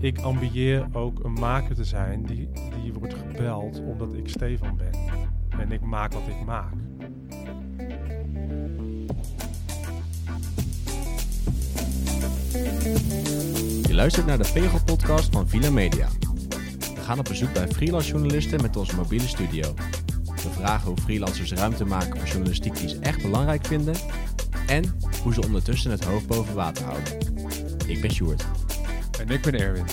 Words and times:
ik, 0.00 0.18
ambieer 0.18 0.88
ook 0.92 1.24
een 1.24 1.32
maker 1.32 1.74
te 1.74 1.84
zijn 1.84 2.22
die, 2.22 2.48
die 2.82 2.92
wordt 2.92 3.14
gebeld 3.14 3.80
omdat 3.80 4.14
ik 4.14 4.28
Stefan 4.28 4.76
ben. 4.76 4.92
En 5.58 5.72
ik 5.72 5.80
maak 5.80 6.12
wat 6.12 6.28
ik 6.28 6.44
maak. 6.44 6.72
Je 13.86 13.94
luistert 13.94 14.26
naar 14.26 14.38
de 14.38 14.50
Pegel-podcast 14.52 15.32
van 15.32 15.48
Villa 15.48 15.70
Media. 15.70 16.08
We 16.94 17.00
gaan 17.00 17.18
op 17.18 17.24
bezoek 17.24 17.52
bij 17.52 17.68
freelance 17.68 18.10
journalisten 18.10 18.62
met 18.62 18.76
onze 18.76 18.96
mobiele 18.96 19.26
studio. 19.26 19.74
We 20.24 20.50
vragen 20.50 20.88
hoe 20.88 21.00
freelancers 21.00 21.52
ruimte 21.52 21.84
maken 21.84 22.18
voor 22.18 22.28
journalistiek 22.28 22.76
die 22.76 22.88
ze 22.88 22.98
echt 22.98 23.22
belangrijk 23.22 23.66
vinden. 23.66 23.94
En 24.66 24.98
hoe 25.22 25.34
ze 25.34 25.42
ondertussen 25.42 25.90
het 25.90 26.04
hoofd 26.04 26.26
boven 26.26 26.54
water 26.54 26.84
houden. 26.84 27.18
Ik 27.86 28.00
ben 28.00 28.10
Sjoerd. 28.10 28.63
En 29.24 29.30
ik 29.30 29.42
ben 29.42 29.60
Erwin. 29.60 29.86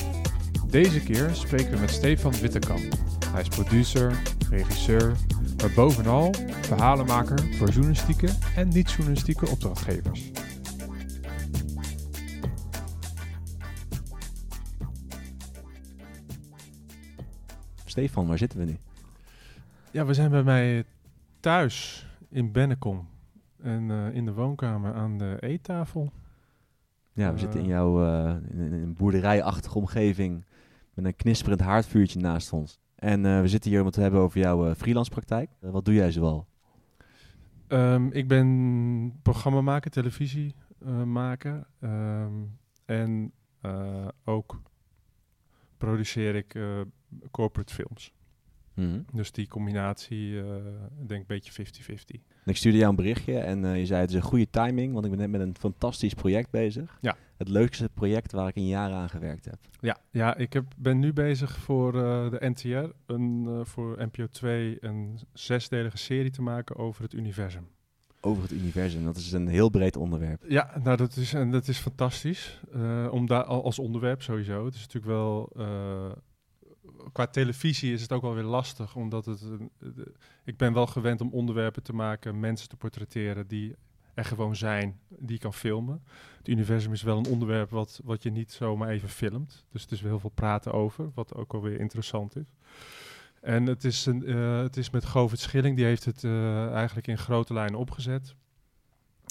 Deze 0.68 1.04
keer 1.04 1.36
spreken 1.36 1.72
we 1.72 1.80
met 1.80 1.90
Stefan 1.90 2.32
Wittekamp. 2.32 2.94
Hij 3.28 3.42
is 3.42 3.48
producer, 3.48 4.22
regisseur, 4.50 5.16
maar 5.58 5.72
bovenal 5.76 6.34
verhalenmaker 6.62 7.40
voor 7.54 7.70
journalistieke 7.70 8.28
en 8.56 8.68
niet-journalistieke 8.68 9.50
opdrachtgevers. 9.50 10.32
Stefan, 17.86 18.28
waar 18.28 18.38
zitten 18.38 18.60
we 18.60 18.66
nu? 18.66 18.78
Ja, 19.92 20.06
we 20.06 20.14
zijn 20.14 20.30
bij 20.30 20.44
mij 20.44 20.84
thuis 21.40 22.08
in 22.30 22.52
Bennekom. 22.52 23.08
En 23.62 23.92
eh, 23.92 24.16
in 24.16 24.26
de 24.26 24.34
woonkamer 24.34 24.94
aan 24.94 25.18
de 25.18 25.38
eettafel. 25.40 26.12
Ja, 27.14 27.28
we 27.28 27.34
Eh. 27.34 27.40
zitten 27.40 27.60
in 27.60 27.66
jouw 27.66 28.04
eh, 28.06 28.36
in, 28.50 28.60
in 28.60 28.74
een 28.74 28.94
boerderijachtige 28.94 29.78
omgeving 29.78 30.46
met 30.94 31.06
een 31.06 31.16
knisperend 31.16 31.62
haardvuurtje 31.62 32.20
naast 32.20 32.54
ons. 32.54 32.80
En 32.96 33.26
eh, 33.26 33.42
we 33.42 33.48
zitten 33.48 33.70
hier 33.70 33.80
om 33.80 33.86
het 33.86 33.94
te 33.96 34.02
hebben 34.02 34.20
over 34.20 34.40
jouw 34.40 34.68
eh, 34.68 34.76
freelance 34.76 35.10
praktijk. 35.12 35.50
Eh, 35.60 35.70
wat 35.70 35.86
doe 35.86 35.94
jij 35.94 36.12
zoal? 36.12 36.48
Ehm, 37.68 38.08
ik 38.12 38.28
ben 38.28 39.20
programmamaker, 39.22 39.92
televisiemaker. 39.92 41.68
Ehm 41.80 42.34
en 42.86 43.32
eh, 43.62 44.08
ook 44.26 44.62
produceer 45.78 46.36
ik 46.36 46.56
eh, 46.56 46.82
corporate 47.32 47.74
films. 47.74 48.14
Mhm. 48.74 49.02
Dus 49.14 49.32
die 49.32 49.48
combinatie, 49.48 50.38
ik 51.02 51.08
denk 51.08 51.20
een 51.20 51.26
beetje 51.28 51.52
50-50. 51.52 52.32
En 52.44 52.52
Ik 52.52 52.58
stuurde 52.58 52.78
jou 52.78 52.90
een 52.90 52.96
berichtje 52.96 53.40
en 53.40 53.66
eh, 53.66 53.78
je 53.78 53.86
zei 53.86 54.02
het 54.02 54.10
is 54.10 54.16
een 54.16 54.22
goede 54.22 54.50
timing, 54.50 54.94
want 54.94 55.06
ik 55.06 55.12
ben 55.12 55.20
net 55.20 55.30
met 55.30 55.42
een 55.42 55.56
fantastisch 55.60 56.14
project 56.14 56.50
bezig. 56.50 56.98
Ja. 57.02 57.16
Het 57.38 57.48
leukste 57.48 57.90
project 57.94 58.32
waar 58.32 58.48
ik 58.48 58.56
in 58.56 58.68
jaren 58.68 58.98
aan 58.98 59.10
gewerkt 59.10 59.46
heb. 59.46 59.58
Ja, 59.80 59.98
ja 60.12 60.36
ik 60.36 60.54
heb, 60.54 60.66
ben 60.78 61.00
nu 61.00 61.14
bezig 61.14 61.58
voor 61.58 61.96
eh, 61.96 62.30
de 62.30 62.50
NTR, 62.50 63.12
een, 63.14 63.62
voor 63.66 64.06
NPO 64.06 64.28
2, 64.28 64.78
een 64.80 65.20
zesdelige 65.34 65.98
serie 65.98 66.32
te 66.32 66.42
maken 66.42 66.76
over 66.76 67.04
het 67.04 67.14
universum. 67.14 67.68
Over 68.22 68.44
het 68.44 68.52
universum, 68.52 69.04
dat 69.04 69.18
is 69.18 69.32
een 69.32 69.48
heel 69.48 69.70
breed 69.70 69.98
onderwerp. 69.98 70.44
Ja, 70.48 70.80
nou 70.84 70.98
dat 70.98 71.16
is, 71.16 71.34
en 71.34 71.52
dat 71.52 71.68
is 71.68 71.78
fantastisch. 71.78 72.62
om 73.12 73.26
daar 73.26 73.44
al 73.44 73.64
als 73.64 73.80
onderwerp 73.80 74.22
sowieso. 74.22 74.66
Het 74.66 74.74
is 74.74 74.80
natuurlijk 74.80 75.14
wel. 75.14 75.50
Qua 77.12 77.28
televisie 77.28 77.94
is 77.94 78.02
het 78.02 78.12
ook 78.12 78.22
wel 78.22 78.34
weer 78.34 78.44
lastig, 78.44 78.96
omdat 78.96 79.26
het. 79.26 79.42
ik 80.44 80.58
ben 80.58 80.74
wel 80.74 80.88
gewend 80.88 81.22
om 81.22 81.32
onderwerpen 81.32 81.84
te 81.84 81.94
maken, 81.94 82.40
mensen 82.40 82.70
te 82.70 82.76
portretteren 82.76 83.48
die 83.48 83.76
er 84.14 84.26
gewoon 84.26 84.56
zijn, 84.56 85.00
die 85.08 85.38
kan 85.38 85.54
filmen. 85.54 86.04
Het 86.38 86.48
universum 86.48 86.92
is 86.92 87.02
wel 87.02 87.18
een 87.18 87.28
onderwerp 87.28 87.70
wat, 87.70 88.02
wat 88.04 88.24
je 88.24 88.32
niet 88.32 88.52
zomaar 88.52 88.90
even 88.90 89.10
filmt. 89.10 89.66
Dus 89.72 89.82
het 89.82 89.92
is 89.92 90.02
wel 90.02 90.12
heel 90.12 90.20
veel 90.20 90.30
praten 90.30 90.74
over, 90.74 91.12
wat 91.14 91.36
ook 91.36 91.52
wel 91.52 91.62
weer 91.62 91.80
interessant 91.80 92.36
is. 92.36 92.54
En 93.42 93.66
het 93.66 93.84
is, 93.84 94.06
een, 94.06 94.26
eh, 94.26 94.62
het 94.62 94.78
is 94.78 94.90
met 94.90 95.06
Govert 95.06 95.40
Schilling, 95.40 95.76
die 95.76 95.86
heeft 95.86 96.06
het 96.06 96.24
eh, 96.24 96.72
eigenlijk 96.74 97.08
in 97.08 97.18
grote 97.18 97.54
lijnen 97.54 97.80
opgezet. 97.80 98.36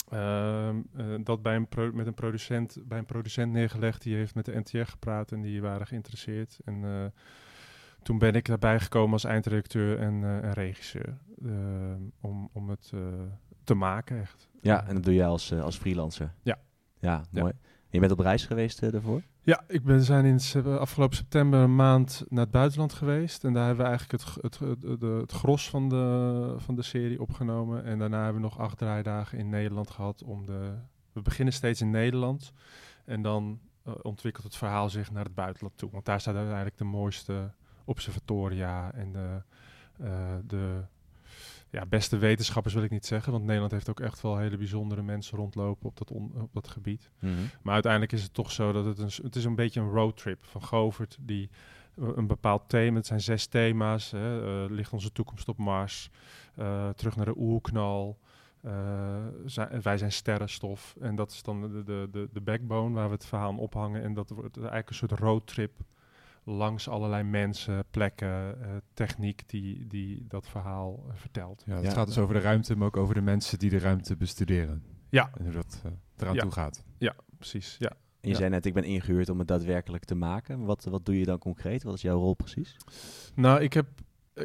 Ehm, 0.08 0.80
eh, 0.96 1.04
dat 1.22 1.42
bij 1.42 1.56
een 1.56 1.94
met 1.94 2.06
een 2.06 2.14
producent, 2.14 2.78
bij 2.84 2.98
een 2.98 3.06
producent 3.06 3.52
neergelegd. 3.52 4.02
Die 4.02 4.14
heeft 4.14 4.34
met 4.34 4.44
de 4.44 4.58
NTR 4.58 4.90
gepraat 4.90 5.32
en 5.32 5.40
die 5.40 5.62
waren 5.62 5.86
geïnteresseerd. 5.86 6.58
En 6.64 7.12
toen 8.02 8.18
ben 8.18 8.34
ik 8.34 8.46
daarbij 8.46 8.80
gekomen 8.80 9.12
als 9.12 9.24
eindredacteur 9.24 9.98
en, 9.98 10.24
eh, 10.24 10.44
en 10.44 10.52
regisseur. 10.52 11.18
ehm, 11.44 12.02
om, 12.20 12.50
om 12.52 12.68
het 12.68 12.90
eh, 12.94 13.00
te 13.64 13.74
maken, 13.74 14.20
echt. 14.20 14.48
Ja, 14.60 14.86
en 14.86 14.94
dat 14.94 15.04
doe 15.04 15.14
jij 15.14 15.26
als, 15.26 15.50
eh, 15.50 15.62
als 15.62 15.76
freelancer. 15.76 16.34
Ja. 16.42 16.58
Ja, 16.98 17.24
mooi. 17.30 17.52
En 17.52 17.98
je 17.98 18.00
bent 18.00 18.12
op 18.12 18.18
reis 18.18 18.46
geweest 18.46 18.90
daarvoor? 18.92 19.22
Ja, 19.42 19.64
ik 19.68 19.84
ben 19.84 20.02
zijn 20.02 20.24
in 20.24 20.40
afgelopen 20.78 21.16
september 21.16 21.60
een 21.60 21.74
maand 21.74 22.24
naar 22.28 22.42
het 22.42 22.50
buitenland 22.52 22.92
geweest. 22.92 23.44
En 23.44 23.52
daar 23.52 23.66
hebben 23.66 23.84
we 23.84 23.90
eigenlijk 23.90 24.22
het, 24.22 24.42
het, 24.42 24.58
het, 24.82 25.00
het 25.00 25.32
gros 25.32 25.70
van 25.70 25.88
de, 25.88 26.54
van 26.58 26.74
de 26.74 26.82
serie 26.82 27.20
opgenomen. 27.20 27.84
En 27.84 27.98
daarna 27.98 28.24
hebben 28.24 28.42
we 28.42 28.48
nog 28.48 28.58
acht 28.58 28.78
draaidagen 28.78 29.38
in 29.38 29.48
Nederland 29.48 29.90
gehad. 29.90 30.22
Om 30.22 30.46
de, 30.46 30.74
we 31.12 31.22
beginnen 31.22 31.54
steeds 31.54 31.80
in 31.80 31.90
Nederland. 31.90 32.52
En 33.04 33.22
dan 33.22 33.60
ontwikkelt 34.02 34.44
het 34.44 34.56
verhaal 34.56 34.90
zich 34.90 35.10
naar 35.10 35.24
het 35.24 35.34
buitenland 35.34 35.78
toe. 35.78 35.90
Want 35.90 36.04
daar 36.04 36.20
staan 36.20 36.36
uiteindelijk 36.36 36.78
de 36.78 36.84
mooiste 36.84 37.52
observatoria 37.90 38.92
en 38.92 39.12
de, 39.12 39.42
eh, 39.98 40.34
de 40.46 40.82
ja, 41.70 41.86
beste 41.86 42.16
wetenschappers 42.18 42.74
wil 42.74 42.82
ik 42.82 42.90
niet 42.90 43.06
zeggen. 43.06 43.32
Want 43.32 43.44
Nederland 43.44 43.72
heeft 43.72 43.88
ook 43.90 44.00
echt 44.00 44.20
wel 44.20 44.36
hele 44.38 44.56
bijzondere 44.56 45.02
mensen 45.02 45.38
rondlopen 45.38 45.86
op 45.88 45.98
dat, 45.98 46.10
on- 46.10 46.32
op 46.40 46.52
dat 46.52 46.68
gebied. 46.68 47.10
Maar 47.62 47.72
uiteindelijk 47.74 48.12
is 48.12 48.22
het 48.22 48.34
toch 48.34 48.52
zo 48.52 48.72
dat 48.72 48.84
het 48.84 48.98
een, 48.98 49.24
het 49.24 49.36
is 49.36 49.44
een 49.44 49.54
beetje 49.54 49.80
een 49.80 49.90
roadtrip 49.90 50.44
van 50.44 50.62
Govert 50.62 51.16
die 51.20 51.50
eh, 51.98 52.08
een 52.14 52.26
bepaald 52.26 52.68
thema, 52.68 52.96
het 52.96 53.06
zijn 53.06 53.20
zes 53.20 53.46
thema's, 53.46 54.10
hè, 54.10 54.64
eh, 54.64 54.70
ligt 54.70 54.92
onze 54.92 55.12
toekomst 55.12 55.48
op 55.48 55.58
Mars, 55.58 56.10
terug 56.96 57.16
naar 57.16 57.24
de 57.26 57.36
oerknal, 57.36 58.18
zijn- 59.46 59.82
wij 59.82 59.98
zijn 59.98 60.12
sterrenstof 60.12 60.96
en 61.00 61.14
dat 61.16 61.30
is 61.30 61.42
dan 61.42 61.60
de, 61.60 61.82
de, 61.84 62.08
de, 62.10 62.28
de 62.32 62.40
backbone 62.40 62.94
waar 62.94 63.06
we 63.08 63.14
het 63.14 63.26
verhaal 63.26 63.48
aan 63.50 63.58
ophangen 63.58 64.02
en 64.02 64.14
dat 64.14 64.30
wordt 64.30 64.56
eigenlijk 64.56 64.88
een 64.88 64.94
soort 64.94 65.12
roadtrip 65.12 65.72
langs 66.44 66.88
allerlei 66.88 67.22
mensen, 67.22 67.84
plekken, 67.90 68.62
eh, 68.62 68.68
techniek 68.94 69.42
die, 69.46 69.86
die 69.86 70.24
dat 70.28 70.48
verhaal 70.48 71.04
eh, 71.08 71.14
vertelt. 71.16 71.62
Ja, 71.66 71.74
het 71.74 71.84
Ja. 71.84 71.90
gaat 71.90 72.06
dus 72.06 72.18
over 72.18 72.34
de 72.34 72.40
ruimte, 72.40 72.76
maar 72.76 72.86
ook 72.86 72.96
over 72.96 73.14
de 73.14 73.20
mensen 73.20 73.58
die 73.58 73.70
de 73.70 73.78
ruimte 73.78 74.16
bestuderen. 74.16 74.82
Ja. 75.08 75.30
En 75.38 75.44
hoe 75.44 75.52
dat 75.52 75.80
eh, 75.84 75.90
eraan 76.16 76.34
Ja. 76.34 76.40
toe 76.42 76.50
gaat. 76.52 76.84
Precies, 77.38 77.76
ja. 77.78 77.88
En 77.90 77.96
je 78.20 78.28
Ja. 78.28 78.34
zei 78.36 78.50
net, 78.50 78.66
ik 78.66 78.74
ben 78.74 78.84
ingehuurd 78.84 79.28
om 79.28 79.38
het 79.38 79.48
daadwerkelijk 79.48 80.04
te 80.04 80.14
maken. 80.14 80.64
Wat, 80.64 80.84
wat 80.84 81.06
doe 81.06 81.18
je 81.18 81.24
dan 81.24 81.38
concreet? 81.38 81.82
Wat 81.82 81.94
is 81.94 82.02
jouw 82.02 82.18
rol 82.18 82.34
precies? 82.34 82.76
Nou, 83.34 83.60
ik 83.60 83.72
heb. 83.72 83.86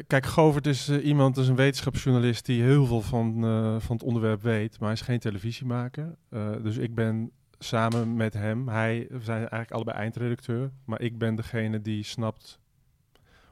Kijk, 0.06 0.26
Govert 0.26 0.66
is 0.66 0.90
iemand, 0.90 1.36
is 1.36 1.48
een 1.48 1.56
wetenschapsjournalist 1.56 2.46
die 2.46 2.62
heel 2.62 2.86
veel 2.86 3.00
van, 3.00 3.44
eh, 3.44 3.80
van 3.80 3.96
het 3.96 4.04
onderwerp 4.04 4.42
weet, 4.42 4.70
maar 4.78 4.88
hij 4.88 4.92
is 4.98 5.00
geen 5.04 5.18
televisiemaker. 5.18 6.16
Eh, 6.28 6.50
dus 6.62 6.76
ik 6.76 6.94
ben 6.94 7.30
samen 7.58 8.16
met 8.16 8.32
hem, 8.32 8.68
hij, 8.68 9.06
we 9.10 9.22
zijn 9.22 9.38
eigenlijk 9.38 9.70
allebei 9.70 9.96
eindredacteur, 9.96 10.70
maar 10.84 11.00
ik 11.00 11.18
ben 11.18 11.34
degene 11.34 11.80
die 11.80 12.02
snapt 12.02 12.60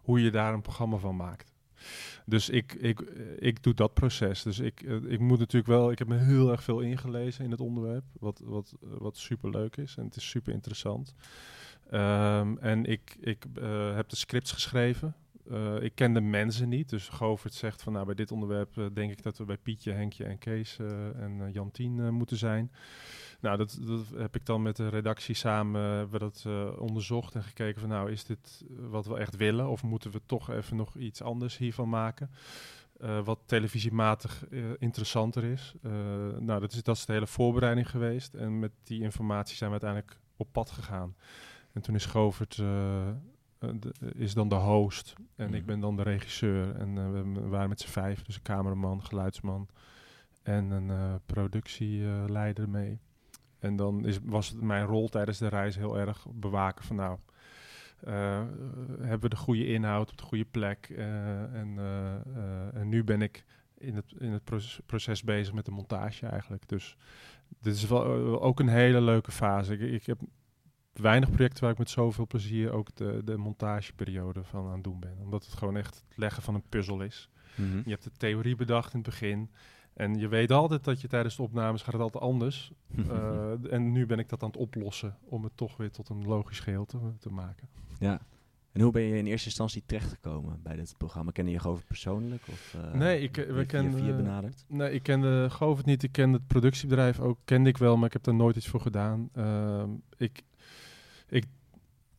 hoe 0.03 0.23
je 0.23 0.31
daar 0.31 0.55
een 0.55 0.61
programma 0.61 0.97
van 0.97 1.17
maakt. 1.17 1.55
Dus 2.27 2.49
ik, 2.49 2.73
ik, 2.73 3.01
eh, 3.01 3.23
ik 3.39 3.63
doe 3.63 3.75
dat 3.75 3.95
proces. 3.95 4.43
Dus 4.43 4.59
ik, 4.59 4.83
eh, 4.83 4.97
ik 5.07 5.21
moet 5.21 5.39
natuurlijk 5.39 5.67
wel, 5.67 5.91
ik 5.91 5.99
heb 5.99 6.09
me 6.09 6.17
heel 6.17 6.51
erg 6.51 6.63
veel 6.63 6.81
ingelezen 6.81 7.45
in 7.45 7.51
het 7.51 7.61
onderwerp, 7.61 8.05
wat, 8.21 8.41
wat, 8.45 8.75
eh, 8.83 8.89
wat 8.99 9.17
super 9.17 9.51
leuk 9.51 9.77
is 9.77 9.97
en 9.97 10.05
het 10.05 10.17
is 10.17 10.29
super 10.29 10.53
interessant. 10.53 11.15
Ehm, 11.91 12.57
en 12.57 12.85
ik, 12.85 13.17
ik 13.21 13.45
heb 13.95 14.09
de 14.09 14.17
scripts 14.17 14.53
geschreven. 14.53 15.15
Ik 15.81 15.95
ken 15.95 16.13
de 16.13 16.21
mensen 16.21 16.69
niet, 16.69 16.89
dus 16.89 17.09
Govert 17.09 17.55
zegt 17.55 17.83
van 17.83 17.93
nou 17.93 18.07
bij 18.07 18.15
dit 18.15 18.33
onderwerp 18.33 18.91
denk 18.93 19.11
ik 19.11 19.23
dat 19.23 19.39
we 19.39 19.45
bij 19.45 19.57
Pietje, 19.57 19.93
Henkje 19.93 20.25
en 20.25 20.39
Kees 20.39 20.79
en 21.17 21.51
Jantien 21.53 22.15
moeten 22.15 22.37
zijn. 22.37 22.71
Nou, 23.41 23.57
dat, 23.57 23.79
dat 23.87 24.07
heb 24.17 24.35
ik 24.37 24.47
dan 24.47 24.63
met 24.63 24.77
de 24.77 24.89
redactie 24.89 25.35
samen 25.35 25.83
eh, 25.85 25.89
hebben 25.97 26.13
we 26.13 26.19
dat 26.19 26.45
eh, 26.47 26.81
onderzocht 26.81 27.35
en 27.35 27.43
gekeken 27.43 27.81
van 27.81 27.89
nou 27.91 28.11
is 28.11 28.25
dit 28.25 28.65
eh, 28.71 28.77
wat 28.89 29.07
we 29.07 29.17
echt 29.17 29.37
willen 29.37 29.69
of 29.69 29.83
moeten 29.83 30.11
we 30.11 30.21
toch 30.27 30.51
even 30.51 30.77
nog 30.77 30.97
iets 30.97 31.23
anders 31.23 31.57
hiervan 31.57 31.89
maken? 31.89 32.31
Wat 33.25 33.39
televisiematig 33.47 34.45
interessanter 34.79 35.45
is. 35.45 35.75
Nou, 36.39 36.61
dat 36.61 36.73
is, 36.73 36.83
dat 36.83 36.97
is 36.97 37.07
de 37.07 37.13
hele 37.13 37.27
voorbereiding 37.27 37.91
geweest. 37.91 38.35
En 38.35 38.59
met 38.59 38.71
die 38.83 39.01
informatie 39.03 39.57
zijn 39.57 39.71
we 39.71 39.81
uiteindelijk 39.81 40.21
op 40.37 40.49
pad 40.53 40.71
gegaan. 40.71 41.15
En 41.73 41.81
toen 41.83 41.95
is 41.95 42.07
Govert 42.07 42.57
de- 42.57 43.15
is 44.15 44.35
dan 44.35 44.49
de 44.49 44.55
host. 44.55 45.13
En 45.37 45.47
Mhm. 45.47 45.55
ik 45.55 45.67
ben 45.67 45.81
dan 45.81 45.97
de 45.97 46.03
regisseur. 46.03 46.75
En 46.77 47.13
we 47.35 47.49
waren 47.49 47.69
met 47.69 47.81
z'n 47.81 47.89
vijf. 47.89 48.23
Dus 48.23 48.37
een 48.37 48.43
cameraman, 48.43 49.03
geluidsman 49.05 49.69
en 50.43 50.71
een 50.71 51.21
productieleider 51.27 52.69
mee. 52.69 53.01
En 53.65 53.77
dan 53.77 54.07
is, 54.07 54.19
was 54.23 54.49
het 54.49 54.61
mijn 54.61 54.87
rol 54.87 55.09
tijdens 55.09 55.39
de 55.39 55.49
reis 55.49 55.77
heel 55.77 55.99
erg 55.99 56.27
bewaken 56.31 56.85
van 56.85 56.97
nou... 56.97 57.19
eh, 58.01 58.43
hebben 59.01 59.21
we 59.21 59.29
de 59.29 59.37
goede 59.37 59.67
inhoud 59.67 60.11
op 60.11 60.19
de 60.19 60.25
goede 60.25 60.45
plek? 60.45 60.87
eh, 60.97 61.55
en, 61.55 61.79
eh, 61.79 62.81
en 62.81 62.89
nu 62.89 63.05
ben 63.05 63.23
ik 63.23 63.45
in 63.79 63.95
het, 63.95 64.15
in 64.19 64.33
het 64.33 64.45
proces, 64.45 64.81
proces 64.87 65.23
bezig 65.23 65.55
met 65.55 65.65
de 65.65 65.71
montage 65.71 66.27
eigenlijk. 66.27 66.69
Dus 66.69 66.97
dit 67.61 67.75
is 67.75 67.87
wel 67.87 68.43
ook 68.43 68.61
een 68.61 68.69
hele 68.69 69.01
leuke 69.01 69.31
fase. 69.33 69.73
Ik, 69.73 69.81
ik 69.81 70.07
heb 70.07 70.21
weinig 70.93 71.31
projecten 71.31 71.63
waar 71.63 71.73
ik 71.73 71.79
met 71.79 71.91
zoveel 71.91 72.27
plezier 72.27 72.73
ook 72.73 72.95
de, 72.95 73.21
de 73.25 73.37
montageperiode 73.37 74.45
van 74.45 74.67
aan 74.67 74.73
het 74.73 74.85
doen 74.85 75.01
ben. 75.01 75.17
Omdat 75.23 75.45
het 75.45 75.55
gewoon 75.55 75.77
echt 75.77 76.05
het 76.09 76.19
leggen 76.19 76.43
van 76.43 76.55
een 76.55 76.69
puzzel 76.69 77.01
is. 77.01 77.29
Mhm. 77.55 77.77
Je 77.85 77.91
hebt 77.91 78.05
de 78.05 78.11
theorie 78.17 78.57
bedacht 78.57 78.93
in 78.93 78.99
het 78.99 79.09
begin. 79.09 79.51
En 79.95 80.15
je 80.19 80.29
weet 80.29 80.51
altijd 80.51 80.85
dat 80.85 81.01
je 81.01 81.09
tijdens 81.09 81.37
de 81.37 81.43
opnames 81.43 81.83
gaat 81.83 81.93
het 81.93 82.03
altijd 82.03 82.23
anders. 82.25 82.73
Eh, 83.11 83.73
en 83.73 83.93
nu 83.93 84.07
ben 84.07 84.19
ik 84.19 84.29
dat 84.29 84.43
aan 84.43 84.49
het 84.49 84.59
oplossen 84.59 85.17
om 85.25 85.45
het 85.45 85.53
toch 85.55 85.77
weer 85.77 85.91
tot 85.91 86.09
een 86.09 86.25
logisch 86.27 86.61
geheel 86.61 86.85
te, 86.85 86.99
te 87.19 87.31
maken. 87.31 87.69
ja. 87.99 88.21
En 88.73 88.81
hoe 88.81 88.93
ben 88.93 89.03
je 89.03 89.17
in 89.17 89.27
eerste 89.27 89.47
instantie 89.47 89.83
terechtgekomen 89.87 90.61
bij 90.63 90.77
dit 90.77 90.95
programma? 90.99 91.31
Kende 91.31 91.51
je 91.51 91.59
Govert 91.59 91.87
persoonlijk? 91.87 92.43
Of, 92.51 92.75
eh, 92.85 92.93
Nee, 92.95 93.21
ik- 93.21 93.37
we 93.37 93.65
via- 93.69 93.91
via- 93.91 94.09
eh, 94.11 94.17
benaderd? 94.17 94.65
Nee, 94.69 94.93
ik 94.93 95.03
kende 95.03 95.51
Govert 95.51 95.87
niet. 95.87 96.03
Ik 96.03 96.13
kende 96.13 96.37
het 96.39 96.47
productiebedrijf 96.47 97.21
ook. 97.21 97.39
Kende 97.45 97.69
ik 97.69 97.77
wel, 97.79 97.97
maar 97.97 98.07
ik 98.07 98.13
heb 98.13 98.23
daar 98.23 98.35
nooit 98.35 98.57
iets 98.57 98.69
voor 98.69 98.81
gedaan. 98.81 99.29
Ehm, 99.33 99.89
ik, 100.17 100.43
ik, 101.29 101.45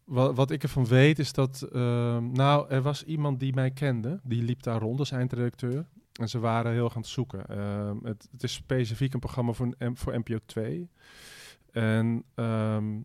wat, 0.04 0.36
wat 0.36 0.52
ik 0.52 0.64
ervan 0.64 0.86
weet 0.86 1.20
is 1.20 1.34
dat... 1.34 1.62
ehm, 1.62 2.32
nou, 2.32 2.70
er 2.70 2.82
was 2.82 3.04
iemand 3.04 3.40
die 3.40 3.54
mij 3.54 3.72
kende. 3.72 4.20
Die 4.24 4.44
liep 4.44 4.64
daar 4.64 4.80
rond 4.82 5.00
als 5.00 5.12
eindredacteur. 5.12 5.86
En 6.20 6.30
ze 6.30 6.40
waren 6.40 6.72
heel 6.72 6.84
erg 6.84 6.96
aan 6.96 7.02
het 7.02 7.10
zoeken. 7.10 7.48
Ehm, 7.48 7.98
het, 8.04 8.28
het 8.32 8.44
is 8.44 8.54
specifiek 8.54 9.14
een 9.14 9.20
programma 9.20 9.52
voor, 9.52 9.76
voor 9.94 10.20
NPO 10.20 10.38
2. 10.46 10.90
En 11.72 12.24
ehm, 12.36 13.00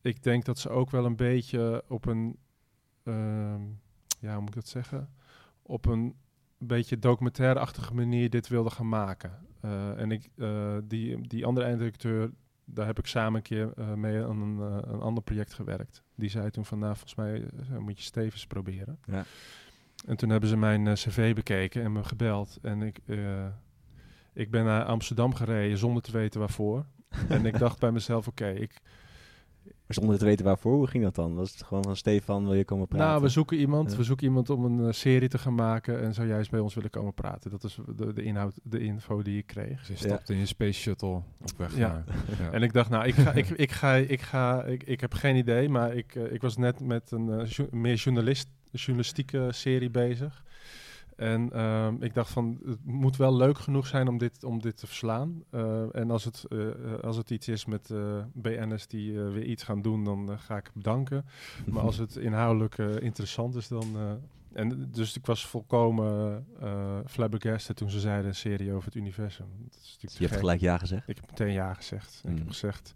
ik 0.00 0.22
denk 0.22 0.44
dat 0.44 0.58
ze 0.58 0.68
ook 0.68 0.90
wel 0.90 1.04
een 1.04 1.16
beetje 1.16 1.84
op 1.88 2.06
een... 2.06 2.38
ehm, 3.02 3.62
ja, 4.20 4.32
hoe 4.32 4.40
moet 4.40 4.48
ik 4.48 4.54
dat 4.54 4.68
zeggen? 4.68 5.14
Op 5.62 5.86
een 5.86 6.16
beetje 6.58 6.98
documentaire-achtige 6.98 7.94
manier 7.94 8.30
dit 8.30 8.48
wilde 8.48 8.70
gaan 8.70 8.88
maken. 8.88 9.46
Eh, 9.60 10.00
en 10.00 10.10
ik, 10.10 10.28
eh, 10.36 10.76
die, 10.84 11.28
die 11.28 11.46
andere 11.46 11.66
eindredacteur, 11.66 12.30
daar 12.64 12.86
heb 12.86 12.98
ik 12.98 13.06
samen 13.06 13.34
een 13.34 13.42
keer 13.42 13.72
eh, 13.76 13.94
mee 13.94 14.24
aan 14.24 14.40
een, 14.40 14.58
een 14.92 15.00
ander 15.00 15.22
project 15.22 15.54
gewerkt. 15.54 16.02
Die 16.14 16.30
zei 16.30 16.50
toen 16.50 16.64
van, 16.64 16.78
nou, 16.78 16.96
volgens 16.96 17.14
mij 17.14 17.48
moet 17.78 17.98
je 17.98 18.04
Stevens 18.04 18.46
proberen. 18.46 18.98
Ja. 19.04 19.24
En 20.06 20.16
toen 20.16 20.28
hebben 20.30 20.48
ze 20.48 20.56
mijn 20.56 20.86
eh, 20.86 20.92
cv 20.92 21.34
bekeken 21.34 21.82
en 21.82 21.92
me 21.92 22.04
gebeld. 22.04 22.58
En 22.62 22.82
ik, 22.82 22.98
eh, 23.06 23.46
ik 24.32 24.50
ben 24.50 24.64
naar 24.64 24.84
Amsterdam 24.84 25.34
gereden 25.34 25.78
zonder 25.78 26.02
te 26.02 26.12
weten 26.12 26.40
waarvoor. 26.40 26.84
en 27.28 27.46
ik 27.46 27.58
dacht 27.58 27.78
bij 27.78 27.92
mezelf, 27.92 28.28
oké, 28.28 28.48
ik, 28.50 28.80
Maar 29.64 29.74
zonder 29.86 30.18
te 30.18 30.24
weten 30.24 30.44
waarvoor, 30.44 30.74
hoe 30.74 30.86
ging 30.86 31.04
dat 31.04 31.14
dan? 31.14 31.34
Was 31.34 31.50
het 31.50 31.62
gewoon 31.62 31.82
van 31.84 31.96
Stefan, 31.96 32.44
wil 32.44 32.54
je 32.54 32.64
komen 32.64 32.88
praten? 32.88 33.06
Nou, 33.06 33.22
we 33.22 33.28
zoeken 33.28 33.58
iemand. 33.58 33.90
Ja. 33.90 33.96
We 33.96 34.04
zoeken 34.04 34.26
iemand 34.26 34.50
om 34.50 34.64
een 34.64 34.86
eh, 34.86 34.92
serie 34.92 35.28
te 35.28 35.38
gaan 35.38 35.54
maken. 35.54 36.00
En 36.02 36.14
zou 36.14 36.28
juist 36.28 36.50
bij 36.50 36.60
ons 36.60 36.74
willen 36.74 36.90
komen 36.90 37.14
praten. 37.14 37.50
Dat 37.50 37.64
is 37.64 37.78
de, 37.96 38.12
de 38.12 38.22
inhoud, 38.22 38.58
de 38.62 38.78
info 38.78 39.22
die 39.22 39.38
ik 39.38 39.46
kreeg. 39.46 39.78
Dus 39.86 40.00
je 40.00 40.06
stapte 40.08 40.32
in 40.32 40.38
je 40.38 40.46
space 40.46 40.80
shuttle 40.80 41.14
op 41.40 41.52
weg 41.56 41.76
Ja. 41.76 41.88
naar... 41.88 42.04
Ja. 42.40 42.50
En 42.50 42.62
ik 42.62 42.72
dacht, 42.72 42.90
nou, 42.90 43.06
ik 43.06 43.14
ga, 43.14 43.32
ik, 43.32 43.48
ik 43.48 43.70
ga, 43.72 43.94
ik 43.94 44.20
ga, 44.20 44.64
ik, 44.64 44.82
ik 44.82 45.00
heb 45.00 45.14
geen 45.14 45.36
idee, 45.36 45.68
maar 45.68 45.94
ik, 45.94 46.14
ik 46.14 46.40
was 46.42 46.56
net 46.56 46.80
met 46.80 47.10
een 47.10 47.44
jo- 47.46 47.68
meer 47.70 47.94
journalist, 47.94 48.48
journalistieke 48.76 49.48
serie 49.52 49.90
bezig. 49.90 50.44
En 51.16 51.52
ehm, 51.52 52.02
ik 52.02 52.14
dacht 52.14 52.30
van, 52.30 52.60
het 52.66 52.84
moet 52.84 53.16
wel 53.16 53.36
leuk 53.36 53.58
genoeg 53.58 53.86
zijn 53.86 54.08
om 54.08 54.18
dit, 54.18 54.44
om 54.44 54.60
dit 54.60 54.76
te 54.76 54.86
verslaan. 54.86 55.42
Eh, 55.50 55.94
en 55.94 56.10
als 56.10 56.24
het, 56.24 56.44
eh, 56.48 56.68
eh, 56.68 57.00
als 57.00 57.16
het 57.16 57.30
iets 57.30 57.48
is 57.48 57.64
met 57.64 57.90
BN'ers 58.32 58.86
die 58.86 59.18
weer 59.18 59.44
iets 59.44 59.62
gaan 59.62 59.82
doen, 59.82 60.04
dan 60.04 60.38
ga 60.38 60.56
ik 60.56 60.70
bedanken. 60.74 61.24
Maar 61.72 61.82
als 61.82 61.96
het 61.96 62.16
inhoudelijk 62.16 62.78
interessant 62.78 63.54
is, 63.54 63.68
dan... 63.68 63.96
en 64.52 64.90
dus 64.90 65.16
ik 65.16 65.26
was 65.26 65.46
volkomen 65.46 66.46
flabbergasted 67.06 67.76
toen 67.76 67.90
ze 67.90 68.00
zeiden 68.00 68.26
een 68.26 68.34
serie 68.34 68.72
over 68.72 68.84
het 68.84 68.94
universum. 68.94 69.46
Dat 69.62 69.78
is 69.82 69.90
natuurlijk 69.92 70.20
je 70.20 70.26
hebt 70.26 70.40
gelijk 70.40 70.60
ja 70.60 70.78
gezegd. 70.78 71.08
Ik 71.08 71.16
heb 71.16 71.30
meteen 71.30 71.52
ja 71.52 71.74
gezegd. 71.74 72.20
En 72.24 72.30
Ik 72.30 72.34
Mm. 72.34 72.42
heb 72.42 72.48
gezegd, 72.52 72.92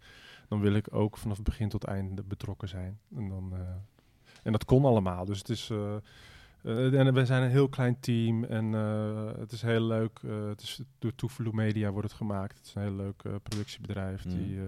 dan 0.47 0.59
wil 0.59 0.73
ik 0.73 0.93
ook 0.93 1.17
vanaf 1.17 1.41
begin 1.41 1.69
tot 1.69 1.83
einde 1.83 2.23
betrokken 2.23 2.67
zijn. 2.67 2.99
En, 3.15 3.29
dan, 3.29 3.53
en 4.43 4.51
dat 4.51 4.65
kon 4.65 4.85
allemaal. 4.85 5.25
Dus 5.25 5.37
het 5.37 5.49
is... 5.49 5.69
eh, 5.69 5.95
en 6.99 7.13
we 7.13 7.25
zijn 7.25 7.43
een 7.43 7.49
heel 7.49 7.69
klein 7.69 7.99
team 7.99 8.43
en 8.43 8.73
eh, 8.75 9.39
het 9.39 9.51
is 9.51 9.61
heel 9.61 9.81
leuk. 9.81 10.19
eh, 10.25 10.47
het 10.47 10.61
is 10.61 10.81
door 10.99 11.15
Toefelu 11.15 11.49
Media 11.53 11.91
wordt 11.91 12.07
het 12.07 12.17
gemaakt. 12.17 12.57
Het 12.57 12.65
is 12.65 12.75
een 12.75 12.81
heel 12.81 12.95
leuk 12.95 13.23
productiebedrijf. 13.43 14.25
Mm. 14.25 14.31
Die, 14.31 14.59
eh, 14.59 14.65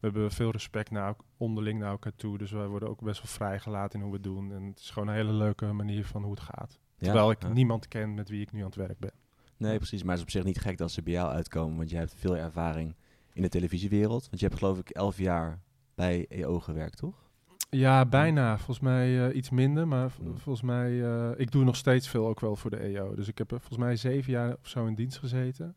we 0.00 0.06
hebben 0.06 0.30
veel 0.30 0.50
respect 0.50 0.90
naar, 0.90 1.14
onderling 1.36 1.78
naar 1.80 1.90
elkaar 1.90 2.16
toe. 2.16 2.38
Dus 2.38 2.50
wij 2.50 2.66
worden 2.66 2.88
ook 2.88 3.00
best 3.00 3.22
wel 3.22 3.30
vrijgelaten 3.32 3.98
in 3.98 4.00
hoe 4.06 4.10
we 4.10 4.16
het 4.22 4.26
doen. 4.34 4.52
En 4.52 4.62
het 4.66 4.78
is 4.78 4.90
gewoon 4.90 5.08
een 5.08 5.14
hele 5.14 5.32
leuke 5.32 5.66
manier 5.72 6.04
van 6.04 6.22
hoe 6.22 6.30
het 6.30 6.40
gaat. 6.40 6.78
Ja? 6.98 7.04
Terwijl 7.06 7.30
ik 7.30 7.42
Ja. 7.42 7.48
niemand 7.48 7.88
ken 7.88 8.14
met 8.14 8.28
wie 8.28 8.40
ik 8.40 8.52
nu 8.52 8.58
aan 8.60 8.66
het 8.66 8.74
werk 8.74 8.98
ben. 8.98 9.12
Nee, 9.56 9.76
precies. 9.76 10.02
Maar 10.02 10.10
het 10.10 10.18
is 10.18 10.24
op 10.24 10.30
zich 10.30 10.44
niet 10.44 10.60
gek 10.60 10.78
dat 10.78 10.90
ze 10.90 11.02
bij 11.02 11.12
jou 11.12 11.30
uitkomen, 11.32 11.76
want 11.76 11.90
jij 11.90 11.98
hebt 12.00 12.14
veel 12.14 12.36
ervaring 12.36 12.94
in 13.32 13.42
de 13.42 13.48
televisiewereld. 13.48 14.26
Want 14.28 14.40
je 14.40 14.46
hebt 14.46 14.58
geloof 14.58 14.78
ik 14.78 14.88
elf 14.90 15.18
jaar 15.18 15.60
bij 15.94 16.26
EO 16.28 16.60
gewerkt, 16.60 16.96
toch? 16.96 17.27
Ja, 17.70 18.06
bijna. 18.06 18.56
Volgens 18.56 18.80
mij 18.80 19.28
eh, 19.28 19.36
iets 19.36 19.50
minder. 19.50 19.88
Maar 19.88 20.12
Mm. 20.20 20.38
volgens 20.38 20.62
mij, 20.64 21.04
eh, 21.04 21.30
ik 21.40 21.50
doe 21.50 21.64
nog 21.64 21.76
steeds 21.76 22.08
veel 22.08 22.26
ook 22.26 22.40
wel 22.40 22.56
voor 22.56 22.70
de 22.70 22.80
EO. 22.82 23.14
Dus 23.14 23.28
ik 23.28 23.38
heb 23.38 23.50
er 23.50 23.58
volgens 23.60 23.78
mij 23.80 23.96
zeven 23.96 24.32
jaar 24.32 24.56
of 24.60 24.68
zo 24.68 24.86
in 24.86 24.94
dienst 24.94 25.18
gezeten. 25.18 25.76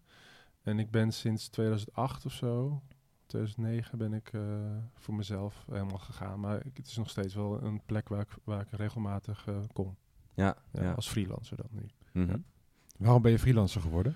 En 0.61 0.79
ik 0.79 0.91
ben 0.91 1.11
sinds 1.11 1.47
2008 1.49 2.25
of 2.25 2.31
zo, 2.33 2.81
2009 3.25 3.97
ben 3.97 4.13
ik 4.13 4.29
eh, 4.33 4.41
voor 4.93 5.13
mezelf 5.13 5.65
helemaal 5.71 5.97
gegaan. 5.97 6.39
Maar 6.39 6.65
ik, 6.65 6.77
het 6.77 6.87
is 6.87 6.97
nog 6.97 7.09
steeds 7.09 7.35
wel 7.35 7.63
een 7.63 7.81
plek 7.85 8.09
waar 8.09 8.21
ik, 8.21 8.29
waar 8.43 8.61
ik 8.61 8.67
regelmatig 8.71 9.47
eh, 9.47 9.55
kom. 9.73 9.95
Ja. 10.33 10.55
Ja, 10.71 10.83
ja. 10.83 10.91
Als 10.91 11.07
freelancer 11.09 11.57
dan 11.57 11.69
nu. 11.71 11.85
Mhm. 12.11 12.29
ja. 12.31 12.39
Waarom 12.97 13.21
ben 13.21 13.31
je 13.31 13.39
freelancer 13.39 13.81
geworden? 13.81 14.15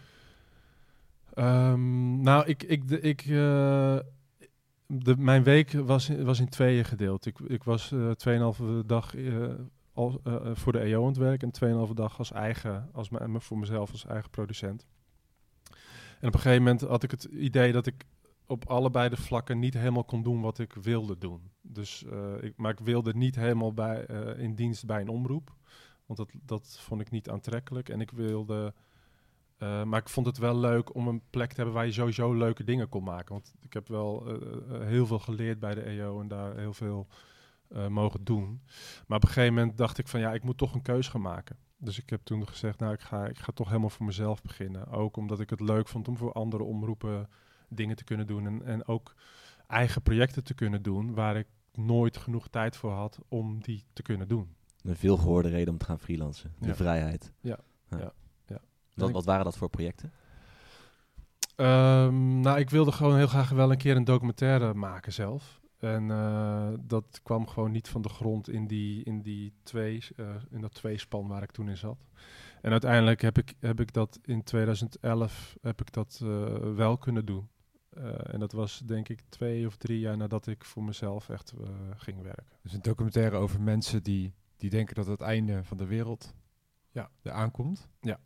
Ehm, 1.33 2.22
nou, 2.22 2.45
ik, 2.45 2.63
ik, 2.63 2.88
de, 2.88 3.00
ik, 3.00 3.22
eh, 3.22 4.00
mijn 5.18 5.44
week 5.44 5.72
was, 5.72 6.08
was 6.08 6.40
in 6.40 6.50
tweeën 6.50 6.86
gedeeld. 6.86 7.26
Ik, 7.26 7.40
ik 7.40 7.64
was 7.64 7.92
eh 7.92 8.54
2,5 8.82 8.86
dag 8.86 9.16
eh, 9.16 9.50
al, 9.94 10.20
eh, 10.24 10.36
voor 10.54 10.72
de 10.72 10.80
EO 10.80 11.02
aan 11.02 11.08
het 11.08 11.18
werk 11.18 11.44
en 11.44 11.88
2,5 11.88 11.94
dag 11.94 12.18
als 12.18 12.32
eigen, 12.32 12.90
als 12.94 13.10
voor 13.38 13.58
mezelf 13.58 13.92
als 13.92 14.06
eigen 14.06 14.30
producent. 14.30 14.86
En 16.20 16.28
op 16.28 16.34
een 16.34 16.40
gegeven 16.40 16.64
moment 16.64 16.82
had 16.82 17.04
ik 17.04 17.12
het 17.12 17.24
idee 17.24 17.72
dat 17.72 17.86
ik 17.86 18.06
op 18.46 18.70
allebei 18.70 19.10
de 19.10 19.18
vlakken 19.18 19.60
niet 19.60 19.74
helemaal 19.74 20.04
kon 20.04 20.24
doen 20.24 20.42
wat 20.42 20.60
ik 20.60 20.74
wilde 20.74 21.18
doen. 21.18 21.42
Dus, 21.62 22.06
ik, 22.42 22.54
maar 22.58 22.72
ik 22.72 22.80
wilde 22.80 23.14
niet 23.16 23.36
helemaal 23.36 23.74
bij, 23.74 24.06
in 24.38 24.56
dienst 24.56 24.86
bij 24.86 25.02
een 25.02 25.10
omroep. 25.10 25.56
Want 26.06 26.20
dat, 26.20 26.32
dat 26.46 26.78
vond 26.80 27.02
ik 27.02 27.12
niet 27.12 27.30
aantrekkelijk. 27.30 27.90
En 27.90 28.02
ik 28.02 28.12
wilde 28.12 28.74
eh, 29.57 29.84
maar 29.84 30.00
ik 30.00 30.10
vond 30.10 30.25
het 30.25 30.38
wel 30.38 30.57
leuk 30.57 30.96
om 30.96 31.07
een 31.07 31.22
plek 31.30 31.50
te 31.50 31.56
hebben 31.56 31.74
waar 31.74 31.86
je 31.86 31.92
sowieso 31.92 32.34
leuke 32.34 32.63
dingen 32.63 32.90
kon 32.90 33.04
maken. 33.04 33.34
Want 33.34 33.54
ik 33.62 33.74
heb 33.74 33.88
wel 33.88 34.25
eh, 34.27 34.34
eh, 34.82 34.88
heel 34.88 35.06
veel 35.06 35.20
geleerd 35.20 35.60
bij 35.60 35.74
de 35.75 35.82
EO 35.82 36.22
en 36.22 36.27
daar 36.27 36.58
heel 36.58 36.74
veel 36.74 37.08
mogen 37.89 38.24
doen. 38.24 38.62
Maar 39.08 39.18
op 39.18 39.24
een 39.24 39.29
gegeven 39.29 39.53
moment 39.53 39.77
dacht 39.77 39.98
ik 39.98 40.08
van 40.08 40.20
ja, 40.20 40.34
ik 40.34 40.44
moet 40.44 40.58
toch 40.58 40.74
een 40.74 40.82
keus 40.82 41.08
gaan 41.08 41.22
maken. 41.22 41.58
Dus 41.77 41.98
ik 42.00 42.10
heb 42.10 42.22
toen 42.24 42.48
gezegd, 42.48 42.79
nou 42.79 42.94
ik 42.94 43.00
ga, 43.00 43.25
ik 43.27 43.38
ga 43.39 43.51
toch 43.51 43.68
helemaal 43.68 43.89
voor 43.89 44.06
mezelf 44.06 44.41
beginnen. 44.41 44.88
Ook 44.88 45.18
omdat 45.18 45.39
ik 45.39 45.50
het 45.50 45.60
leuk 45.60 45.88
vond 45.88 46.08
om 46.08 46.18
voor 46.18 46.32
andere 46.34 46.63
omroepen 46.63 47.29
dingen 47.70 47.96
te 47.96 48.03
kunnen 48.03 48.27
doen. 48.27 48.46
En, 48.46 48.65
en 48.65 48.88
ook 48.88 49.15
eigen 49.68 50.01
projecten 50.01 50.44
te 50.44 50.53
kunnen 50.53 50.82
doen 50.82 51.13
waar 51.13 51.38
ik 51.38 51.48
nooit 51.74 52.18
genoeg 52.18 52.48
tijd 52.48 52.75
voor 52.75 52.91
had 52.91 53.20
om 53.27 53.62
die 53.62 53.84
te 53.94 54.01
kunnen 54.01 54.27
doen. 54.27 54.56
Een 54.84 54.96
veel 54.96 55.18
gehoorde 55.18 55.50
reden 55.50 55.74
om 55.74 55.79
te 55.79 55.86
gaan 55.86 56.00
freelancen. 56.00 56.53
De 56.60 56.68
Ja. 56.68 56.75
vrijheid. 56.75 57.32
Ja, 57.41 57.60
ja, 57.89 57.98
ja. 57.98 58.13
Wat, 58.96 59.08
En 59.08 59.14
wat 59.14 59.25
waren 59.25 59.44
dat 59.46 59.58
voor 59.58 59.70
projecten? 59.70 60.12
Ehm, 61.56 62.40
nou, 62.40 62.60
ik 62.60 62.70
wilde 62.70 62.92
gewoon 62.92 63.18
heel 63.18 63.28
graag 63.28 63.50
wel 63.50 63.72
een 63.72 63.78
keer 63.78 63.96
een 63.96 64.04
documentaire 64.04 64.74
maken 64.74 65.14
zelf. 65.14 65.62
En 65.80 66.12
eh, 66.12 66.70
dat 66.82 67.20
kwam 67.24 67.48
gewoon 67.48 67.72
niet 67.72 67.88
van 67.88 68.02
de 68.02 68.10
grond 68.10 68.50
in, 68.50 68.68
die, 68.68 69.04
in, 69.04 69.22
die 69.22 69.54
twee, 69.64 70.04
eh, 70.16 70.36
in 70.50 70.62
dat 70.62 70.74
tweespan 70.74 71.28
waar 71.28 71.44
ik 71.44 71.52
toen 71.52 71.70
in 71.70 71.78
zat. 71.78 72.06
En 72.62 72.72
uiteindelijk 72.72 73.22
heb 73.22 73.38
ik, 73.38 73.54
heb 73.60 73.80
ik 73.80 73.94
dat 73.94 74.20
in 74.24 74.44
2011 74.44 75.58
heb 75.62 75.82
ik 75.82 75.92
dat, 75.94 76.20
eh, 76.24 76.54
wel 76.75 76.98
kunnen 76.98 77.25
doen. 77.25 77.50
Eh, 77.90 78.34
en 78.34 78.40
dat 78.40 78.52
was 78.52 78.80
denk 78.86 79.10
ik 79.10 79.22
twee 79.30 79.68
of 79.68 79.75
drie 79.75 80.00
jaar 80.00 80.18
nadat 80.18 80.48
ik 80.48 80.66
voor 80.66 80.84
mezelf 80.84 81.30
echt 81.30 81.54
ging 81.96 82.22
werken. 82.22 82.46
Dus 82.62 82.74
een 82.74 82.82
documentaire 82.82 83.36
over 83.36 83.62
mensen 83.62 84.04
die, 84.04 84.34
die 84.58 84.70
denken 84.70 84.96
dat 84.96 85.06
het 85.06 85.22
einde 85.22 85.64
van 85.64 85.78
de 85.78 85.86
wereld 85.86 86.34
Ja. 86.92 87.10
eraan 87.22 87.52
komt. 87.52 87.88
Ja. 88.02 88.20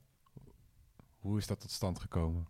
Hoe 1.19 1.37
is 1.37 1.47
dat 1.47 1.59
tot 1.59 1.71
stand 1.71 1.99
gekomen? 1.99 2.47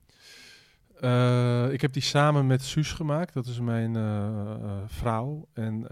Eh, 1.00 1.72
ik 1.72 1.82
heb 1.82 1.94
die 1.94 2.02
samen 2.02 2.48
met 2.48 2.62
Suus 2.62 2.92
gemaakt. 2.92 3.34
Dat 3.34 3.46
is 3.46 3.60
mijn 3.60 3.96
eh, 3.96 4.28
eh, 4.54 4.78
vrouw. 4.86 5.48
En 5.54 5.88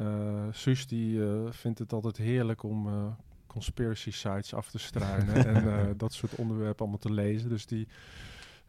Suus 0.52 0.88
die 0.88 1.22
vindt 1.50 1.80
het 1.80 1.94
altijd 1.94 2.18
heerlijk 2.18 2.64
om 2.64 3.16
conspiracy 3.48 4.12
sites 4.12 4.54
af 4.54 4.70
te 4.70 4.78
struinen 4.78 5.46
en 5.56 5.98
dat 5.98 6.14
soort 6.14 6.36
onderwerpen 6.36 6.80
allemaal 6.80 6.98
te 6.98 7.14
lezen. 7.14 7.50
Dus 7.50 7.66
die 7.66 7.88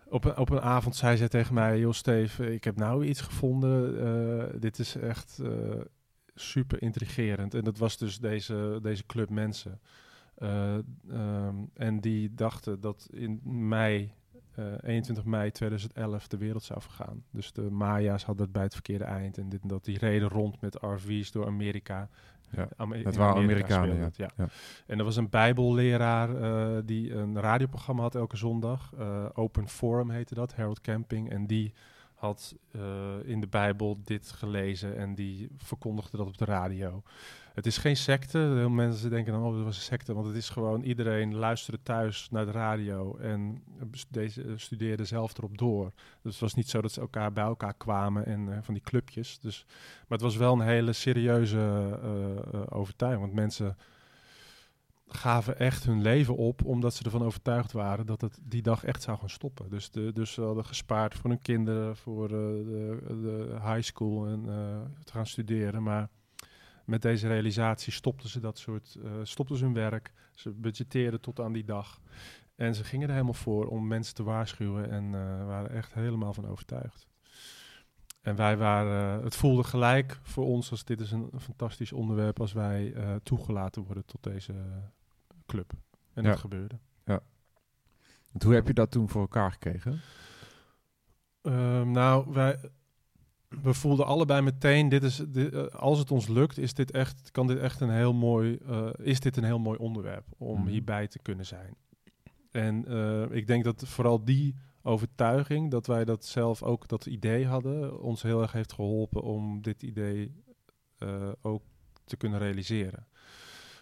op 0.09 0.25
een, 0.25 0.37
op 0.37 0.51
een 0.51 0.61
avond 0.61 0.97
zei 0.97 1.17
zij 1.17 1.29
tegen 1.29 1.55
mij, 1.55 1.79
joh 1.79 1.93
Steve, 1.93 2.55
ik 2.55 2.65
heb 2.65 2.77
nou 2.77 3.05
iets 3.05 3.21
gevonden. 3.21 4.61
dit 4.61 4.79
is 4.79 4.97
echt 4.97 5.41
super 6.35 6.83
intrigerend. 6.83 7.55
En 7.55 7.65
dat 7.65 7.79
was 7.79 7.97
dus 7.97 8.19
deze, 8.19 8.79
deze 8.83 9.07
club 9.07 9.31
mensen. 9.31 9.81
Eh, 10.39 10.75
ehm, 11.11 11.55
en 11.75 12.01
die 12.01 12.35
dachten 12.35 12.81
dat 12.81 13.09
in 13.13 13.41
mei 13.45 14.13
eh, 14.55 14.65
21 14.83 15.25
mei 15.25 15.51
2011 15.51 16.29
de 16.29 16.37
wereld 16.37 16.63
zou 16.63 16.81
vergaan. 16.81 17.25
Dus 17.31 17.53
de 17.53 17.71
Maya's 17.71 18.25
hadden 18.25 18.45
het 18.45 18.53
bij 18.53 18.63
het 18.63 18.73
verkeerde 18.73 19.05
eind. 19.05 19.39
En 19.39 19.49
dit 19.49 19.63
en 19.63 19.69
dat. 19.69 19.85
Die 19.85 19.99
reden 19.99 20.29
rond 20.29 20.61
met 20.61 20.75
RV's 20.81 21.31
door 21.31 21.47
Amerika. 21.47 22.09
Ja, 22.51 22.69
dat 23.03 23.17
waren 23.17 23.43
Amerika 23.43 23.77
Amerikanen, 23.77 23.97
ja. 23.97 24.11
ja. 24.17 24.31
Ja. 24.37 24.49
En 24.87 24.99
er 24.99 25.05
was 25.05 25.17
een 25.17 25.29
bijbelleraar 25.29 26.37
eh, 26.37 26.83
die 26.85 27.15
een 27.15 27.41
radioprogramma 27.41 28.03
had 28.03 28.15
elke 28.15 28.37
zondag. 28.37 28.93
Eh, 28.99 29.25
Open 29.35 29.69
Forum 29.69 30.11
heette 30.11 30.35
dat, 30.35 30.55
Harold 30.55 30.81
Camping. 30.81 31.31
En 31.31 31.47
die 31.47 31.73
had 32.15 32.55
eh, 32.71 32.81
in 33.25 33.41
de 33.41 33.47
Bijbel 33.47 34.01
dit 34.05 34.31
gelezen 34.31 34.97
en 34.97 35.15
die 35.15 35.49
verkondigde 35.57 36.17
dat 36.17 36.27
op 36.27 36.39
de 36.39 36.45
radio. 36.45 37.03
Het 37.59 37.67
is 37.67 37.79
geen 37.79 37.97
secte. 37.97 38.39
Heel 38.39 38.69
mensen 38.69 39.11
denken 39.11 39.33
dan, 39.33 39.43
oh, 39.43 39.55
dat 39.55 39.65
was 39.65 39.77
een 39.77 39.83
secte. 39.83 40.15
Want 40.15 40.27
het 40.27 40.37
is 40.37 40.49
gewoon, 40.49 40.83
iedereen 40.83 41.35
luisterde 41.35 41.83
thuis 41.83 42.29
naar 42.31 42.45
de 42.45 42.51
radio 42.51 43.17
en 43.17 43.63
eh, 43.79 43.87
deze 44.09 44.43
eh, 44.43 44.53
studeerde 44.57 45.05
zelf 45.05 45.39
erop 45.39 45.59
door. 45.59 45.93
Dus 46.23 46.33
het 46.33 46.41
was 46.41 46.55
niet 46.55 46.69
zo 46.69 46.81
dat 46.81 46.93
ze 46.93 47.01
elkaar 47.01 47.33
bij 47.33 47.45
elkaar 47.45 47.75
kwamen 47.75 48.27
en 48.27 48.53
eh, 48.53 48.59
van 48.63 48.75
die 48.75 48.83
clubjes. 48.83 49.39
Dus, 49.39 49.65
maar 49.69 50.19
het 50.19 50.21
was 50.21 50.37
wel 50.37 50.53
een 50.53 50.67
hele 50.67 50.93
serieuze 50.93 51.99
overtuiging. 52.69 53.23
Want 53.23 53.35
mensen 53.35 53.77
gaven 55.09 55.59
echt 55.59 55.85
hun 55.85 56.03
leven 56.03 56.37
op 56.37 56.65
omdat 56.65 56.95
ze 56.95 57.05
ervan 57.05 57.23
overtuigd 57.23 57.73
waren 57.73 58.07
dat 58.07 58.21
het 58.21 58.39
die 58.43 58.63
dag 58.63 58.85
echt 58.85 59.03
zou 59.03 59.19
gaan 59.19 59.31
stoppen. 59.31 59.71
Dus, 59.71 59.91
de, 59.91 60.13
dus 60.13 60.33
ze 60.33 60.41
hadden 60.43 60.65
gespaard 60.65 61.15
voor 61.15 61.31
hun 61.31 61.43
kinderen, 61.43 61.97
voor 61.97 62.29
de, 62.29 62.99
de 63.07 63.57
high 63.63 63.83
school 63.83 64.27
en 64.27 64.43
te 65.05 65.13
gaan 65.13 65.27
studeren. 65.27 65.83
Maar 65.83 66.09
met 66.89 67.03
deze 67.03 67.29
realisatie 67.29 67.93
stopten 67.93 68.29
ze 68.29 68.41
dat 68.41 68.59
soort, 68.59 68.97
eh, 69.05 69.11
stopten 69.23 69.57
ze 69.57 69.65
hun 69.65 69.75
werk. 69.75 70.13
Ze 70.35 70.51
budgetteerden 70.51 71.21
tot 71.21 71.41
aan 71.41 71.53
die 71.53 71.65
dag. 71.65 72.01
En 72.55 72.75
ze 72.75 72.85
gingen 72.85 73.07
er 73.07 73.13
helemaal 73.13 73.35
voor 73.35 73.67
om 73.67 73.87
mensen 73.87 74.15
te 74.15 74.23
waarschuwen 74.23 74.91
en 74.91 75.05
eh, 75.15 75.47
waren 75.47 75.71
echt 75.71 75.95
helemaal 75.95 76.33
van 76.35 76.47
overtuigd. 76.47 77.07
En 78.21 78.37
wij 78.37 78.57
waren, 78.57 79.19
eh, 79.19 79.25
het 79.25 79.37
voelde 79.37 79.65
gelijk 79.65 80.19
voor 80.23 80.45
ons 80.45 80.71
als 80.71 80.85
dit 80.85 81.01
is 81.01 81.13
een, 81.13 81.31
fantastisch 81.39 81.93
onderwerp 81.93 82.41
als 82.41 82.53
wij 82.53 82.95
toegelaten 83.23 83.83
worden 83.83 84.05
tot 84.05 84.23
deze 84.23 84.55
club. 85.47 85.73
En 86.15 86.23
Ja. 86.23 86.29
dat 86.31 86.39
gebeurde. 86.39 86.79
Want 88.31 88.43
hoe 88.43 88.55
heb 88.55 88.67
je 88.67 88.75
dat 88.75 88.91
toen 88.91 89.09
voor 89.09 89.21
elkaar 89.21 89.53
gekregen? 89.53 90.01
Ehm, 91.43 91.91
nou, 91.91 92.33
wij, 92.33 92.71
we 93.49 93.75
voelden 93.75 94.07
allebei 94.07 94.43
meteen, 94.43 94.89
dit 94.89 95.03
is, 95.03 95.17
dit, 95.29 95.53
eh, 95.53 95.67
als 95.67 95.99
het 95.99 96.11
ons 96.11 96.29
lukt, 96.29 96.59
is 96.59 96.75
dit 96.75 96.91
echt, 96.91 97.31
kan 97.31 97.47
dit 97.47 97.59
echt 97.59 97.81
een 97.81 97.91
heel 97.91 98.15
mooi, 98.15 98.59
eh, 98.67 98.89
is 98.97 99.21
dit 99.21 99.37
een 99.37 99.45
heel 99.45 99.59
mooi 99.59 99.79
onderwerp 99.79 100.27
om 100.39 100.61
Mhm. 100.61 100.69
hierbij 100.69 101.07
te 101.09 101.19
kunnen 101.19 101.47
zijn. 101.47 101.77
En 102.51 102.85
eh, 102.87 103.37
ik 103.37 103.47
denk 103.47 103.65
dat 103.65 103.83
vooral 103.87 104.25
die 104.25 104.55
overtuiging, 104.83 105.71
dat 105.71 105.87
wij 105.87 106.05
dat 106.05 106.25
zelf 106.25 106.63
ook 106.63 106.89
dat 106.89 107.07
idee 107.07 107.47
hadden, 107.47 108.01
ons 108.01 108.23
heel 108.23 108.43
erg 108.43 108.53
heeft 108.53 108.73
geholpen 108.73 109.23
om 109.23 109.63
dit 109.63 109.83
idee 109.83 110.47
ook 111.43 111.63
te 112.05 112.17
kunnen 112.17 112.39
realiseren. 112.39 113.07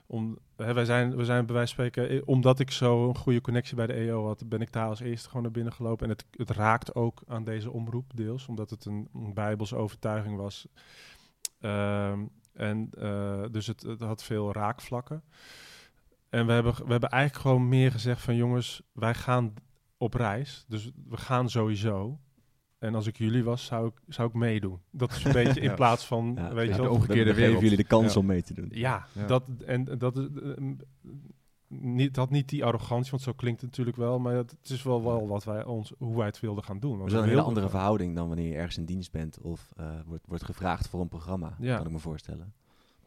Om, 0.06 0.38
hè, 0.56 0.74
wij 0.74 0.84
zijn, 0.84 1.16
we 1.16 1.24
zijn 1.24 1.46
bij 1.46 1.54
wijze 1.54 1.74
van 1.74 1.84
spreken, 1.84 2.16
eh, 2.16 2.22
omdat 2.24 2.60
ik 2.60 2.70
zo 2.70 3.08
een 3.08 3.16
goede 3.16 3.40
connectie 3.40 3.76
bij 3.76 3.86
de 3.86 3.92
EO 3.92 4.26
had, 4.26 4.48
ben 4.48 4.60
ik 4.60 4.72
daar 4.72 4.88
als 4.88 5.00
eerste 5.00 5.28
gewoon 5.28 5.42
naar 5.42 5.52
binnen 5.52 5.72
gelopen. 5.72 6.04
En 6.04 6.12
het, 6.12 6.24
het 6.30 6.50
raakt 6.50 6.94
ook 6.94 7.22
aan 7.26 7.44
deze 7.44 7.70
omroep 7.70 8.10
deels, 8.14 8.46
omdat 8.46 8.70
het 8.70 8.84
een, 8.84 9.08
een 9.14 9.34
bijbelse 9.34 9.76
overtuiging 9.76 10.36
was. 10.36 10.68
Ehm, 11.60 12.24
en 12.52 12.88
eh, 12.98 13.44
dus 13.50 13.66
het, 13.66 13.82
het 13.82 14.00
had 14.00 14.22
veel 14.22 14.52
raakvlakken. 14.52 15.22
En 16.28 16.46
we 16.46 16.52
hebben, 16.52 16.74
we 16.74 16.90
hebben 16.90 17.10
eigenlijk 17.10 17.42
gewoon 17.42 17.68
meer 17.68 17.92
gezegd 17.92 18.22
van 18.22 18.36
jongens, 18.36 18.82
wij 18.92 19.14
gaan 19.14 19.54
op 19.96 20.14
reis. 20.14 20.64
Dus 20.68 20.90
we 21.08 21.16
gaan 21.16 21.50
sowieso. 21.50 22.18
En 22.86 22.94
als 22.94 23.06
ik 23.06 23.16
jullie 23.18 23.44
was, 23.44 23.64
zou 23.64 23.86
ik, 23.86 23.92
zou 24.08 24.28
ik 24.28 24.34
meedoen. 24.34 24.78
Dat 24.90 25.10
is 25.12 25.24
een 25.24 25.32
beetje 25.42 25.60
in 25.60 25.68
Ja. 25.68 25.74
plaats 25.74 26.06
van, 26.06 26.32
Ja, 26.36 26.54
weet 26.54 26.64
ja, 26.68 26.70
je 26.70 26.76
de 26.76 26.82
wel, 26.82 26.92
omgekeerde 26.92 27.24
Dan 27.24 27.34
geven 27.42 27.60
jullie 27.60 27.76
de 27.76 27.84
kans 27.84 28.14
Ja. 28.14 28.20
om 28.20 28.26
mee 28.26 28.42
te 28.42 28.54
doen. 28.54 28.68
ja, 28.70 29.06
Ja. 29.12 29.26
Dat, 29.26 29.42
en 29.66 29.84
dat 29.98 30.16
is 30.16 30.26
eh, 30.42 30.56
m, 30.56 30.76
niet, 31.68 32.16
had 32.16 32.30
niet 32.30 32.48
die 32.48 32.64
arrogantie, 32.64 33.10
want 33.10 33.22
zo 33.22 33.32
klinkt 33.32 33.60
het 33.60 33.70
natuurlijk 33.70 33.96
wel, 33.96 34.18
maar 34.18 34.34
het 34.34 34.54
is 34.62 34.82
wel, 34.82 35.02
wel 35.04 35.28
wat 35.28 35.44
wij 35.44 35.64
ons, 35.64 35.92
hoe 35.98 36.16
wij 36.16 36.26
het 36.26 36.40
wilden 36.40 36.64
gaan 36.64 36.78
doen. 36.78 36.98
Het 37.00 37.06
is 37.12 37.18
een 37.18 37.24
hele 37.28 37.40
andere 37.40 37.68
verhouding 37.68 38.14
dan 38.16 38.28
wanneer 38.28 38.48
je 38.48 38.54
ergens 38.56 38.78
in 38.78 38.84
dienst 38.84 39.12
bent 39.12 39.38
of 39.40 39.72
eh, 39.76 39.86
wordt, 40.06 40.26
wordt 40.26 40.44
gevraagd 40.44 40.88
voor 40.88 41.00
een 41.00 41.08
programma, 41.08 41.56
Ja. 41.60 41.76
kan 41.76 41.86
ik 41.86 41.92
me 41.92 41.98
voorstellen. 41.98 42.52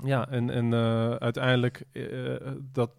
Ja, 0.04 0.30
en, 0.30 0.50
en 0.50 0.74
eh, 0.74 1.10
uiteindelijk, 1.16 1.84
eh, 1.92 2.52
dat, 2.72 2.92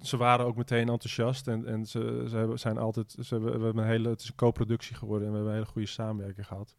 ze 0.00 0.16
waren 0.16 0.46
ook 0.46 0.56
meteen 0.56 0.88
enthousiast 0.88 1.48
en, 1.48 1.66
en 1.66 1.86
ze, 1.86 2.24
ze 2.28 2.36
hebben, 2.36 2.58
zijn 2.58 2.78
altijd, 2.78 3.16
ze 3.20 3.34
hebben, 3.34 3.58
we 3.58 3.64
hebben 3.64 3.82
een 3.82 3.90
hele, 3.90 4.08
het 4.08 4.20
is 4.20 4.28
een 4.28 4.34
co-productie 4.34 4.96
geworden 4.96 5.26
en 5.26 5.32
we 5.32 5.36
hebben 5.36 5.54
een 5.54 5.60
hele 5.60 5.72
goede 5.72 5.88
samenwerking 5.88 6.46
gehad. 6.46 6.74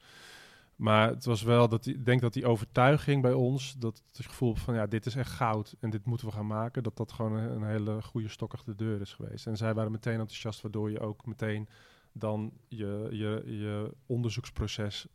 Maar 0.75 1.09
het 1.09 1.25
was 1.25 1.41
wel 1.41 1.69
dat 1.69 1.83
die, 1.83 1.93
ik 1.93 2.05
denk 2.05 2.21
dat 2.21 2.33
die 2.33 2.45
overtuiging 2.45 3.21
bij 3.21 3.33
ons, 3.33 3.75
dat 3.77 4.01
het 4.11 4.25
gevoel 4.25 4.55
van 4.55 4.73
ja, 4.73 4.87
dit 4.87 5.05
is 5.05 5.15
echt 5.15 5.31
goud 5.31 5.75
en 5.79 5.89
dit 5.89 6.05
moeten 6.05 6.27
we 6.27 6.33
gaan 6.33 6.47
maken, 6.47 6.83
dat 6.83 6.97
dat 6.97 7.11
gewoon 7.11 7.33
een, 7.33 7.51
een 7.51 7.67
hele 7.67 8.01
goede 8.01 8.27
stok 8.27 8.53
achter 8.53 8.77
de 8.77 8.83
deur 8.83 9.01
is 9.01 9.13
geweest. 9.13 9.47
En 9.47 9.57
zij 9.57 9.73
waren 9.73 9.91
meteen 9.91 10.19
enthousiast, 10.19 10.61
waardoor 10.61 10.91
je 10.91 10.99
ook 10.99 11.25
meteen 11.25 11.67
dan 12.11 12.51
je, 12.67 13.07
je, 13.11 13.43
je 13.45 13.93
onderzoeksproces 14.05 15.07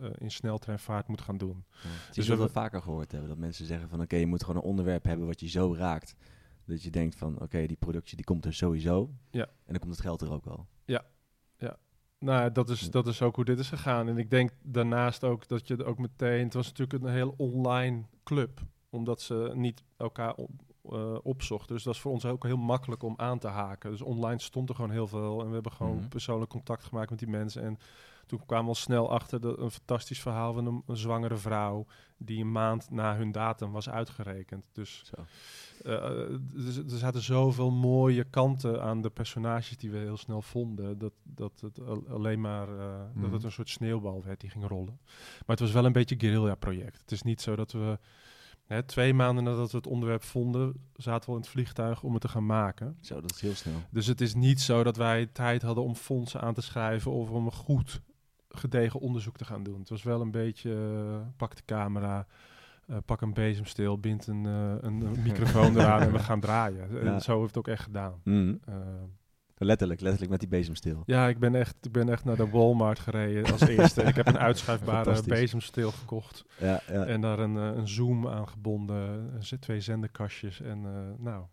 eh, 0.00 0.08
in 0.18 0.30
sneltreinvaart 0.30 1.08
moet 1.08 1.20
gaan 1.20 1.38
doen. 1.38 1.64
Ja. 1.82 1.88
Dus 2.06 2.16
Dus 2.16 2.26
je 2.26 2.36
we 2.36 2.48
vaker 2.48 2.82
gehoord 2.82 3.10
hebben, 3.12 3.28
dat 3.28 3.38
mensen 3.38 3.66
zeggen 3.66 3.88
van 3.88 4.00
oké, 4.00 4.16
je 4.16 4.26
moet 4.26 4.44
gewoon 4.44 4.56
een 4.56 4.68
onderwerp 4.68 5.04
hebben 5.04 5.26
wat 5.26 5.40
je 5.40 5.48
zo 5.48 5.74
raakt. 5.74 6.14
Dat 6.64 6.82
je 6.82 6.90
denkt 6.90 7.16
van 7.16 7.40
oké, 7.40 7.66
die 7.66 7.76
productie 7.76 8.16
die 8.16 8.24
komt 8.24 8.44
er 8.44 8.54
sowieso. 8.54 9.10
Ja. 9.30 9.44
En 9.44 9.50
dan 9.66 9.78
komt 9.78 9.92
het 9.92 10.00
geld 10.00 10.20
er 10.20 10.32
ook 10.32 10.44
wel. 10.44 10.66
Nou, 12.18 12.42
ja, 12.42 12.50
dat 12.50 12.68
is, 12.70 12.80
Ja. 12.80 12.90
dat 12.90 13.06
is 13.06 13.22
ook 13.22 13.36
hoe 13.36 13.44
dit 13.44 13.58
is 13.58 13.68
gegaan. 13.68 14.08
En 14.08 14.18
ik 14.18 14.30
denk 14.30 14.50
daarnaast 14.62 15.24
ook 15.24 15.48
dat 15.48 15.66
je 15.68 15.76
er 15.76 15.84
ook 15.84 15.98
meteen... 15.98 16.44
Het 16.44 16.54
was 16.54 16.66
natuurlijk 16.66 17.04
een 17.04 17.12
heel 17.12 17.34
online 17.36 18.02
club. 18.24 18.60
Omdat 18.90 19.20
ze 19.20 19.52
niet 19.54 19.82
elkaar 19.96 20.34
op, 20.92 20.98
eh, 20.98 21.18
opzochten. 21.22 21.74
Dus 21.74 21.84
dat 21.84 21.94
is 21.94 22.00
voor 22.00 22.12
ons 22.12 22.24
ook 22.24 22.44
heel 22.44 22.56
makkelijk 22.56 23.02
om 23.02 23.14
aan 23.16 23.38
te 23.38 23.48
haken. 23.48 23.90
Dus 23.90 24.02
online 24.02 24.40
stond 24.40 24.68
er 24.68 24.74
gewoon 24.74 24.90
heel 24.90 25.06
veel. 25.06 25.40
En 25.40 25.46
we 25.46 25.52
hebben 25.54 25.72
gewoon 25.72 25.96
Mhm. 25.96 26.08
persoonlijk 26.08 26.50
contact 26.50 26.84
gemaakt 26.84 27.10
met 27.10 27.18
die 27.18 27.28
mensen. 27.28 27.62
En 27.62 27.78
toen 28.26 28.46
kwamen 28.46 28.64
we 28.64 28.70
al 28.70 28.74
snel 28.74 29.10
achter 29.10 29.40
dat 29.40 29.58
een 29.58 29.70
fantastisch 29.70 30.20
verhaal 30.20 30.52
van 30.52 30.66
een, 30.66 30.82
een 30.86 30.96
zwangere 30.96 31.36
vrouw... 31.36 31.86
die 32.16 32.40
een 32.40 32.52
maand 32.52 32.90
na 32.90 33.16
hun 33.16 33.32
datum 33.32 33.72
was 33.72 33.88
uitgerekend. 33.88 34.68
Dus 34.72 35.02
Zo. 35.04 35.24
eh, 35.90 36.38
dus 36.38 36.76
er 36.76 36.98
zaten 36.98 37.22
zoveel 37.22 37.70
mooie 37.70 38.24
kanten 38.24 38.82
aan 38.82 39.00
de 39.02 39.10
personages 39.10 39.76
die 39.76 39.90
we 39.90 39.98
heel 39.98 40.16
snel 40.16 40.42
vonden. 40.42 40.98
Dat, 40.98 41.12
dat 41.22 41.60
het 41.60 41.80
al- 41.86 42.04
alleen 42.10 42.40
maar 42.40 42.68
eh, 42.68 42.98
dat 43.14 43.22
Mhm. 43.22 43.32
het 43.32 43.44
een 43.44 43.52
soort 43.52 43.68
sneeuwbal 43.68 44.22
werd 44.24 44.40
die 44.40 44.50
ging 44.50 44.66
rollen. 44.68 44.98
Maar 45.38 45.56
het 45.56 45.60
was 45.60 45.72
wel 45.72 45.84
een 45.84 45.92
beetje 45.92 46.18
guerrilla 46.18 46.54
project. 46.54 47.00
Het 47.00 47.12
is 47.12 47.22
niet 47.22 47.40
zo 47.40 47.56
dat 47.56 47.72
we 47.72 47.98
hè, 48.66 48.82
twee 48.82 49.14
maanden 49.14 49.44
nadat 49.44 49.70
we 49.70 49.76
het 49.76 49.86
onderwerp 49.86 50.22
vonden, 50.22 50.74
zaten 50.96 51.20
we 51.20 51.26
al 51.26 51.34
in 51.34 51.40
het 51.40 51.50
vliegtuig 51.50 52.02
om 52.02 52.12
het 52.12 52.22
te 52.22 52.28
gaan 52.28 52.46
maken. 52.46 52.96
Zo, 53.00 53.20
dat 53.20 53.30
is 53.30 53.40
heel 53.40 53.54
snel. 53.54 53.82
Dus 53.90 54.06
het 54.06 54.20
is 54.20 54.34
niet 54.34 54.60
zo 54.60 54.82
dat 54.82 54.96
wij 54.96 55.26
tijd 55.26 55.62
hadden 55.62 55.84
om 55.84 55.94
fondsen 55.94 56.40
aan 56.40 56.54
te 56.54 56.62
schrijven 56.62 57.10
of 57.10 57.30
om 57.30 57.44
een 57.44 57.52
goed 57.52 58.02
gedegen 58.48 59.00
onderzoek 59.00 59.36
te 59.36 59.44
gaan 59.44 59.62
doen. 59.62 59.78
Het 59.78 59.88
was 59.88 60.02
wel 60.02 60.20
een 60.20 60.30
beetje 60.30 60.70
eh, 60.72 61.26
pak 61.36 61.56
de 61.56 61.62
camera, 61.64 62.26
eh, 62.86 62.96
pak 63.04 63.20
een 63.20 63.34
bezemsteel, 63.34 63.98
bind 63.98 64.26
een, 64.26 64.46
eh, 64.46 64.74
een, 64.80 65.16
microfoon 65.26 65.78
eraan 65.78 66.00
en 66.00 66.12
we 66.12 66.18
gaan 66.18 66.40
draaien. 66.40 67.00
En 67.00 67.20
zo 67.20 67.34
heeft 67.40 67.54
het 67.54 67.58
ook 67.58 67.68
echt 67.68 67.82
gedaan. 67.82 68.20
Mhm. 68.24 68.54
Eh, 69.62 69.68
Letterlijk, 69.68 70.00
letterlijk 70.00 70.30
met 70.30 70.40
die 70.40 70.48
bezemsteel. 70.48 71.02
ja, 71.06 71.28
ik 71.28 71.38
ben, 71.38 71.54
echt, 71.54 71.76
ik 71.82 71.92
ben 71.92 72.08
echt 72.08 72.24
naar 72.24 72.36
de 72.36 72.48
Walmart 72.48 72.98
gereden 72.98 73.52
als 73.52 73.60
eerste. 73.60 74.02
ik 74.02 74.14
heb 74.14 74.26
een 74.26 74.38
uitschuifbare 74.48 75.22
bezemsteel 75.26 75.90
gekocht. 75.90 76.44
Ja, 76.58 76.80
ja. 76.88 77.04
En 77.04 77.20
daar 77.20 77.38
een, 77.38 77.56
eh, 77.56 77.76
een 77.78 77.88
zoom 77.88 78.28
aan 78.28 78.48
gebonden, 78.48 78.96
een 79.34 79.42
z- 79.44 79.54
twee 79.60 79.80
zenderkastjes. 79.80 80.60
En 80.60 80.78
eh, 80.84 81.24
nou, 81.24 81.44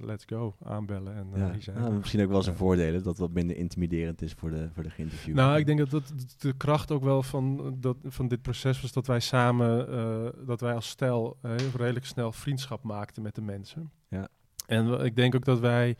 let's 0.00 0.24
go, 0.24 0.56
aanbellen. 0.64 1.14
En, 1.14 1.26
eh, 1.34 1.60
ja. 1.60 1.72
Nou, 1.72 1.92
misschien 1.92 2.22
ook 2.22 2.28
wel 2.30 2.42
zijn 2.42 2.56
voordelen, 2.56 3.02
dat 3.02 3.18
wat 3.18 3.30
minder 3.32 3.56
intimiderend 3.56 4.22
is 4.22 4.32
voor 4.32 4.50
de, 4.50 4.68
voor 4.74 4.82
de 4.82 4.90
geïnterviewde. 4.90 5.40
Nou, 5.40 5.58
ik 5.58 5.66
denk 5.66 5.78
dat, 5.78 5.90
dat 5.90 6.12
de 6.38 6.52
kracht 6.56 6.90
ook 6.90 7.02
wel 7.04 7.22
van, 7.22 7.76
dat, 7.80 7.96
van 8.04 8.28
dit 8.28 8.42
proces 8.42 8.80
was 8.80 8.92
dat 8.92 9.06
wij 9.06 9.20
samen, 9.20 9.88
eh, 9.88 10.46
dat 10.46 10.60
wij 10.60 10.74
als 10.74 10.88
stel 10.88 11.36
eh, 11.42 11.54
redelijk 11.76 12.06
snel 12.06 12.32
vriendschap 12.32 12.82
maakten 12.82 13.22
met 13.22 13.34
de 13.34 13.42
mensen. 13.42 13.90
Ja. 14.08 14.28
En 14.66 15.04
ik 15.04 15.16
denk 15.16 15.34
ook 15.34 15.44
dat 15.44 15.60
wij 15.60 15.96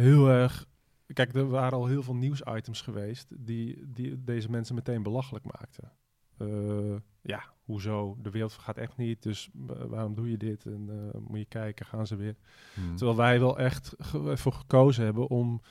heel 0.00 0.28
erg. 0.28 0.66
Kijk, 1.12 1.34
er 1.34 1.48
waren 1.48 1.78
al 1.78 1.86
heel 1.86 2.02
veel 2.02 2.14
nieuwsitems 2.14 2.80
geweest 2.80 3.32
die, 3.38 3.82
die 3.92 4.24
deze 4.24 4.50
mensen 4.50 4.74
meteen 4.74 5.02
belachelijk 5.02 5.44
maakten. 5.44 5.92
Eh, 6.38 6.96
ja, 7.22 7.42
hoezo? 7.64 8.16
De 8.22 8.30
wereld 8.30 8.52
gaat 8.52 8.76
echt 8.76 8.96
niet, 8.96 9.22
dus 9.22 9.50
waarom 9.88 10.14
doe 10.14 10.30
je 10.30 10.36
dit? 10.36 10.66
En 10.66 10.88
eh, 11.12 11.20
moet 11.20 11.38
je 11.38 11.44
kijken, 11.44 11.86
gaan 11.86 12.06
ze 12.06 12.16
weer. 12.16 12.36
Hmm. 12.74 12.96
Terwijl 12.96 13.16
wij 13.18 13.40
wel 13.40 13.58
echt 13.58 13.94
ge- 13.98 14.28
ervoor 14.30 14.52
gekozen 14.52 15.04
hebben 15.04 15.28
om, 15.28 15.62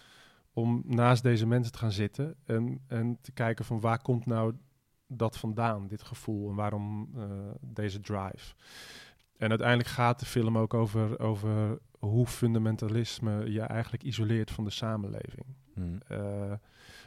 om 0.53 0.83
naast 0.85 1.23
deze 1.23 1.45
mensen 1.47 1.71
te 1.71 1.77
gaan 1.77 1.91
zitten 1.91 2.35
en, 2.45 2.79
en 2.87 3.17
te 3.21 3.31
kijken 3.31 3.65
van 3.65 3.79
waar 3.79 4.01
komt 4.01 4.25
nou 4.25 4.53
dat 5.07 5.37
vandaan, 5.37 5.87
dit 5.87 6.01
gevoel 6.03 6.49
en 6.49 6.55
waarom 6.55 7.09
eh, 7.15 7.23
deze 7.61 7.99
drive. 7.99 8.53
En 9.39 9.49
uiteindelijk 9.49 9.89
gaat 9.89 10.19
de 10.19 10.25
film 10.25 10.57
ook 10.57 10.73
over, 10.73 11.19
over 11.19 11.79
hoe 11.99 12.25
fundamentalisme 12.27 13.51
je 13.51 13.61
eigenlijk 13.61 14.03
isoleert 14.03 14.51
van 14.51 14.63
de 14.63 14.69
samenleving. 14.69 15.45
Mhm. 15.73 15.97
Uh, 16.11 16.53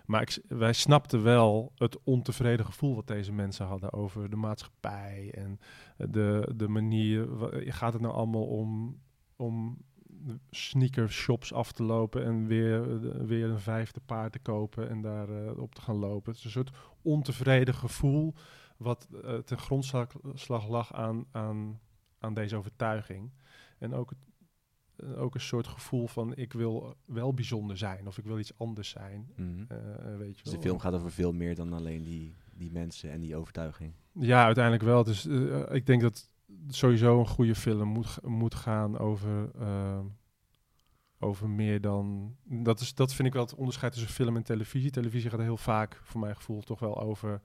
maar 0.07 0.23
ik, 0.23 0.39
wij 0.49 0.73
snapten 0.73 1.23
wel 1.23 1.73
het 1.77 1.99
ontevreden 2.05 2.67
gevoel 2.67 2.95
wat 2.95 3.07
deze 3.07 3.33
mensen 3.33 3.67
hadden 3.67 3.93
over 3.93 4.31
de 4.31 4.37
maatschappij 4.37 5.31
en 5.35 5.61
de, 5.97 6.53
de 6.57 6.69
manier. 6.69 7.29
Gaat 7.53 7.93
het 7.93 8.03
nou 8.03 8.15
allemaal 8.15 8.47
om, 8.47 9.01
om 9.37 9.79
sneakershops 10.51 11.53
af 11.53 11.73
te 11.73 11.83
lopen 11.83 12.25
en 12.25 12.47
weer, 12.47 13.01
weer 13.27 13.51
een 13.51 13.61
vijfde 13.61 14.01
paard 14.07 14.33
te 14.33 14.39
kopen 14.39 14.89
en 14.89 15.01
daar 15.01 15.29
uh, 15.29 15.59
op 15.59 15.75
te 15.75 15.81
gaan 15.81 15.97
lopen? 15.97 16.31
Het 16.31 16.39
is 16.39 16.45
een 16.45 16.51
soort 16.51 16.77
ontevreden 17.03 17.75
gevoel 17.75 18.35
wat 18.77 19.09
uh, 19.25 19.39
ten 19.39 19.59
grondslag 19.59 20.69
lag 20.69 20.93
aan, 20.93 21.25
aan, 21.31 21.81
aan 22.23 22.35
deze 22.35 22.57
overtuiging. 22.57 23.31
En 23.79 23.95
ook 23.95 24.13
ook 25.17 25.35
een 25.35 25.41
soort 25.41 25.67
gevoel 25.67 26.07
van 26.07 26.37
ik 26.37 26.53
wil 26.53 26.97
wel 27.05 27.35
bijzonder 27.35 27.77
zijn 27.77 28.07
of 28.07 28.19
ik 28.19 28.25
wil 28.25 28.39
iets 28.39 28.59
anders 28.59 28.89
zijn. 28.89 29.33
Uh, 29.37 29.47
weet 30.19 30.37
je 30.37 30.43
Dus 30.43 30.53
wel. 30.53 30.55
de 30.55 30.69
film 30.69 30.79
gaat 30.79 30.95
over 30.95 31.11
veel 31.11 31.33
meer 31.33 31.55
dan 31.55 31.73
alleen 31.73 32.03
die, 32.03 32.37
die 32.53 32.73
mensen 32.73 33.11
en 33.11 33.21
die 33.21 33.37
overtuiging. 33.37 33.93
Ja, 34.13 34.45
uiteindelijk 34.45 34.85
wel. 34.85 35.05
Dus 35.05 35.27
uh, 35.27 35.63
ik 35.71 35.87
denk 35.87 36.01
dat 36.03 36.31
sowieso 36.69 37.19
een 37.19 37.27
goede 37.27 37.55
film 37.55 37.89
moet, 37.89 38.19
moet 38.23 38.55
gaan 38.55 38.99
over, 38.99 39.51
over 41.19 41.49
meer 41.49 41.81
dan... 41.81 42.37
Dat, 42.45 42.81
is, 42.81 42.95
dat 42.95 43.15
vind 43.15 43.29
ik 43.29 43.35
wel 43.35 43.43
het 43.43 43.55
onderscheid 43.55 43.93
tussen 43.93 44.11
film 44.11 44.37
en 44.37 44.43
televisie. 44.43 44.91
Televisie 44.91 45.31
gaat 45.31 45.41
heel 45.41 45.57
vaak, 45.57 46.01
voor 46.03 46.21
mijn 46.21 46.37
gevoel, 46.37 46.63
toch 46.63 46.81
wel 46.81 47.01
over 47.01 47.41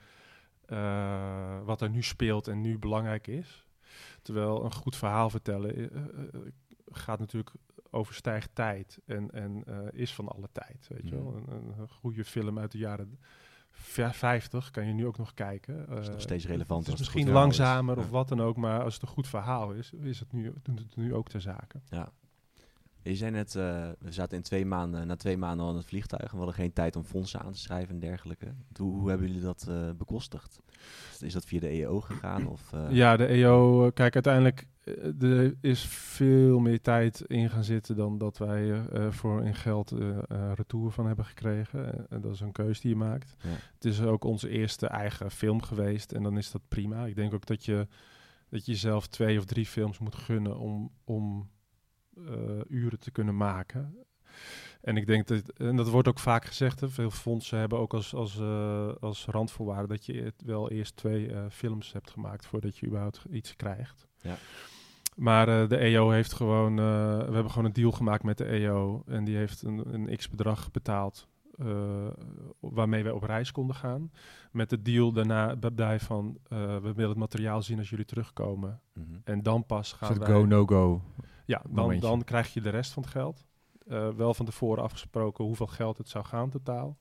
wat 1.66 1.82
er 1.82 1.90
nu 1.90 2.04
speelt 2.04 2.48
en 2.48 2.62
nu 2.62 2.80
belangrijk 2.80 3.28
is. 3.28 3.67
Terwijl 4.22 4.64
een 4.66 4.74
goed 4.74 4.96
verhaal 4.96 5.30
vertellen 5.30 5.90
gaat 6.92 7.20
natuurlijk 7.20 7.52
overstijgt 7.90 8.50
tijd 8.54 9.00
en, 9.06 9.32
en 9.32 9.64
uh, 9.68 9.78
is 9.92 10.14
van 10.14 10.28
alle 10.28 10.50
tijd. 10.52 10.88
Weet 10.90 11.10
je 11.10 11.16
wel? 11.16 11.36
Een, 11.36 11.74
een, 11.80 11.90
goede 11.90 12.26
film 12.26 12.60
uit 12.60 12.72
de 12.72 12.78
jaren 12.78 13.20
50 13.72 14.72
kan 14.72 14.88
je 14.88 14.94
nu 14.94 15.06
ook 15.06 15.18
nog 15.18 15.34
kijken. 15.34 15.86
Uh, 15.90 15.98
is 16.00 16.06
nog 16.08 16.16
Eh, 16.16 16.22
steeds 16.22 16.46
relevant. 16.46 16.86
Het 16.86 16.94
is 16.94 17.06
het 17.06 17.16
misschien 17.16 17.34
langzamer 17.34 17.98
is. 17.98 18.04
of 18.04 18.10
wat 18.10 18.28
dan 18.28 18.42
ook, 18.42 18.58
maar 18.58 18.84
als 18.84 18.94
het 18.94 19.04
een 19.04 19.08
goed 19.08 19.28
verhaal 19.28 19.72
is, 19.72 19.92
is 19.92 20.20
het 20.20 20.32
nu, 20.32 20.54
doet 20.64 20.80
het 20.80 20.96
nu 20.96 21.14
ook 21.14 21.30
ter 21.30 21.42
zake. 21.42 21.82
Ja. 21.90 22.12
Je 23.08 23.16
zei 23.16 23.32
net, 23.32 23.56
uh, 23.56 23.90
we 24.00 24.12
zaten 24.12 24.38
in 24.38 24.44
twee 24.44 24.66
maanden, 24.66 25.08
na 25.08 25.16
twee 25.16 25.38
maanden 25.38 25.66
al 25.66 25.72
in 25.72 25.78
het 25.78 25.86
vliegtuig 25.86 26.24
en 26.24 26.32
we 26.32 26.38
hadden 26.38 26.56
geen 26.56 26.74
tijd 26.74 26.96
om 26.96 27.04
fondsen 27.04 27.40
aan 27.40 27.52
te 27.52 27.60
schrijven 27.60 27.94
en 27.94 28.00
dergelijke. 28.00 28.54
Hoe, 28.78 29.00
hoe 29.00 29.10
hebben 29.10 29.28
jullie 29.28 29.42
dat 29.42 29.66
uh, 29.70 29.90
bekostigd? 29.98 30.60
Is 31.20 31.34
dat 31.34 31.46
via 31.46 31.60
de 31.60 31.68
EO 31.68 32.02
gegaan? 32.02 32.48
Of, 32.48 32.72
uh... 32.74 32.92
Ja, 32.92 33.18
de 33.18 33.26
EO, 33.26 33.90
kijk, 33.92 34.14
uiteindelijk 34.14 34.68
er 35.20 35.56
is 35.62 35.86
veel 35.86 36.60
meer 36.60 36.82
tijd 36.82 37.22
in 37.22 37.50
gaan 37.50 37.64
zitten 37.64 37.96
dan 37.96 38.18
dat 38.18 38.38
wij 38.38 38.82
voor 39.10 39.44
in 39.44 39.56
geld 39.56 39.94
retour 40.56 40.92
van 40.92 41.08
hebben 41.08 41.26
gekregen. 41.26 42.10
En 42.10 42.22
dat 42.22 42.34
is 42.34 42.40
een 42.40 42.52
keuze 42.52 42.82
die 42.82 42.90
je 42.90 42.96
maakt. 42.96 43.36
Ja. 43.42 43.50
Het 43.50 43.86
is 43.86 44.02
ook 44.02 44.24
onze 44.24 44.50
eerste 44.50 44.88
eigen 44.88 45.32
film 45.32 45.62
geweest 45.62 46.12
en 46.12 46.24
dan 46.24 46.38
is 46.38 46.52
dat 46.52 46.62
prima. 46.68 47.06
Ik 47.06 47.16
denk 47.16 47.34
ook 47.34 47.46
dat 47.46 47.66
je, 47.66 47.88
dat 48.50 48.66
je 48.66 48.72
jezelf 48.72 49.08
twee 49.08 49.38
of 49.38 49.46
drie 49.46 49.66
films 49.66 50.00
moet 50.00 50.16
gunnen 50.16 50.58
om, 50.58 50.92
om 51.04 51.50
uren 52.68 53.00
te 53.00 53.12
kunnen 53.12 53.38
maken. 53.38 53.96
En 54.82 54.98
ik 54.98 55.08
denk 55.08 55.28
dat, 55.28 55.50
en 55.50 55.76
dat 55.76 55.90
wordt 55.90 56.08
ook 56.08 56.20
vaak 56.20 56.46
gezegd, 56.46 56.80
hè, 56.80 56.90
veel 56.90 57.10
fondsen 57.10 57.60
hebben 57.60 57.80
ook 57.80 57.94
als, 57.94 58.14
als, 58.14 58.40
uh, 58.40 58.90
als 59.00 59.26
randvoorwaarde 59.26 59.88
dat 59.88 60.06
je 60.06 60.14
het 60.14 60.42
wel 60.46 60.72
eerst 60.72 60.96
twee 60.96 61.30
uh, 61.30 61.46
films 61.50 61.94
hebt 61.94 62.10
gemaakt 62.10 62.46
voordat 62.46 62.78
je 62.78 62.86
überhaupt 62.86 63.26
iets 63.32 63.56
krijgt. 63.56 64.08
Ja. 64.22 64.36
Maar 65.16 65.50
uh, 65.50 65.68
de 65.70 65.78
EO 65.78 66.10
heeft 66.10 66.34
gewoon, 66.34 66.76
we 66.76 67.34
hebben 67.34 67.50
gewoon 67.50 67.66
een 67.66 67.74
deal 67.74 67.92
gemaakt 67.92 68.24
met 68.24 68.38
de 68.38 68.46
EO 68.46 69.04
en 69.06 69.24
die 69.24 69.36
heeft 69.36 69.62
een, 69.62 69.94
een 69.94 70.18
x 70.18 70.30
bedrag 70.30 70.72
betaald 70.72 71.28
uh, 71.62 72.08
waarmee 72.60 73.04
wij 73.04 73.12
op 73.12 73.24
reis 73.24 73.52
konden 73.52 73.76
gaan. 73.76 74.12
Met 74.52 74.70
de 74.70 74.82
deal 74.82 75.12
daarna 75.12 75.56
bij 75.74 76.00
van 76.00 76.38
uh, 76.54 76.60
we 76.60 76.94
willen 76.94 77.10
het 77.10 77.18
materiaal 77.18 77.62
zien 77.62 77.78
als 77.78 77.90
jullie 77.90 78.06
terugkomen. 78.06 78.82
Mm 78.94 79.04
-hmm. 79.04 79.22
En 79.24 79.44
dan 79.44 79.66
pas 79.66 79.94
gaan 79.94 80.20
wij... 80.20 80.28
go, 80.28 80.46
no 80.46 80.66
go? 80.66 81.02
Ja, 81.48 81.62
dan, 81.70 82.00
dan 82.00 82.24
krijg 82.24 82.54
je 82.54 82.62
de 82.62 82.70
rest 82.70 82.92
van 82.92 83.04
het 83.04 83.12
geld. 83.12 83.46
Uh, 83.88 84.10
wel 84.10 84.34
van 84.34 84.46
tevoren 84.46 84.84
afgesproken 84.84 85.46
hoeveel 85.46 85.68
geld 85.68 85.98
het 85.98 86.10
zou 86.10 86.26
gaan 86.26 86.50
totaal. 86.50 86.98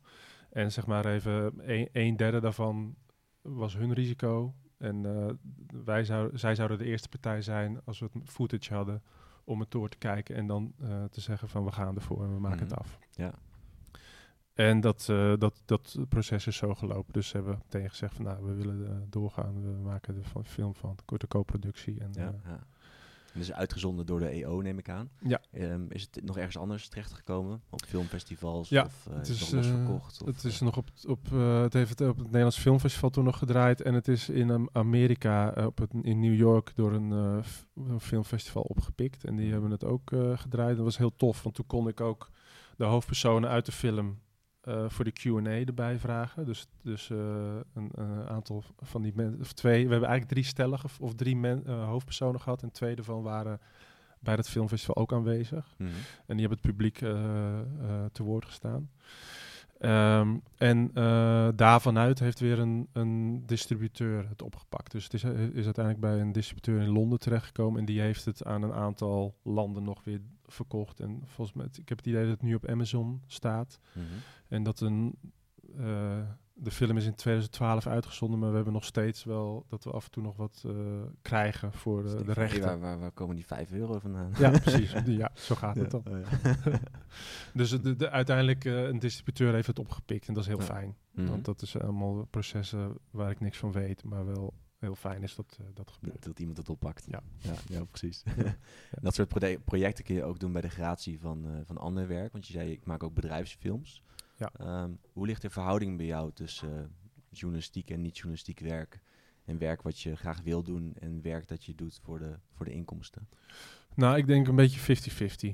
En 0.51 0.73
zeg 0.73 0.87
maar 0.87 1.07
even 1.07 1.53
een, 1.71 1.89
een 1.93 2.17
derde 2.17 2.41
daarvan 2.41 2.95
was 3.43 3.75
hun 3.77 3.93
risico. 3.93 4.55
En 4.79 5.05
uh, 5.07 5.27
wij 5.85 6.05
zou, 6.05 6.39
zij 6.39 6.55
zouden 6.55 6.79
de 6.79 6.85
eerste 6.85 7.09
partij 7.09 7.43
zijn 7.43 7.81
als 7.85 7.99
we 7.99 8.09
het 8.13 8.31
footage 8.31 8.75
hadden 8.75 9.03
om 9.45 9.61
het 9.61 9.71
door 9.71 9.89
te 9.89 9.99
kijken 9.99 10.35
en 10.37 10.47
dan 10.47 10.73
uh, 10.83 11.05
te 11.05 11.21
zeggen 11.21 11.49
van 11.49 11.65
we 11.65 11.73
gaan 11.73 11.95
ervoor 11.95 12.25
en 12.25 12.35
we 12.35 12.41
maken 12.41 12.67
Mhm. 12.67 12.69
het 12.69 12.79
af. 12.79 12.99
Ja. 13.11 13.33
En 14.55 14.81
dat, 14.81 15.09
uh, 15.11 15.33
dat, 15.39 15.63
dat 15.65 15.97
proces 16.09 16.47
is 16.47 16.57
zo 16.57 16.75
gelopen. 16.75 17.13
Dus 17.13 17.33
hebben 17.33 17.53
we 17.53 17.59
meteen 17.63 17.89
gezegd 17.91 18.15
van 18.15 18.25
nou, 18.25 18.45
we 18.45 18.55
willen 18.55 19.07
doorgaan. 19.11 19.63
We 19.63 19.83
maken 19.83 20.17
er 20.17 20.25
van 20.25 20.45
film 20.45 20.75
van, 20.75 20.97
korte 21.05 21.27
co-productie. 21.29 22.01
En, 22.01 22.11
Ja, 22.13 22.35
ja. 22.45 22.67
Dus 23.37 23.53
uitgezonden 23.53 24.07
door 24.07 24.19
de 24.19 24.29
EO, 24.29 24.61
neem 24.61 24.79
ik 24.79 24.89
aan. 24.89 25.11
Ja. 25.21 25.41
Um, 25.53 25.87
is 25.91 26.03
het 26.03 26.25
nog 26.25 26.37
ergens 26.37 26.57
anders 26.57 26.89
terechtgekomen? 26.89 27.63
Op 27.71 27.85
filmfestivals? 27.85 28.69
Ja, 28.69 28.85
of 28.85 29.07
uh, 29.11 29.17
het 29.17 29.29
is 29.29 29.51
nog 29.51 29.65
eh, 29.65 29.71
verkocht? 29.71 30.23
Of, 30.23 30.27
het 30.27 30.45
is 30.45 30.57
eh, 30.57 30.63
nog 30.63 30.77
op, 30.77 30.89
op 31.09 31.31
het 31.31 31.73
heeft 31.73 31.99
het 31.99 32.01
op 32.01 32.17
het 32.17 32.27
Nederlands 32.27 32.59
Filmfestival 32.59 33.11
toen 33.11 33.25
nog 33.25 33.39
gedraaid. 33.39 33.83
En 33.83 33.95
het 33.95 34.09
is 34.09 34.29
in 34.29 34.69
Amerika, 34.73 35.67
op 35.67 35.79
het, 35.79 35.91
in 36.03 36.21
New 36.21 36.35
York, 36.35 36.73
door 36.75 36.93
een, 36.93 37.45
filmfestival 37.99 38.63
opgepikt. 38.63 39.25
En 39.25 39.37
die 39.37 39.53
hebben 39.53 39.71
het 39.71 39.85
ook 39.85 40.13
gedraaid. 40.35 40.77
Dat 40.77 40.85
was 40.85 40.99
heel 40.99 41.17
tof, 41.17 41.43
want 41.43 41.55
toen 41.55 41.67
kon 41.67 41.89
ik 41.89 42.01
ook 42.01 42.31
de 42.77 42.85
hoofdpersonen 42.85 43.51
uit 43.51 43.67
de 43.67 43.73
film 43.73 44.19
uh, 44.69 44.85
voor 44.89 45.05
de 45.05 45.13
Q&A 45.13 45.51
erbij 45.51 45.99
vragen. 45.99 46.45
Dus, 46.45 46.69
dus 46.83 47.09
uh, 47.09 47.19
een, 47.75 47.91
een 47.95 48.29
aantal 48.29 48.65
van 48.81 49.03
die 49.03 49.13
mensen, 49.15 49.41
of 49.41 49.53
twee, 49.53 49.85
we 49.85 49.91
hebben 49.91 50.09
eigenlijk 50.09 50.29
drie 50.29 50.45
stellige 50.45 50.87
of 51.01 51.15
drie 51.15 51.37
men, 51.37 51.63
uh, 51.67 51.85
hoofdpersonen 51.89 52.41
gehad. 52.41 52.63
En 52.63 52.71
twee 52.71 52.95
daarvan 52.95 53.23
waren 53.23 53.61
bij 54.21 54.37
dat 54.37 54.49
filmfestival 54.49 54.97
ook 54.97 55.13
aanwezig. 55.13 55.75
mhm. 55.77 55.91
En 56.27 56.37
die 56.37 56.47
hebben 56.47 56.59
het 56.63 56.77
publiek 56.77 56.99
te 58.13 58.23
woord 58.23 58.45
gestaan. 58.45 58.91
Um, 59.81 60.43
en 60.57 60.91
uh, 60.95 61.49
daarvanuit 61.55 62.19
heeft 62.19 62.41
weer 62.41 62.59
een, 62.59 62.89
een 62.93 63.43
distributeur 63.47 64.29
het 64.29 64.43
opgepakt. 64.43 64.93
Dus 64.93 65.05
het 65.05 65.15
is, 65.15 65.23
is 65.53 65.65
uiteindelijk 65.65 66.01
bij 66.01 66.21
een 66.21 66.33
distributeur 66.33 66.81
in 66.81 66.89
Londen 66.89 67.19
terechtgekomen. 67.19 67.81
En 67.81 67.87
die 67.87 68.01
heeft 68.01 68.25
het 68.25 68.45
aan 68.45 68.63
een 68.63 68.73
aantal 68.73 69.37
landen 69.43 69.83
nog 69.83 70.05
weer 70.05 70.21
verkocht. 70.47 71.01
En 71.01 71.23
volgens 71.25 71.57
mij, 71.57 71.67
ik 71.67 71.89
heb 71.89 71.99
het 71.99 72.07
idee 72.07 72.23
dat 72.23 72.31
het 72.31 72.43
nu 72.43 72.55
op 72.55 72.69
Amazon 72.69 73.23
staat. 73.27 73.79
Mhm. 73.93 74.05
En 74.49 74.63
dat 74.63 74.81
een, 74.81 75.19
uh, 75.79 76.19
de 76.59 76.71
film 76.71 76.97
is 76.97 77.05
in 77.05 77.15
2012 77.15 77.87
uitgezonden, 77.87 78.39
maar 78.39 78.49
we 78.49 78.55
hebben 78.55 78.73
nog 78.73 78.85
steeds 78.85 79.25
wel 79.25 79.65
dat 79.69 79.85
we 79.85 79.91
af 79.91 80.05
en 80.05 80.11
toe 80.11 80.23
nog 80.23 80.37
wat 80.37 80.63
uh, 80.67 81.03
krijgen 81.23 81.73
voor 81.73 82.03
de, 82.03 82.25
de 82.25 82.33
rechten. 82.33 82.63
Waar, 82.63 82.79
waar, 82.79 82.99
waar, 82.99 83.11
komen 83.11 83.37
die 83.37 83.47
5 83.47 83.73
euro 83.73 83.99
vandaan? 83.99 84.33
Ja, 84.39 84.51
precies. 84.59 84.93
Ja, 85.05 85.31
zo 85.35 85.55
gaat 85.55 85.75
ja. 85.75 85.81
het 85.81 85.91
dan. 85.91 86.03
Oh, 86.11 86.19
ja. 86.21 86.81
dus 87.55 87.71
de, 87.71 87.97
de, 87.97 88.11
uiteindelijk 88.11 88.65
uh, 88.65 88.83
een 88.83 88.99
distributeur 88.99 89.53
heeft 89.53 89.67
het 89.67 89.79
opgepikt 89.79 90.29
en 90.29 90.35
dat 90.35 90.43
is 90.43 90.49
heel 90.49 90.59
Ja. 90.59 90.65
fijn. 90.65 90.97
-hmm. 91.15 91.27
Want 91.27 91.45
dat 91.45 91.63
is 91.63 91.79
allemaal 91.79 92.25
processen 92.25 92.99
waar 93.11 93.31
ik 93.31 93.41
niks 93.41 93.59
van 93.59 93.73
weet, 93.73 94.05
maar 94.05 94.27
wel 94.27 94.55
heel 94.79 94.95
fijn 94.95 95.23
is 95.23 95.35
dat 95.35 95.59
dat 95.75 95.91
gebeurt. 95.91 96.25
Dat, 96.25 96.39
iemand 96.39 96.57
het 96.57 96.69
oppakt. 96.69 97.05
Ja, 97.09 97.23
ja, 97.39 97.55
ja 97.69 97.85
precies. 97.85 98.23
Dat 99.03 99.15
soort 99.15 99.29
pro 99.29 99.57
projecten 99.65 100.05
kun 100.05 100.15
je 100.15 100.25
ook 100.25 100.39
doen 100.39 100.53
bij 100.53 100.61
de 100.61 100.69
gratie 100.69 101.21
van, 101.21 101.47
van 101.65 101.79
ander 101.79 102.09
werk. 102.09 102.33
Want 102.33 102.47
je 102.47 102.53
zei, 102.53 102.71
ik 102.71 102.85
maak 102.85 103.03
ook 103.03 103.15
bedrijfsfilms. 103.15 104.03
Ja. 104.37 104.83
Um, 104.83 104.99
hoe 105.13 105.27
ligt 105.27 105.43
de 105.43 105.51
verhouding 105.51 105.97
bij 105.97 106.07
jou 106.07 106.33
tussen 106.33 106.69
uh, 106.69 106.85
journalistiek 107.31 107.91
en 107.91 108.01
niet-journalistiek 108.01 108.61
werk? 108.61 109.01
En 109.45 109.59
werk 109.59 109.83
wat 109.83 110.01
je 110.01 110.17
graag 110.17 110.43
wil 110.43 110.63
doen 110.63 110.95
en 110.99 111.23
werk 111.23 111.49
dat 111.49 111.65
je 111.65 111.75
doet 111.75 112.01
voor 112.03 112.19
de, 112.19 112.39
voor 112.53 112.65
de 112.65 112.73
inkomsten? 112.73 113.29
Nou, 113.95 114.17
ik 114.17 114.27
denk 114.27 114.49
een 114.49 114.57
beetje 114.57 114.97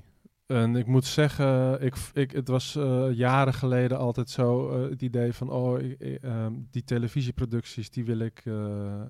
50-50. 0.00 0.12
En 0.46 0.76
ik 0.76 0.86
moet 0.86 1.04
zeggen, 1.04 1.82
ik, 1.82 1.96
ik, 2.12 2.30
het 2.30 2.48
was 2.48 2.76
uh, 2.76 3.12
jaren 3.12 3.54
geleden 3.54 3.98
altijd 3.98 4.30
zo 4.30 4.76
uh, 4.76 4.90
het 4.90 5.02
idee 5.02 5.32
van, 5.32 5.50
oh, 5.50 5.80
ik, 5.80 6.18
um, 6.22 6.66
die 6.70 6.84
televisieproducties, 6.84 7.90
die 7.90 8.04
wil 8.04 8.18
ik, 8.18 8.44
uh, 8.44 9.02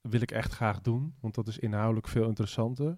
wil 0.00 0.20
ik 0.20 0.30
echt 0.30 0.52
graag 0.52 0.80
doen. 0.80 1.14
Want 1.20 1.34
dat 1.34 1.48
is 1.48 1.58
inhoudelijk 1.58 2.08
veel 2.08 2.28
interessanter. 2.28 2.96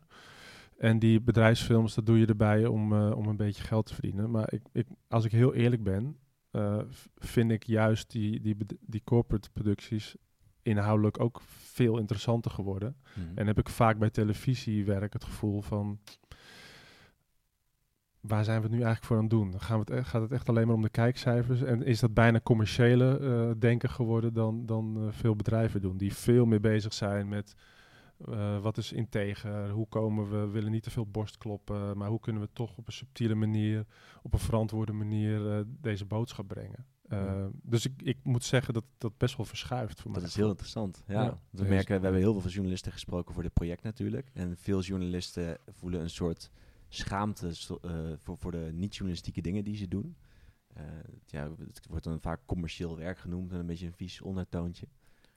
En 0.83 0.99
die 0.99 1.21
bedrijfsfilms, 1.21 1.95
dat 1.95 2.07
doe 2.07 2.19
je 2.19 2.27
erbij 2.27 2.67
om, 2.67 2.93
uh, 2.93 3.17
om 3.17 3.27
een 3.27 3.37
beetje 3.37 3.63
geld 3.63 3.87
te 3.87 3.95
verdienen. 3.95 4.31
Maar 4.31 4.53
ik, 4.53 4.63
ik, 4.73 4.87
als 5.09 5.25
ik 5.25 5.33
heel 5.33 5.55
eerlijk 5.55 5.83
ben, 5.83 6.17
uh, 6.53 6.79
vind 7.17 7.51
ik 7.51 7.63
juist 7.63 8.11
die, 8.11 8.41
die, 8.41 8.57
die 8.81 9.03
corporate 9.05 9.51
producties 9.51 10.17
inhoudelijk 10.63 11.21
ook 11.21 11.41
veel 11.47 11.99
interessanter 11.99 12.51
geworden. 12.51 12.97
Mhm. 13.15 13.39
En 13.39 13.47
heb 13.47 13.59
ik 13.59 13.69
vaak 13.69 13.99
bij 13.99 14.11
televisiewerk 14.11 15.13
het 15.13 15.25
gevoel 15.25 15.61
van... 15.61 15.99
Waar 18.21 18.45
zijn 18.45 18.57
we 18.57 18.63
het 18.63 18.73
nu 18.73 18.83
eigenlijk 18.83 19.07
voor 19.07 19.17
aan 19.17 19.23
het 19.23 19.31
doen? 19.31 19.61
Gaan 19.61 19.85
we 19.85 19.93
het, 19.93 20.05
e-, 20.05 20.09
gaat 20.09 20.23
het 20.23 20.33
echt 20.33 20.49
alleen 20.49 20.67
maar 20.67 20.77
om 20.77 20.83
de 20.83 20.89
kijkcijfers? 20.89 21.63
En 21.63 21.83
is 21.83 22.01
dat 22.01 22.15
bijna 22.15 22.41
commerciële 22.41 23.19
uh, 23.21 23.51
denken 23.59 23.91
geworden 23.91 24.33
dan, 24.33 24.67
dan 24.67 25.09
veel 25.11 25.37
bedrijven 25.37 25.81
doen? 25.81 25.97
Die 25.97 26.15
veel 26.15 26.45
meer 26.45 26.61
bezig 26.61 26.93
zijn 26.93 27.29
met 27.29 27.55
Eh, 28.29 28.59
wat 28.63 28.77
is 28.79 28.93
integer? 28.93 29.71
Hoe 29.71 29.89
komen 29.89 30.31
we? 30.31 30.37
We 30.37 30.47
willen 30.53 30.71
niet 30.71 30.83
te 30.83 30.91
veel 30.91 31.07
borst 31.07 31.39
kloppen, 31.39 31.97
maar 31.99 32.09
hoe 32.09 32.21
kunnen 32.21 32.43
we 32.43 32.49
toch 32.53 32.77
op 32.77 32.87
een 32.87 32.93
subtiele 32.93 33.35
manier, 33.35 33.87
op 34.23 34.33
een 34.33 34.39
verantwoorde 34.39 34.93
manier 34.93 35.53
eh, 35.59 35.65
deze 35.81 36.05
boodschap 36.05 36.49
brengen? 36.49 36.87
Uh, 37.09 37.19
Ja. 37.19 37.49
Dus 37.63 37.87
ik, 37.87 38.03
ik 38.03 38.19
moet 38.23 38.45
zeggen 38.45 38.75
dat 38.75 38.85
dat 38.99 39.19
best 39.19 39.37
wel 39.37 39.47
verschuift 39.47 40.01
voor 40.01 40.11
Dat 40.13 40.21
mij. 40.21 40.31
is 40.31 40.37
heel 40.37 40.49
interessant. 40.49 41.03
Ja. 41.07 41.23
Ja. 41.23 41.41
We 41.51 41.65
merken, 41.65 41.97
we 41.97 42.03
hebben 42.03 42.21
heel 42.21 42.41
veel 42.41 42.51
journalisten 42.51 42.93
gesproken 42.93 43.35
voor 43.35 43.43
dit 43.43 43.53
project 43.53 43.83
natuurlijk. 43.83 44.31
En 44.33 44.57
veel 44.57 44.81
journalisten 44.81 45.59
voelen 45.71 46.01
een 46.01 46.11
soort 46.11 46.51
schaamte 46.89 47.47
eh, 47.83 47.91
voor, 48.17 48.37
voor 48.37 48.51
de 48.51 48.71
niet-journalistieke 48.73 49.41
dingen 49.41 49.65
die 49.65 49.77
ze 49.77 49.89
doen. 49.89 50.17
Eh, 50.75 50.85
ja, 51.27 51.51
het 51.59 51.81
wordt 51.89 52.05
dan 52.05 52.21
vaak 52.21 52.41
commercieel 52.47 52.97
werk 52.97 53.19
genoemd 53.19 53.51
met 53.51 53.61
een 53.61 53.67
beetje 53.67 53.87
een 53.87 53.93
vies 53.93 54.21
ondertoontje. 54.21 54.87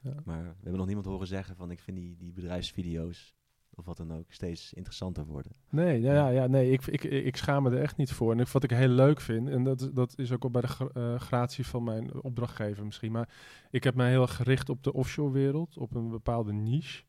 Ja. 0.06 0.22
Maar 0.26 0.44
we 0.44 0.54
hebben 0.56 0.78
nog 0.78 0.86
niemand 0.86 1.06
horen 1.06 1.28
zeggen 1.28 1.56
van 1.56 1.72
ik 1.72 1.80
vind 1.80 1.98
die, 1.98 2.15
die 2.18 2.34
bedrijfsvideo's 2.34 3.36
of 3.78 3.86
wat 3.86 3.98
dan 3.98 4.13
ook 4.13 4.26
steeds 4.32 4.74
interessanter 4.74 5.26
worden. 5.26 5.52
Nee, 5.70 6.02
ja, 6.02 6.13
ja, 6.13 6.28
ja, 6.30 6.48
nee 6.48 6.72
ik, 6.72 6.86
ik, 6.88 7.04
ik 7.04 7.36
schaam 7.38 7.63
me 7.63 7.70
er 7.70 7.82
echt 7.82 7.98
niet 7.98 8.12
voor. 8.12 8.32
En 8.32 8.39
ik- 8.39 8.48
wat 8.48 8.63
ik 8.63 8.70
heel 8.70 8.88
leuk 8.88 9.22
vind, 9.22 9.50
en 9.50 9.63
dat, 9.63 9.89
dat 9.94 10.13
is 10.20 10.32
ook 10.32 10.44
al 10.44 10.50
bij 10.52 10.62
de 10.62 10.68
gra- 10.68 10.89
eh, 10.94 11.20
gratie 11.20 11.65
van 11.65 11.84
mijn 11.84 12.24
opdrachtgever 12.24 12.86
misschien, 12.86 13.12
maar 13.12 13.30
ik 13.72 13.84
heb 13.84 13.96
mij 13.96 14.10
heel 14.10 14.22
erg 14.22 14.36
gericht 14.36 14.70
op 14.70 14.84
de 14.84 14.94
offshore 14.94 15.32
wereld, 15.32 15.78
op 15.78 15.96
een 15.96 16.10
bepaalde 16.10 16.54
niche. 16.54 17.04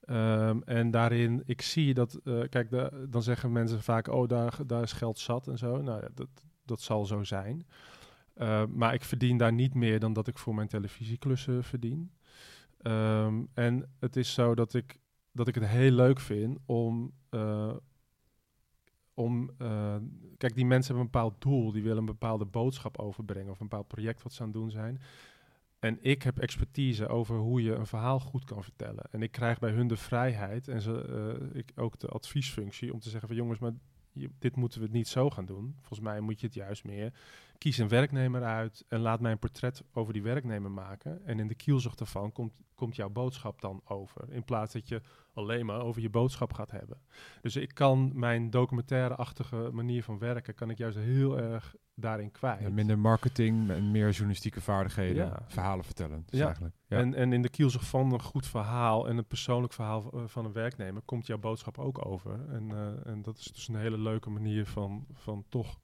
Ehm, 0.00 0.60
en 0.64 0.90
daarin, 0.90 1.42
ik 1.46 1.62
zie 1.62 1.94
dat, 1.94 2.14
eh, 2.24 2.40
kijk, 2.48 2.70
de, 2.70 3.06
dan 3.10 3.22
zeggen 3.22 3.52
mensen 3.52 3.82
vaak, 3.82 4.08
oh, 4.08 4.28
daar, 4.28 4.58
daar 4.66 4.82
is 4.82 4.92
geld 4.92 5.18
zat 5.18 5.48
en 5.48 5.58
zo. 5.58 5.82
Nou 5.82 6.00
ja, 6.02 6.08
dat, 6.14 6.28
dat 6.64 6.80
zal 6.80 7.04
zo 7.04 7.22
zijn. 7.22 7.66
Eh, 8.34 8.64
maar 8.66 8.94
ik 8.94 9.02
verdien 9.04 9.36
daar 9.36 9.52
niet 9.52 9.74
meer 9.74 9.98
dan 10.00 10.12
dat 10.12 10.26
ik 10.28 10.38
voor 10.38 10.54
mijn 10.54 10.68
televisieklussen 10.68 11.64
verdien. 11.64 12.10
Ehm, 12.82 13.44
en 13.54 13.90
het 13.98 14.16
is 14.16 14.34
zo 14.34 14.54
dat 14.54 14.74
ik, 14.74 14.98
dat 15.32 15.48
ik 15.48 15.54
het 15.54 15.66
heel 15.66 15.90
leuk 15.90 16.20
vind 16.20 16.58
om. 16.66 17.12
eh, 17.30 17.76
om 19.14 19.50
eh, 19.58 19.96
kijk, 20.36 20.54
die 20.54 20.66
mensen 20.66 20.94
hebben 20.94 21.04
een 21.04 21.10
bepaald 21.10 21.40
doel, 21.40 21.72
die 21.72 21.82
willen 21.82 21.98
een 21.98 22.04
bepaalde 22.04 22.44
boodschap 22.44 22.98
overbrengen 22.98 23.52
of 23.52 23.60
een 23.60 23.68
bepaald 23.68 23.88
project 23.88 24.22
wat 24.22 24.32
ze 24.32 24.40
aan 24.42 24.48
het 24.48 24.56
doen 24.56 24.70
zijn. 24.70 25.00
En 25.78 25.98
ik 26.00 26.22
heb 26.22 26.38
expertise 26.38 27.08
over 27.08 27.36
hoe 27.36 27.62
je 27.62 27.74
een 27.74 27.86
verhaal 27.86 28.20
goed 28.20 28.44
kan 28.44 28.62
vertellen. 28.62 29.04
En 29.10 29.22
ik 29.22 29.32
krijg 29.32 29.58
bij 29.58 29.70
hun 29.70 29.86
de 29.86 29.96
vrijheid 29.96 30.68
en 30.68 30.80
ze, 30.80 31.02
eh, 31.52 31.58
ik 31.58 31.72
ook 31.74 31.98
de 31.98 32.08
adviesfunctie 32.08 32.92
om 32.92 33.00
te 33.00 33.08
zeggen 33.10 33.28
van 33.28 33.36
jongens, 33.36 33.58
maar 33.58 33.72
dit 34.38 34.56
moeten 34.56 34.80
we 34.80 34.88
niet 34.90 35.08
zo 35.08 35.30
gaan 35.30 35.46
doen. 35.46 35.74
Volgens 35.76 36.00
mij 36.00 36.20
moet 36.20 36.40
je 36.40 36.46
het 36.46 36.54
juist 36.54 36.84
meer. 36.84 37.12
Kies 37.62 37.78
een 37.78 37.88
werknemer 37.88 38.42
uit 38.44 38.84
en 38.88 39.00
laat 39.00 39.20
mij 39.20 39.32
een 39.32 39.38
portret 39.38 39.82
over 39.92 40.12
die 40.12 40.22
werknemer 40.22 40.70
maken. 40.70 41.26
En 41.26 41.38
in 41.38 41.46
de 41.48 41.54
kielzog 41.54 41.94
daarvan 41.94 42.32
komt, 42.32 42.52
komt 42.74 42.96
jouw 42.96 43.08
boodschap 43.10 43.60
dan 43.60 43.80
over. 43.84 44.24
In 44.32 44.44
plaats 44.44 44.72
dat 44.72 44.88
je 44.88 45.00
alleen 45.34 45.66
maar 45.66 45.80
over 45.80 46.02
je 46.02 46.10
boodschap 46.10 46.52
gaat 46.52 46.70
hebben. 46.70 46.96
Dus 47.40 47.56
ik 47.56 47.74
kan 47.74 48.10
mijn 48.14 48.50
documentaire-achtige 48.50 49.68
manier 49.72 50.02
van 50.02 50.18
werken, 50.18 50.54
kan 50.54 50.70
ik 50.70 50.78
juist 50.78 50.96
heel 50.98 51.38
erg 51.38 51.74
daarin 51.94 52.30
kwijt. 52.30 52.60
Ja, 52.60 52.70
minder 52.70 52.98
marketing 52.98 53.70
en 53.70 53.90
meer 53.90 54.10
journalistieke 54.10 54.60
vaardigheden, 54.60 55.26
Ja. 55.26 55.42
verhalen 55.46 55.84
vertellen. 55.84 56.22
Dus 56.26 56.38
Ja. 56.38 56.44
eigenlijk. 56.46 56.74
Ja. 56.86 56.96
En, 56.98 57.14
en 57.14 57.32
in 57.32 57.42
de 57.42 57.48
kielzog 57.50 57.84
van 57.84 58.12
een 58.12 58.22
goed 58.22 58.46
verhaal 58.46 59.08
en 59.08 59.16
een 59.18 59.26
persoonlijk 59.26 59.72
verhaal 59.72 60.00
v- 60.02 60.30
van 60.32 60.44
een 60.44 60.52
werknemer 60.52 61.02
komt 61.02 61.26
jouw 61.26 61.38
boodschap 61.38 61.78
ook 61.78 62.06
over. 62.06 62.48
En, 62.48 62.70
eh, 62.70 63.06
en 63.12 63.22
dat 63.22 63.38
is 63.38 63.44
dus 63.44 63.68
een 63.68 63.76
hele 63.76 63.98
leuke 63.98 64.30
manier 64.30 64.66
van, 64.66 65.06
van 65.12 65.44
toch 65.48 65.78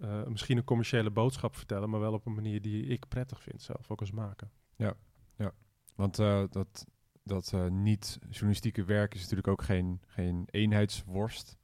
eh, 0.00 0.26
misschien 0.26 0.56
een 0.56 0.64
commerciële 0.64 1.10
boodschap 1.10 1.56
vertellen, 1.56 1.90
maar 1.90 2.00
wel 2.00 2.12
op 2.12 2.26
een 2.26 2.34
manier 2.34 2.60
die 2.60 2.84
ik 2.84 3.08
prettig 3.08 3.42
vind 3.42 3.62
zelf, 3.62 3.90
ook 3.90 4.00
als 4.00 4.10
maker. 4.10 4.50
Want 5.94 6.18
eh, 6.18 6.44
dat, 6.50 6.86
dat 7.22 7.52
eh, 7.52 7.66
niet-journalistieke 7.66 8.84
werk 8.84 9.14
is 9.14 9.20
natuurlijk 9.20 9.48
ook 9.48 9.62
geen, 9.62 10.00
geen 10.06 10.48
eenheidsworst. 10.50 11.58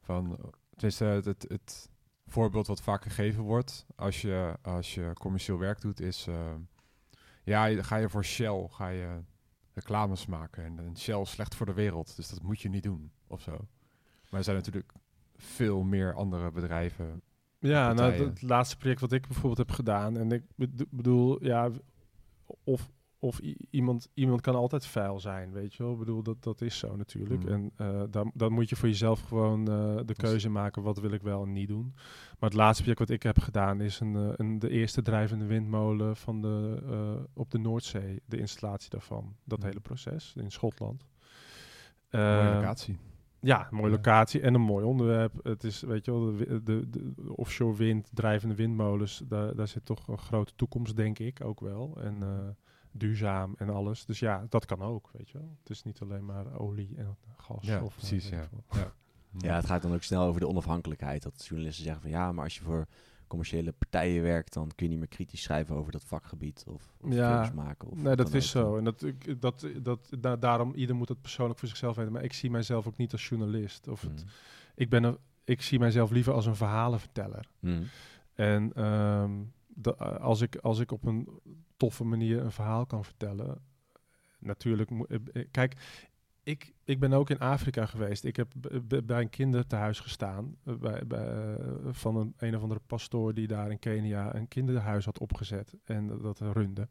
Van, 0.00 0.52
het 0.76 0.98
het, 0.98 1.24
het, 1.24 1.44
het 1.48 1.90
voorbeeld 2.26 2.66
wat 2.66 2.82
vaak 2.82 3.02
gegeven 3.02 3.42
wordt 3.42 3.86
als 3.96 4.20
je, 4.20 4.56
als 4.62 4.94
je 4.94 5.10
commercieel 5.14 5.58
werk 5.58 5.80
doet, 5.80 6.00
is... 6.00 6.28
ja, 7.44 7.82
ga 7.82 7.96
je 7.96 8.08
voor 8.08 8.24
Shell 8.24 8.66
ga 8.70 8.88
je 8.88 9.22
reclames 9.72 10.26
maken. 10.26 10.64
En, 10.64 10.78
en 10.78 10.96
Shell 10.96 11.20
is 11.20 11.30
slecht 11.30 11.54
voor 11.54 11.66
de 11.66 11.74
wereld, 11.74 12.16
dus 12.16 12.28
dat 12.28 12.42
moet 12.42 12.60
je 12.60 12.68
niet 12.68 12.82
doen, 12.82 13.12
of 13.26 13.40
zo. 13.40 13.50
Maar 14.30 14.38
er 14.38 14.44
zijn 14.44 14.56
natuurlijk 14.56 14.92
veel 15.36 15.82
meer 15.82 16.14
andere 16.14 16.50
bedrijven. 16.50 17.22
Ja, 17.68 17.92
nou, 17.92 18.12
het 18.12 18.42
laatste 18.42 18.76
project 18.76 19.00
wat 19.00 19.12
ik 19.12 19.26
bijvoorbeeld 19.26 19.58
heb 19.68 19.70
gedaan, 19.70 20.16
en 20.16 20.32
ik 20.32 20.42
bedo- 20.56 20.84
bedoel, 20.90 21.44
ja, 21.44 21.70
of, 22.64 22.90
of 23.18 23.38
iemand, 23.70 24.08
iemand 24.14 24.40
kan 24.40 24.54
altijd 24.54 24.86
vuil 24.86 25.20
zijn, 25.20 25.52
weet 25.52 25.74
je 25.74 25.82
wel. 25.82 25.92
Ik 25.92 25.98
bedoel, 25.98 26.22
dat, 26.22 26.42
dat 26.42 26.60
is 26.60 26.78
zo 26.78 26.96
natuurlijk. 26.96 27.42
Mm. 27.42 27.48
En 27.48 27.70
eh, 27.76 28.02
dan, 28.10 28.30
dan 28.34 28.52
moet 28.52 28.68
je 28.68 28.76
voor 28.76 28.88
jezelf 28.88 29.20
gewoon 29.20 29.60
eh, 29.68 30.00
de 30.06 30.14
keuze 30.14 30.48
maken, 30.48 30.82
wat 30.82 30.98
wil 31.00 31.10
ik 31.10 31.22
wel 31.22 31.42
en 31.42 31.52
niet 31.52 31.68
doen. 31.68 31.92
Maar 32.38 32.50
het 32.50 32.58
laatste 32.58 32.82
project 32.82 33.00
wat 33.00 33.10
ik 33.16 33.22
heb 33.22 33.38
gedaan 33.38 33.80
is 33.80 34.00
een, 34.00 34.16
eh, 34.16 34.28
een, 34.36 34.58
de 34.58 34.70
eerste 34.70 35.02
drijvende 35.02 35.44
windmolen 35.46 36.16
van 36.16 36.40
de, 36.40 37.26
op 37.34 37.50
de 37.50 37.58
Noordzee, 37.58 38.20
de 38.26 38.38
installatie 38.38 38.90
daarvan. 38.90 39.36
Dat 39.44 39.58
Mm. 39.58 39.64
hele 39.64 39.80
proces 39.80 40.32
in 40.36 40.50
Schotland. 40.52 41.06
Locatie. 42.10 42.98
Ja, 43.44 43.68
mooie 43.70 43.90
locatie 43.90 44.40
en 44.40 44.54
een 44.54 44.60
mooi 44.60 44.84
onderwerp. 44.84 45.40
Het 45.42 45.64
is, 45.64 45.80
weet 45.80 46.04
je 46.04 46.10
wel, 46.10 46.36
de, 46.36 46.90
de, 46.90 47.12
offshore 47.34 47.76
wind, 47.76 48.10
drijvende 48.12 48.54
windmolens, 48.54 49.22
daar, 49.28 49.54
daar 49.54 49.68
zit 49.68 49.84
toch 49.84 50.08
een 50.08 50.18
grote 50.18 50.52
toekomst, 50.56 50.96
denk 50.96 51.18
ik, 51.18 51.44
ook 51.44 51.60
wel. 51.60 51.94
En 52.00 52.22
eh, 52.22 52.48
duurzaam 52.90 53.54
en 53.58 53.70
alles. 53.70 54.04
Dus 54.04 54.18
ja, 54.18 54.46
dat 54.48 54.64
kan 54.64 54.82
ook, 54.82 55.10
weet 55.12 55.30
je 55.30 55.38
wel. 55.38 55.56
Het 55.58 55.70
is 55.70 55.82
niet 55.82 56.00
alleen 56.00 56.24
maar 56.24 56.58
olie 56.58 56.94
en 56.96 57.16
gas. 57.36 57.66
Ja, 57.66 57.82
of, 57.82 57.92
eh, 57.92 57.98
precies, 57.98 58.28
ja. 58.28 58.48
ja. 58.70 58.92
Ja, 59.38 59.54
het 59.54 59.66
gaat 59.66 59.82
dan 59.82 59.94
ook 59.94 60.02
snel 60.02 60.22
over 60.22 60.40
de 60.40 60.48
onafhankelijkheid. 60.48 61.22
Dat 61.22 61.46
journalisten 61.46 61.84
zeggen 61.84 62.02
van 62.02 62.10
ja, 62.10 62.32
maar 62.32 62.44
als 62.44 62.56
je 62.56 62.62
voor 62.62 62.86
commerciële 63.34 63.72
partijen 63.72 64.22
werkt, 64.22 64.52
dan 64.52 64.66
kun 64.74 64.84
je 64.86 64.90
niet 64.90 64.98
meer 64.98 65.08
kritisch 65.08 65.42
schrijven 65.42 65.76
over 65.76 65.92
dat 65.92 66.04
vakgebied 66.04 66.64
of, 66.68 66.94
of 67.00 67.12
Ja, 67.14 67.42
films 67.42 67.56
maken. 67.64 67.88
Of 67.88 68.02
Nee, 68.02 68.16
dat 68.16 68.34
is 68.34 68.50
zo. 68.50 68.76
En 68.76 68.84
dat, 68.84 69.02
ik- 69.02 69.40
dat, 69.40 69.66
dat, 69.82 70.10
da- 70.20 70.36
daarom, 70.36 70.74
ieder 70.74 70.96
moet 70.96 71.08
het 71.08 71.20
persoonlijk 71.20 71.58
voor 71.58 71.68
zichzelf 71.68 71.96
weten. 71.96 72.12
Maar 72.12 72.24
ik 72.24 72.32
zie 72.32 72.50
mijzelf 72.50 72.86
ook 72.86 72.96
niet 72.96 73.12
als 73.12 73.28
journalist. 73.28 73.88
Of 73.88 74.00
het, 74.02 74.24
Mm. 74.24 74.30
ik, 74.74 74.88
ben 74.88 75.04
een, 75.04 75.18
ik 75.44 75.62
zie 75.62 75.78
mijzelf 75.78 76.10
liever 76.10 76.32
als 76.32 76.46
een 76.46 76.56
verhalenverteller. 76.56 77.48
Mm. 77.60 77.82
En 78.34 78.72
ehm, 78.74 79.32
als, 80.20 80.40
ik, 80.40 80.56
als 80.56 80.78
ik 80.78 80.92
op 80.92 81.04
een 81.04 81.28
toffe 81.76 82.04
manier 82.04 82.40
een 82.40 82.52
verhaal 82.52 82.86
kan 82.86 83.04
vertellen. 83.04 83.58
Natuurlijk, 84.38 84.90
moet- 84.90 85.10
eh, 85.10 85.18
eh, 85.32 85.46
kijk, 85.50 85.74
ik, 86.44 86.72
ik 86.84 86.98
ben 87.00 87.12
ook 87.12 87.30
in 87.30 87.38
Afrika 87.38 87.86
geweest. 87.86 88.24
Ik 88.24 88.36
heb 88.36 88.52
bij 89.04 89.20
een 89.20 89.28
kinderthuis 89.30 90.00
gestaan. 90.00 90.56
eh, 90.64 90.74
bij, 90.74 91.06
bij, 91.06 91.54
eh, 91.56 91.64
van 91.90 92.16
een, 92.16 92.34
een 92.36 92.56
of 92.56 92.62
andere 92.62 92.80
pastoor 92.86 93.34
die 93.34 93.46
daar 93.46 93.70
in 93.70 93.78
Kenia 93.78 94.34
een 94.34 94.48
kinderhuis 94.48 95.04
had 95.04 95.18
opgezet. 95.18 95.74
En 95.84 96.06
dat, 96.06 96.22
dat 96.22 96.40
runde. 96.40 96.88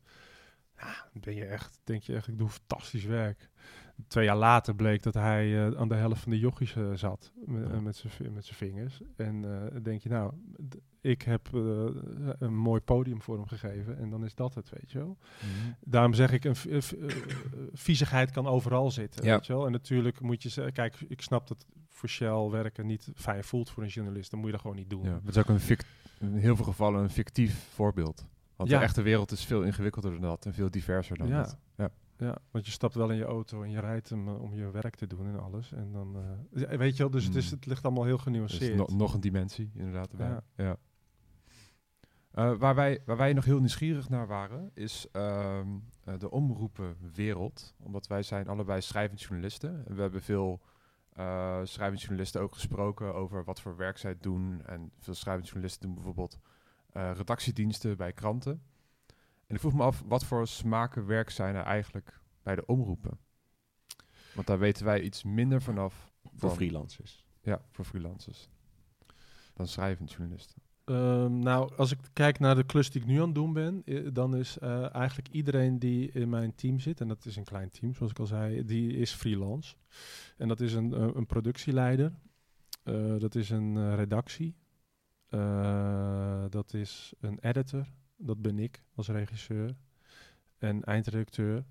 Dan 1.13 1.21
ben 1.21 1.35
je 1.35 1.45
echt, 1.45 1.79
denk 1.83 2.03
je 2.03 2.15
echt, 2.15 2.27
ik 2.27 2.37
doe 2.37 2.49
fantastisch 2.49 3.05
werk. 3.05 3.49
Twee 4.07 4.25
jaar 4.25 4.37
later 4.37 4.75
bleek 4.75 5.03
dat 5.03 5.13
hij 5.13 5.67
eh, 5.67 5.79
aan 5.79 5.87
de 5.87 5.95
helft 5.95 6.21
van 6.21 6.31
de 6.31 6.39
jochies 6.39 6.75
zat. 6.93 7.31
Met, 7.45 7.69
Ja. 7.71 7.79
met 7.81 7.95
zijn 7.95 8.13
vi- 8.13 8.29
met 8.29 8.45
zijn 8.45 8.57
vingers. 8.57 9.01
En 9.15 9.41
denk 9.83 10.01
je, 10.01 10.09
nou, 10.09 10.33
ik 11.03 11.21
heb 11.21 11.49
eh, 11.53 11.85
een 12.39 12.55
mooi 12.55 12.81
podium 12.81 13.21
voor 13.21 13.35
hem 13.35 13.47
gegeven. 13.47 13.97
En 13.97 14.09
dan 14.09 14.25
is 14.25 14.35
dat 14.35 14.55
het, 14.55 14.69
weet 14.69 14.91
je 14.91 14.97
wel. 14.97 15.17
Mhm. 15.39 15.71
Daarom 15.79 16.13
zeg 16.13 16.31
ik, 16.31 16.43
een 16.43 16.55
v- 16.55 16.65
eh, 16.65 16.81
v- 16.81 16.91
eh, 16.91 17.15
viezigheid 17.73 18.31
kan 18.31 18.47
overal 18.47 18.91
zitten. 18.91 19.25
Ja. 19.25 19.35
Weet 19.35 19.45
je 19.45 19.53
wel? 19.53 19.65
En 19.65 19.71
natuurlijk 19.71 20.19
moet 20.21 20.43
je 20.43 20.49
zeggen, 20.49 20.73
kijk, 20.73 20.95
ik 21.07 21.21
snap 21.21 21.47
dat 21.47 21.65
voor 21.89 22.09
Shell 22.09 22.49
werken 22.49 22.85
niet 22.85 23.11
fijn 23.15 23.43
voelt 23.43 23.69
voor 23.69 23.83
een 23.83 23.89
journalist. 23.89 24.29
Dan 24.29 24.39
moet 24.39 24.47
je 24.47 24.53
dat 24.53 24.61
gewoon 24.61 24.77
niet 24.77 24.89
doen. 24.89 25.03
Ja, 25.03 25.13
het 25.25 25.35
is 25.35 25.37
ook 25.37 25.49
een 25.49 25.59
fict- 25.59 25.85
in 26.19 26.33
heel 26.35 26.55
veel 26.55 26.65
gevallen 26.65 27.03
een 27.03 27.09
fictief 27.09 27.67
voorbeeld. 27.73 28.25
Want 28.55 28.69
Ja. 28.69 28.77
de 28.77 28.83
echte 28.83 29.01
wereld 29.01 29.31
is 29.31 29.45
veel 29.45 29.61
ingewikkelder 29.63 30.11
dan 30.11 30.21
dat 30.21 30.45
en 30.45 30.53
veel 30.53 30.71
diverser 30.71 31.17
dan 31.17 31.27
Ja. 31.27 31.41
dat. 31.41 31.57
Ja. 31.77 31.89
Ja, 32.17 32.37
want 32.51 32.65
je 32.65 32.71
stapt 32.71 32.95
wel 32.95 33.09
in 33.09 33.17
je 33.17 33.23
auto 33.23 33.63
en 33.63 33.69
je 33.71 33.79
rijdt 33.79 34.09
hem 34.09 34.27
om 34.27 34.53
je 34.53 34.71
werk 34.71 34.95
te 34.95 35.07
doen 35.07 35.27
en 35.27 35.39
alles. 35.39 35.71
En 35.71 35.91
dan, 35.91 36.15
weet 36.77 36.91
je 36.97 37.03
wel, 37.03 37.11
dus 37.11 37.25
het, 37.25 37.35
is, 37.35 37.45
Mm. 37.45 37.51
het 37.57 37.65
ligt 37.65 37.83
allemaal 37.85 38.03
heel 38.03 38.13
Dus 38.15 38.23
genuanceerd. 38.23 38.75
no- 38.75 38.95
nog 38.95 39.13
een 39.13 39.19
dimensie 39.21 39.71
inderdaad 39.75 40.11
erbij. 40.11 40.27
Ja. 40.29 40.43
Ja. 40.55 40.77
Eh, 42.33 42.55
waar, 42.55 42.75
wij, 42.75 43.01
waar 43.05 43.17
wij 43.17 43.33
nog 43.33 43.45
heel 43.45 43.59
nieuwsgierig 43.59 44.09
naar 44.09 44.27
waren, 44.27 44.71
is 44.73 45.07
ehm, 45.11 45.67
eh, 46.03 46.19
de 46.19 46.31
omroepenwereld. 46.31 47.75
Omdat 47.83 48.07
wij 48.07 48.23
zijn 48.23 48.47
allebei 48.47 48.81
schrijvend 48.81 49.21
journalisten. 49.21 49.85
En 49.87 49.95
we 49.95 50.01
hebben 50.01 50.21
veel 50.21 50.61
eh 51.13 51.59
schrijvend 51.63 52.01
journalisten 52.01 52.41
ook 52.41 52.53
gesproken 52.53 53.13
over 53.13 53.43
wat 53.43 53.61
voor 53.61 53.75
werk 53.75 53.97
zij 53.97 54.17
doen. 54.19 54.61
En 54.65 54.91
veel 54.99 55.13
schrijvend 55.13 55.45
journalisten 55.47 55.81
doen 55.81 55.93
bijvoorbeeld 55.93 56.39
redactiediensten 56.91 57.97
bij 57.97 58.13
kranten. 58.13 58.63
En 59.47 59.55
ik 59.55 59.59
vroeg 59.59 59.73
me 59.73 59.83
af, 59.83 60.03
wat 60.05 60.25
voor 60.25 60.47
smaken 60.47 61.05
werk 61.05 61.29
zijn 61.29 61.55
er 61.55 61.63
eigenlijk 61.63 62.19
bij 62.43 62.55
de 62.55 62.65
omroepen? 62.65 63.19
Want 64.35 64.47
daar 64.47 64.59
weten 64.59 64.85
wij 64.85 65.01
iets 65.01 65.23
minder 65.23 65.61
vanaf 65.61 66.11
Voor 66.23 66.39
dan- 66.49 66.57
freelancers. 66.57 67.25
ja, 67.41 67.61
voor 67.71 67.85
freelancers. 67.85 68.49
Dan 69.53 69.67
schrijvend 69.67 70.11
journalisten. 70.11 70.61
Ehm, 70.85 71.39
nou, 71.39 71.75
als 71.75 71.91
ik 71.91 71.99
kijk 72.13 72.39
naar 72.39 72.55
de 72.55 72.63
klus 72.63 72.89
die 72.89 73.01
ik 73.01 73.07
nu 73.07 73.19
aan 73.19 73.25
het 73.25 73.35
doen 73.35 73.53
ben, 73.53 73.81
eh, 73.85 74.07
dan 74.13 74.35
is 74.35 74.57
eh, 74.57 74.95
eigenlijk 74.95 75.27
iedereen 75.33 75.79
die 75.79 76.11
in 76.11 76.29
mijn 76.29 76.55
team 76.55 76.79
zit, 76.79 77.01
en 77.01 77.07
dat 77.07 77.25
is 77.25 77.35
een 77.35 77.43
klein 77.43 77.69
team, 77.69 77.93
zoals 77.93 78.11
ik 78.11 78.19
al 78.19 78.25
zei, 78.25 78.65
die 78.65 78.93
is 78.93 79.11
freelance. 79.11 79.75
En 80.37 80.47
dat 80.47 80.59
is 80.59 80.73
een, 80.73 80.93
eh, 80.93 81.07
een 81.13 81.25
productieleider, 81.25 82.13
dat 83.19 83.35
is 83.35 83.49
een 83.49 83.95
redactie, 83.95 84.55
dat 86.49 86.73
is 86.73 87.13
een 87.19 87.39
editor, 87.39 87.85
dat 88.17 88.41
ben 88.41 88.59
ik 88.59 88.83
als 88.95 89.07
regisseur 89.07 89.75
en 90.57 90.83
eindredacteur. 90.83 91.65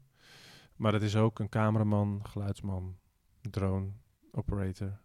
Maar 0.77 0.93
dat 0.93 1.03
is 1.03 1.17
ook 1.17 1.39
een 1.39 1.49
cameraman, 1.49 2.21
geluidsman, 2.27 2.97
drone 3.41 3.91
operator. 4.31 5.01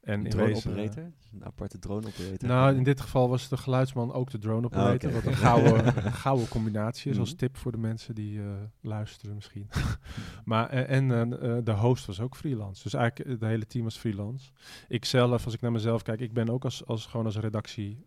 En 0.00 0.24
Een 0.24 0.30
drone 0.30 0.50
eh, 0.50 0.56
operator? 0.56 1.02
Een 1.32 1.44
aparte 1.44 1.78
drone 1.78 2.06
operator? 2.06 2.48
nou, 2.48 2.76
in 2.76 2.82
dit 2.82 3.00
geval 3.00 3.28
was 3.28 3.48
de 3.48 3.56
geluidsman 3.56 4.12
ook 4.12 4.30
de 4.30 4.38
drone 4.38 4.66
operator. 4.66 5.10
Ah, 5.10 5.16
oké. 5.16 5.24
Wat 5.24 5.24
een 5.32 5.38
gouden, 5.38 5.86
een 6.06 6.12
gouden 6.12 6.48
combinatie 6.48 7.10
is, 7.10 7.18
als 7.18 7.28
Mhm. 7.28 7.38
tip 7.38 7.56
voor 7.56 7.72
de 7.72 7.78
mensen 7.78 8.14
die 8.14 8.40
eh, 8.40 8.46
luisteren 8.80 9.34
misschien. 9.34 9.68
maar, 10.44 10.68
eh, 10.68 10.96
en 10.96 11.30
de 11.64 11.72
host 11.72 12.06
was 12.06 12.20
ook 12.20 12.36
freelance. 12.36 12.82
Dus 12.82 12.94
eigenlijk 12.94 13.30
het 13.30 13.40
hele 13.40 13.66
team 13.66 13.84
was 13.84 13.98
freelance. 13.98 14.50
Ik 14.88 15.04
zelf, 15.04 15.44
als 15.44 15.54
ik 15.54 15.60
naar 15.60 15.72
mezelf 15.72 16.02
kijk, 16.02 16.20
ik 16.20 16.32
ben 16.32 16.48
ook 16.48 16.64
als, 16.64 16.86
als, 16.86 17.06
gewoon 17.06 17.26
als 17.26 17.36
redactie 17.36 18.04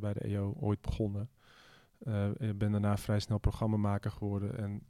bij 0.00 0.12
de 0.12 0.20
EO 0.20 0.54
ooit 0.60 0.80
begonnen. 0.80 1.28
Ik 2.38 2.58
ben 2.58 2.72
daarna 2.72 2.96
vrij 2.96 3.20
snel 3.20 3.38
programmamaker 3.38 4.10
geworden. 4.10 4.58
En, 4.58 4.82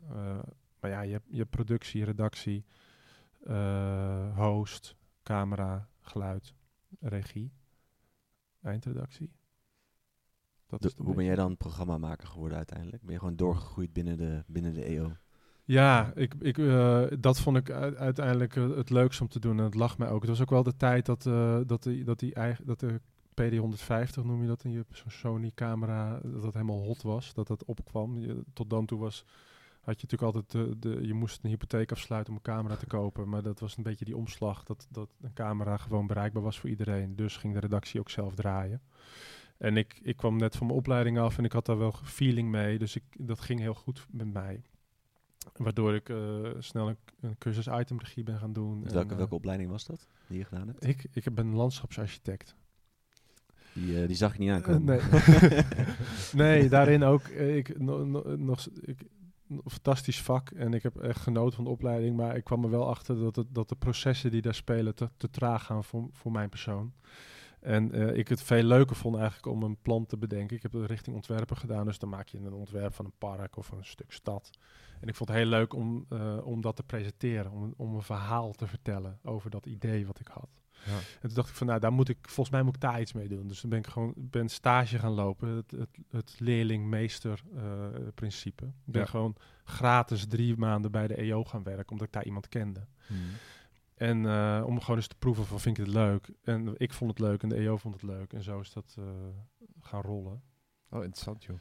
maar 0.80 0.90
ja, 0.90 1.00
je 1.00 1.12
hebt, 1.12 1.26
je 1.28 1.44
productie, 1.44 2.04
redactie, 2.04 2.64
host, 4.34 4.96
camera, 5.22 5.88
geluid, 6.06 6.54
regie, 7.00 7.52
eindredactie. 8.62 9.32
Dat 10.66 10.80
De- 10.82 10.88
is 10.88 10.94
een 10.98 11.04
hoe 11.04 11.14
ben 11.14 11.24
jij 11.24 11.34
dan 11.34 11.56
programmamaker 11.56 12.28
geworden 12.28 12.56
uiteindelijk? 12.56 13.02
Ben 13.02 13.12
je 13.12 13.18
gewoon 13.18 13.36
doorgegroeid 13.36 13.92
binnen 13.92 14.16
de, 14.16 14.44
binnen 14.46 14.74
de 14.74 14.84
EO? 14.84 15.12
Ja, 15.64 16.12
ik, 16.14 16.34
ik, 16.34 16.58
eh, 16.58 17.04
dat 17.18 17.40
vond 17.40 17.56
ik 17.56 17.70
uiteindelijk 17.96 18.56
eh, 18.56 18.76
het 18.76 18.90
leukste 18.90 19.22
om 19.22 19.28
te 19.28 19.38
doen. 19.40 19.58
En 19.58 19.64
het 19.64 19.74
lag 19.74 19.98
mij 19.98 20.08
ook. 20.08 20.20
Het 20.20 20.30
was 20.30 20.40
ook 20.40 20.50
wel 20.50 20.62
de 20.62 20.76
tijd 20.76 21.06
dat, 21.06 21.26
eh, 21.26 21.60
dat, 21.66 21.82
die, 21.82 22.04
dat, 22.04 22.18
die 22.18 22.34
eigen, 22.34 22.66
dat 22.66 22.80
de 22.80 23.00
PD150, 23.42 24.24
noem 24.24 24.40
je 24.40 24.46
dat, 24.46 24.64
in 24.64 24.70
je 24.70 24.84
zo'n 24.90 25.10
Sony-camera, 25.10 26.20
dat 26.22 26.42
dat 26.42 26.52
helemaal 26.54 26.82
hot 26.82 27.02
was. 27.02 27.34
Dat 27.34 27.46
dat 27.46 27.64
opkwam. 27.64 28.18
Je, 28.18 28.44
tot 28.52 28.70
dan 28.70 28.86
toe 28.86 28.98
was, 28.98 29.24
had 29.86 30.00
je 30.00 30.06
natuurlijk 30.08 30.22
altijd, 30.22 30.50
de, 30.50 30.78
de, 30.78 31.06
je 31.06 31.14
moest 31.14 31.38
een 31.42 31.50
hypotheek 31.50 31.92
afsluiten 31.92 32.32
om 32.32 32.38
een 32.38 32.52
camera 32.52 32.76
te 32.76 32.86
kopen. 32.86 33.28
Maar 33.28 33.42
dat 33.42 33.60
was 33.60 33.76
een 33.76 33.82
beetje 33.82 34.04
die 34.04 34.16
omslag, 34.16 34.64
dat, 34.64 34.86
dat 34.90 35.08
een 35.20 35.32
camera 35.32 35.76
gewoon 35.76 36.06
bereikbaar 36.06 36.42
was 36.42 36.58
voor 36.58 36.70
iedereen. 36.70 37.16
Dus 37.16 37.36
ging 37.36 37.54
de 37.54 37.60
redactie 37.60 38.00
ook 38.00 38.10
zelf 38.10 38.34
draaien. 38.34 38.80
En 39.58 39.76
ik, 39.76 40.00
ik 40.02 40.16
kwam 40.16 40.36
net 40.36 40.56
van 40.56 40.66
mijn 40.66 40.78
opleiding 40.78 41.18
af 41.18 41.38
en 41.38 41.44
ik 41.44 41.52
had 41.52 41.66
daar 41.66 41.78
wel 41.78 41.92
feeling 42.02 42.50
mee. 42.50 42.78
Dus 42.78 42.96
ik, 42.96 43.02
dat 43.18 43.40
ging 43.40 43.60
heel 43.60 43.74
goed 43.74 44.06
met 44.10 44.32
mij. 44.32 44.62
Waardoor 45.56 45.94
ik 45.94 46.08
eh, 46.08 46.50
snel 46.58 46.88
een, 46.88 46.96
een 47.20 47.38
cursus 47.38 47.66
itemregie 47.66 48.22
ben 48.22 48.38
gaan 48.38 48.52
doen. 48.52 48.80
Dus 48.80 48.88
En, 48.88 48.94
welke, 48.94 49.10
eh, 49.10 49.16
welke 49.16 49.34
opleiding 49.34 49.70
was 49.70 49.86
dat 49.86 50.08
die 50.28 50.38
je 50.38 50.44
gedaan 50.44 50.66
hebt? 50.66 50.86
ik, 50.86 51.06
ik 51.12 51.34
ben 51.34 51.54
landschapsarchitect. 51.54 52.54
Die, 53.72 54.00
eh, 54.00 54.06
die 54.06 54.16
zag 54.16 54.32
ik 54.32 54.38
niet 54.38 54.50
aankomen. 54.50 54.84
nee. 54.84 55.00
nee, 56.44 56.68
daarin 56.68 57.02
ook. 57.02 57.28
ik, 57.28 57.78
no, 57.78 58.04
no- 58.04 58.36
nog, 58.36 58.66
ik, 58.80 58.98
fantastisch 59.48 60.22
vak 60.22 60.50
en 60.50 60.74
ik 60.74 60.82
heb 60.82 60.96
echt 60.96 61.20
genoten 61.20 61.54
van 61.54 61.64
de 61.64 61.70
opleiding. 61.70 62.16
Maar 62.16 62.36
ik 62.36 62.44
kwam 62.44 62.64
er 62.64 62.70
wel 62.70 62.88
achter 62.88 63.18
dat, 63.18 63.36
het, 63.36 63.46
dat 63.54 63.68
de 63.68 63.76
processen 63.76 64.30
die 64.30 64.42
daar 64.42 64.54
spelen 64.54 64.94
te, 64.94 65.10
te 65.16 65.30
traag 65.30 65.64
gaan 65.64 65.84
voor, 65.84 66.08
voor 66.12 66.32
mijn 66.32 66.48
persoon. 66.48 66.92
En 67.60 67.92
eh, 67.92 68.16
ik 68.16 68.28
het 68.28 68.42
veel 68.42 68.62
leuker 68.62 68.96
vond 68.96 69.16
eigenlijk 69.16 69.46
om 69.46 69.62
een 69.62 69.76
plan 69.82 70.06
te 70.06 70.16
bedenken. 70.16 70.56
Ik 70.56 70.62
heb 70.62 70.72
het 70.72 70.86
richting 70.86 71.16
ontwerpen 71.16 71.56
gedaan, 71.56 71.86
dus 71.86 71.98
dan 71.98 72.08
maak 72.08 72.28
je 72.28 72.38
een 72.38 72.52
ontwerp 72.52 72.94
van 72.94 73.04
een 73.04 73.18
park 73.18 73.56
of 73.56 73.70
een 73.70 73.84
stuk 73.84 74.12
stad. 74.12 74.50
En 75.00 75.08
ik 75.08 75.14
vond 75.14 75.28
het 75.28 75.38
heel 75.38 75.48
leuk 75.48 75.74
om, 75.74 76.06
eh, 76.08 76.46
om 76.46 76.60
dat 76.60 76.76
te 76.76 76.82
presenteren, 76.82 77.50
om, 77.50 77.74
om 77.76 77.94
een 77.94 78.02
verhaal 78.02 78.52
te 78.52 78.66
vertellen 78.66 79.18
over 79.22 79.50
dat 79.50 79.66
idee 79.66 80.06
wat 80.06 80.20
ik 80.20 80.28
had. 80.28 80.65
Ja. 80.84 80.92
En 80.92 81.20
toen 81.20 81.34
dacht 81.34 81.48
ik 81.48 81.54
van, 81.54 81.66
nou, 81.66 81.80
daar 81.80 81.92
moet 81.92 82.08
ik, 82.08 82.18
volgens 82.22 82.50
mij 82.50 82.62
moet 82.64 82.74
ik 82.74 82.80
daar 82.80 83.00
iets 83.00 83.12
mee 83.12 83.28
doen. 83.28 83.46
Dus 83.46 83.60
dan 83.60 83.70
ben 83.70 83.78
ik 83.78 83.86
gewoon, 83.86 84.12
ben 84.16 84.48
stage 84.48 84.98
gaan 84.98 85.12
lopen, 85.12 85.48
het, 85.48 85.70
het, 85.70 85.88
het 86.10 86.34
leerling-meester 86.38 87.42
eh, 87.56 87.62
principe. 88.14 88.64
Ik 88.64 88.92
ben 88.92 89.00
Ja. 89.02 89.06
gewoon 89.08 89.36
gratis 89.64 90.26
drie 90.26 90.56
maanden 90.56 90.90
bij 90.90 91.06
de 91.06 91.14
EO 91.14 91.44
gaan 91.44 91.62
werken, 91.62 91.90
omdat 91.90 92.06
ik 92.06 92.12
daar 92.12 92.24
iemand 92.24 92.48
kende. 92.48 92.86
Hmm. 93.06 93.16
En 93.94 94.26
eh, 94.26 94.62
om 94.66 94.80
gewoon 94.80 94.96
eens 94.96 95.06
te 95.06 95.16
proeven 95.18 95.44
van, 95.46 95.60
vind 95.60 95.78
ik 95.78 95.84
het 95.84 95.94
leuk? 95.94 96.28
En 96.42 96.74
ik 96.76 96.92
vond 96.92 97.10
het 97.10 97.20
leuk 97.20 97.42
en 97.42 97.48
de 97.48 97.54
EO 97.56 97.76
vond 97.76 97.94
het 97.94 98.02
leuk. 98.02 98.32
En 98.32 98.42
zo 98.42 98.60
is 98.60 98.72
dat 98.72 98.96
eh, 98.98 99.04
gaan 99.80 100.02
rollen. 100.02 100.42
Oh, 100.90 100.98
interessant 101.02 101.44
joh. 101.44 101.56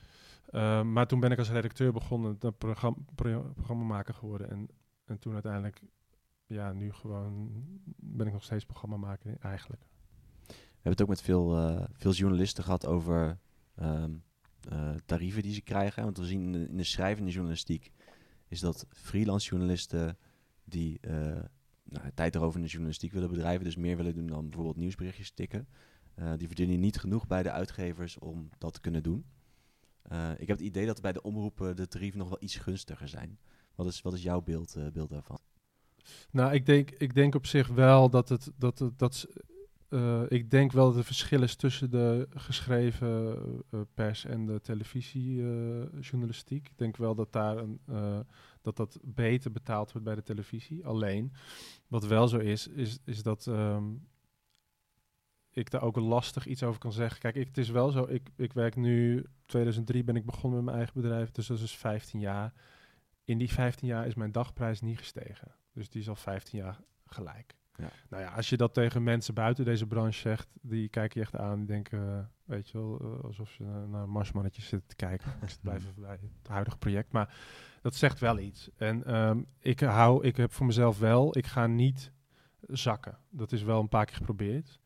Uh, 0.51 0.81
maar 0.81 1.07
toen 1.07 1.19
ben 1.19 1.31
ik 1.31 1.37
als 1.37 1.49
redacteur 1.49 1.91
begonnen, 1.91 2.35
dan 2.39 2.57
programma, 2.57 2.97
pro- 3.15 3.51
programmamaker 3.55 4.13
geworden. 4.13 4.49
En, 4.49 4.67
en 5.05 5.19
toen 5.19 5.33
uiteindelijk, 5.33 5.81
ja, 6.47 6.73
nu 6.73 6.91
gewoon 6.91 7.63
ben 7.95 8.27
ik 8.27 8.33
nog 8.33 8.43
steeds 8.43 8.65
programmamaker 8.65 9.37
eigenlijk. 9.39 9.81
We 10.47 10.91
hebben 10.91 10.91
het 10.91 11.01
ook 11.01 11.07
met 11.07 11.21
veel, 11.21 11.57
eh, 11.57 11.83
veel 11.93 12.11
journalisten 12.11 12.63
gehad 12.63 12.85
over 12.85 13.39
ehm, 13.75 14.13
eh, 14.69 14.93
tarieven 15.05 15.41
die 15.41 15.53
ze 15.53 15.61
krijgen. 15.61 16.03
Want 16.03 16.17
we 16.17 16.25
zien 16.25 16.55
in 16.55 16.77
de, 16.77 16.83
schrijvende 16.83 17.31
journalistiek 17.31 17.91
is 18.47 18.59
dat 18.59 18.85
freelance 18.89 19.49
journalisten 19.49 20.17
die 20.63 20.99
eh, 20.99 21.43
nou, 21.83 22.11
tijd 22.13 22.35
erover 22.35 22.55
in 22.55 22.63
de 22.65 22.71
journalistiek 22.71 23.11
willen 23.11 23.29
bedrijven, 23.29 23.65
dus 23.65 23.75
meer 23.75 23.97
willen 23.97 24.15
doen 24.15 24.27
dan 24.27 24.43
bijvoorbeeld 24.43 24.77
nieuwsberichtjes 24.77 25.31
tikken. 25.31 25.67
die 26.37 26.47
verdienen 26.47 26.79
niet 26.79 26.97
genoeg 26.97 27.27
bij 27.27 27.43
de 27.43 27.51
uitgevers 27.51 28.17
om 28.17 28.49
dat 28.57 28.73
te 28.73 28.79
kunnen 28.79 29.03
doen. 29.03 29.25
Ik 30.37 30.47
heb 30.47 30.57
het 30.57 30.59
idee 30.59 30.85
dat 30.85 31.01
bij 31.01 31.11
de 31.11 31.21
omroepen 31.21 31.75
de 31.75 31.87
tarieven 31.87 32.19
nog 32.19 32.29
wel 32.29 32.37
iets 32.41 32.55
gunstiger 32.55 33.07
zijn. 33.07 33.39
Wat 33.75 33.87
is, 33.87 34.01
wat 34.01 34.13
is 34.13 34.23
jouw 34.23 34.41
beeld, 34.41 34.77
beeld 34.93 35.09
daarvan? 35.09 35.39
Nou, 36.31 36.53
ik 36.53 36.65
denk, 36.65 36.91
ik 36.91 37.13
denk 37.13 37.35
op 37.35 37.45
zich 37.45 37.67
wel 37.67 38.09
dat 38.09 38.29
het. 38.29 38.51
Dat, 38.57 38.89
dat, 38.97 39.27
eh, 39.89 40.23
ik 40.27 40.51
denk 40.51 40.71
wel 40.71 40.85
dat 40.85 40.97
er 40.97 41.03
verschil 41.03 41.41
is 41.41 41.55
tussen 41.55 41.91
de 41.91 42.27
geschreven 42.35 43.37
eh, 43.69 43.79
pers 43.93 44.25
en 44.25 44.45
de 44.45 44.61
televisiejournalistiek. 44.61 46.67
ik 46.67 46.77
denk 46.77 46.97
wel 46.97 47.15
dat 47.15 47.31
daar 47.31 47.57
een, 47.57 47.79
eh, 47.85 48.19
dat 48.61 48.75
dat 48.75 48.99
beter 49.03 49.51
betaald 49.51 49.91
wordt 49.91 50.07
bij 50.07 50.15
de 50.15 50.23
televisie. 50.23 50.85
Alleen, 50.85 51.33
wat 51.87 52.05
wel 52.05 52.27
zo 52.27 52.37
is, 52.37 52.67
is, 52.67 52.99
is 53.05 53.23
dat 53.23 53.47
ehm, 53.47 53.83
ik 55.51 55.71
daar 55.71 55.81
ook 55.81 55.95
lastig 55.95 56.45
iets 56.45 56.63
over 56.63 56.79
kan 56.79 56.91
zeggen. 56.91 57.19
Kijk, 57.19 57.35
ik, 57.35 57.47
het 57.47 57.57
is 57.57 57.69
wel 57.69 57.91
zo. 57.91 58.05
Ik, 58.09 58.29
ik 58.35 58.53
werk 58.53 58.75
nu. 58.75 59.25
2003 59.45 60.03
ben 60.03 60.15
ik 60.15 60.25
begonnen 60.25 60.55
met 60.55 60.65
mijn 60.65 60.77
eigen 60.77 61.01
bedrijf, 61.01 61.31
dus 61.31 61.47
dat 61.47 61.57
is 61.57 61.63
dus 61.63 61.75
15 61.75 62.19
jaar. 62.19 62.53
In 63.23 63.37
die 63.37 63.51
15 63.51 63.87
jaar 63.87 64.07
is 64.07 64.15
mijn 64.15 64.31
dagprijs 64.31 64.81
niet 64.81 64.97
gestegen. 64.97 65.55
Dus 65.75 65.89
die 65.89 66.01
is 66.01 66.09
al 66.09 66.15
15 66.15 66.59
jaar 66.59 66.79
gelijk. 67.05 67.55
Ja. 67.77 67.89
Nou 68.09 68.23
ja, 68.23 68.29
als 68.29 68.49
je 68.49 68.57
dat 68.57 68.73
tegen 68.73 69.03
mensen 69.03 69.33
buiten 69.33 69.65
deze 69.65 69.87
branche 69.87 70.19
zegt, 70.19 70.47
die 70.61 70.89
kijken 70.89 71.19
je 71.19 71.25
echt 71.25 71.35
aan. 71.35 71.57
Die 71.57 71.65
denken, 71.67 72.17
eh, 72.17 72.25
weet 72.43 72.69
je 72.69 72.77
wel, 72.77 72.99
eh, 72.99 73.23
alsof 73.23 73.49
ze 73.49 73.63
eh, 73.63 73.83
naar 73.83 74.09
marsmannetjes 74.09 74.67
zitten 74.67 74.87
te 74.87 74.95
kijken. 74.95 75.31
ik 75.41 75.49
zit 75.49 75.61
blijven 75.61 75.93
bij 75.95 76.19
het 76.39 76.47
huidige 76.47 76.77
project. 76.77 77.11
Maar 77.11 77.35
dat 77.81 77.95
zegt 77.95 78.19
wel 78.19 78.39
iets. 78.39 78.69
En 78.75 79.03
ehm, 79.03 79.41
ik 79.59 79.79
hou, 79.79 80.23
ik 80.25 80.37
heb 80.37 80.51
voor 80.51 80.65
mezelf 80.65 80.99
wel, 80.99 81.37
ik 81.37 81.45
ga 81.45 81.67
niet 81.67 82.11
zakken. 82.61 83.17
Dat 83.29 83.51
is 83.51 83.63
wel 83.63 83.79
een 83.79 83.89
paar 83.89 84.05
keer 84.05 84.15
geprobeerd. 84.15 84.79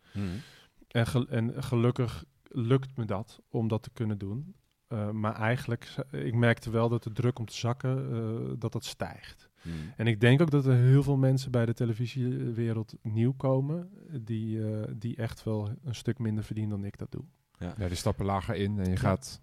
En, 0.88 1.08
gel- 1.08 1.28
en 1.28 1.63
gelukkig 1.63 2.23
lukt 2.43 2.97
me 2.97 3.06
dat 3.06 3.41
om 3.49 3.67
dat 3.67 3.84
te 3.84 3.89
kunnen 3.93 4.17
doen. 4.17 4.56
Uh, 4.88 5.10
maar 5.10 5.36
eigenlijk, 5.36 5.95
ik 6.12 6.36
merkte 6.36 6.69
wel 6.69 6.89
dat 6.89 7.04
de 7.04 7.12
druk 7.12 7.39
om 7.39 7.45
te 7.45 7.54
zakken, 7.56 8.12
uh, 8.15 8.54
dat 8.58 8.71
dat 8.71 8.86
stijgt. 8.86 9.49
Hmm. 9.62 9.72
En 9.98 10.08
ik 10.08 10.19
denk 10.22 10.41
ook 10.41 10.52
dat 10.52 10.65
er 10.65 10.76
heel 10.76 11.04
veel 11.04 11.17
mensen 11.17 11.52
bij 11.52 11.65
de 11.65 11.74
televisiewereld 11.74 12.93
nieuw 13.02 13.34
komen, 13.34 13.89
die, 14.22 14.58
uh, 14.58 14.84
die 14.95 15.15
echt 15.15 15.43
wel 15.43 15.69
een 15.84 15.95
stuk 15.95 16.19
minder 16.19 16.43
verdienen 16.43 16.78
dan 16.78 16.86
ik 16.86 16.98
dat 16.98 17.12
doe. 17.12 17.24
Ja. 17.58 17.74
ja, 17.78 17.88
die 17.88 17.95
stappen 17.98 18.26
lager 18.26 18.56
in 18.56 18.78
en 18.80 18.84
je 18.86 18.89
Ja. 18.91 18.95
gaat... 18.98 19.41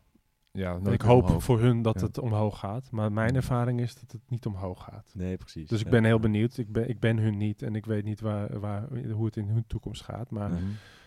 Ja, 0.53 0.75
En 0.85 0.93
ik 0.93 1.01
hoop 1.01 1.25
omhoog. 1.25 1.43
voor 1.45 1.61
hun 1.61 1.83
dat 1.83 2.01
Ja. 2.01 2.07
het 2.07 2.19
omhoog 2.19 2.59
gaat, 2.59 2.91
maar 2.91 3.13
mijn 3.13 3.35
ervaring 3.35 3.81
is 3.81 3.95
dat 3.95 4.13
het 4.13 4.21
niet 4.31 4.47
omhoog 4.47 4.83
gaat. 4.85 5.13
Nee, 5.15 5.37
precies. 5.37 5.69
Dus 5.69 5.79
ik 5.79 5.85
Ja. 5.85 5.91
ben 5.91 6.05
heel 6.05 6.19
benieuwd. 6.19 6.57
Ik 6.57 6.73
ben, 6.73 6.89
ik 6.89 7.01
ben 7.01 7.17
hun 7.19 7.37
niet 7.37 7.63
en 7.63 7.75
ik 7.75 7.87
weet 7.87 8.05
niet 8.05 8.21
waar, 8.21 8.61
waar, 8.61 8.89
hoe 9.11 9.25
het 9.27 9.37
in 9.37 9.49
hun 9.49 9.65
toekomst 9.67 10.03
gaat. 10.03 10.31
Maar. 10.31 10.51
Mhm. 10.51 10.63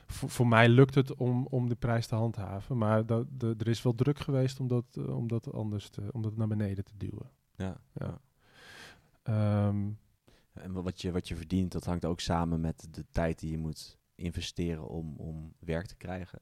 voor, 0.07 0.29
voor 0.29 0.47
mij 0.47 0.69
lukt 0.69 0.95
het 0.95 1.15
om, 1.15 1.47
om 1.49 1.69
de 1.69 1.75
prijs 1.75 2.07
te 2.07 2.15
handhaven. 2.15 2.77
Maar 2.77 3.05
dat, 3.05 3.25
de, 3.31 3.55
er 3.57 3.67
is 3.67 3.81
wel 3.81 3.95
druk 3.95 4.19
geweest 4.19 4.59
om 4.59 4.67
dat, 4.67 4.85
eh, 4.91 5.15
om 5.17 5.27
dat 5.27 5.53
anders 5.53 5.89
te, 5.89 6.01
om 6.11 6.21
dat 6.21 6.35
naar 6.35 6.47
beneden 6.47 6.83
te 6.83 6.93
duwen. 6.97 7.29
Ja. 7.55 7.77
Ja. 7.93 8.19
Ehm, 9.29 9.89
En 10.53 10.71
wa- 10.73 10.81
wat 10.81 11.01
je, 11.01 11.11
wat 11.11 11.27
je 11.27 11.35
verdient, 11.35 11.71
dat 11.71 11.85
hangt 11.85 12.05
ook 12.05 12.19
samen 12.19 12.61
met 12.61 12.87
de 12.91 13.05
tijd 13.11 13.39
die 13.39 13.51
je 13.51 13.57
moet 13.57 13.97
investeren 14.15 14.87
om, 14.87 15.13
om 15.17 15.53
werk 15.59 15.85
te 15.85 15.95
krijgen. 15.95 16.39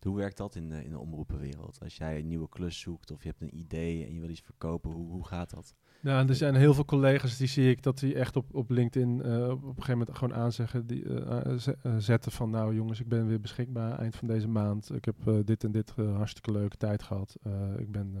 Hoe 0.00 0.16
werkt 0.16 0.36
dat 0.36 0.54
in 0.54 0.68
de, 0.68 0.84
in 0.84 0.90
de 0.90 0.98
omroepenwereld? 0.98 1.78
Als 1.82 1.96
jij 1.96 2.18
een 2.18 2.26
nieuwe 2.26 2.48
klus 2.48 2.80
zoekt 2.80 3.10
of 3.10 3.22
je 3.22 3.28
hebt 3.28 3.40
een 3.42 3.58
idee 3.58 4.06
en 4.06 4.14
je 4.14 4.20
wil 4.20 4.28
iets 4.28 4.40
verkopen, 4.40 4.90
hoe, 4.90 5.10
hoe 5.10 5.26
gaat 5.26 5.50
dat? 5.50 5.74
Ja, 6.00 6.26
er 6.28 6.34
zijn 6.34 6.54
heel 6.54 6.74
veel 6.74 6.84
collega's 6.84 7.36
die 7.36 7.46
zie 7.46 7.70
ik 7.70 7.82
dat 7.82 7.98
die 7.98 8.14
echt 8.14 8.36
op, 8.36 8.54
op 8.54 8.70
LinkedIn 8.70 9.22
eh, 9.22 9.48
op 9.50 9.62
een 9.62 9.74
gegeven 9.74 9.98
moment 9.98 10.16
gewoon 10.18 10.34
aanzeggen, 10.38 10.86
die 10.86 11.04
eh, 11.04 11.56
eh, 11.82 11.96
zetten 11.98 12.32
van 12.32 12.50
nou 12.50 12.74
jongens, 12.74 13.00
ik 13.00 13.08
ben 13.08 13.26
weer 13.26 13.40
beschikbaar 13.40 13.98
eind 13.98 14.16
van 14.16 14.28
deze 14.28 14.48
maand. 14.48 14.94
Ik 14.94 15.04
heb 15.04 15.16
dit 15.44 15.64
en 15.64 15.72
dit 15.72 15.90
hartstikke 15.90 16.52
leuke 16.52 16.76
tijd 16.76 17.02
gehad. 17.02 17.36
Eh, 17.42 17.78
ik 17.78 17.90
ben, 17.92 18.14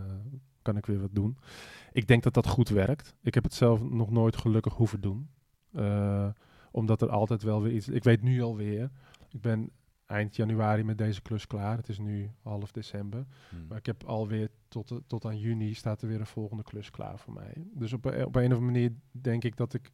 kan 0.62 0.76
ik 0.76 0.86
weer 0.86 1.00
wat 1.00 1.14
doen. 1.14 1.36
Ik 1.92 2.06
denk 2.06 2.22
dat 2.22 2.34
dat 2.34 2.46
goed 2.46 2.68
werkt. 2.68 3.14
Ik 3.22 3.34
heb 3.34 3.44
het 3.44 3.54
zelf 3.54 3.82
nog 3.82 4.10
nooit 4.10 4.36
gelukkig 4.36 4.74
hoeven 4.74 5.00
doen. 5.00 5.28
Eh, 5.72 6.28
omdat 6.70 7.02
er 7.02 7.08
altijd 7.10 7.42
wel 7.42 7.62
weer 7.62 7.72
iets. 7.72 7.88
Ik 7.88 8.04
weet 8.04 8.22
nu 8.22 8.42
alweer. 8.42 8.90
Ik 9.30 9.40
ben 9.40 9.70
eind 10.06 10.36
januari 10.36 10.84
met 10.84 10.98
deze 10.98 11.22
klus 11.22 11.46
klaar. 11.46 11.76
Het 11.76 11.88
is 11.88 11.98
nu 11.98 12.30
half 12.42 12.72
december. 12.72 13.26
Hmm. 13.50 13.66
Maar 13.68 13.78
ik 13.78 13.86
heb 13.86 14.04
alweer 14.04 14.48
tot, 14.68 14.88
de- 14.88 15.02
tot 15.06 15.24
aan 15.24 15.38
juni 15.38 15.74
staat 15.74 16.02
er 16.02 16.08
weer 16.08 16.20
een 16.20 16.26
volgende 16.26 16.62
klus 16.62 16.90
klaar 16.90 17.18
voor 17.18 17.32
mij. 17.32 17.52
Dus 17.74 17.92
op, 17.92 18.04
een- 18.04 18.12
op 18.26 18.34
een 18.36 18.42
of 18.52 18.56
andere 18.58 18.60
manier 18.60 18.92
denk 19.10 19.44
ik 19.44 19.56
dat 19.56 19.74
ik. 19.74 19.90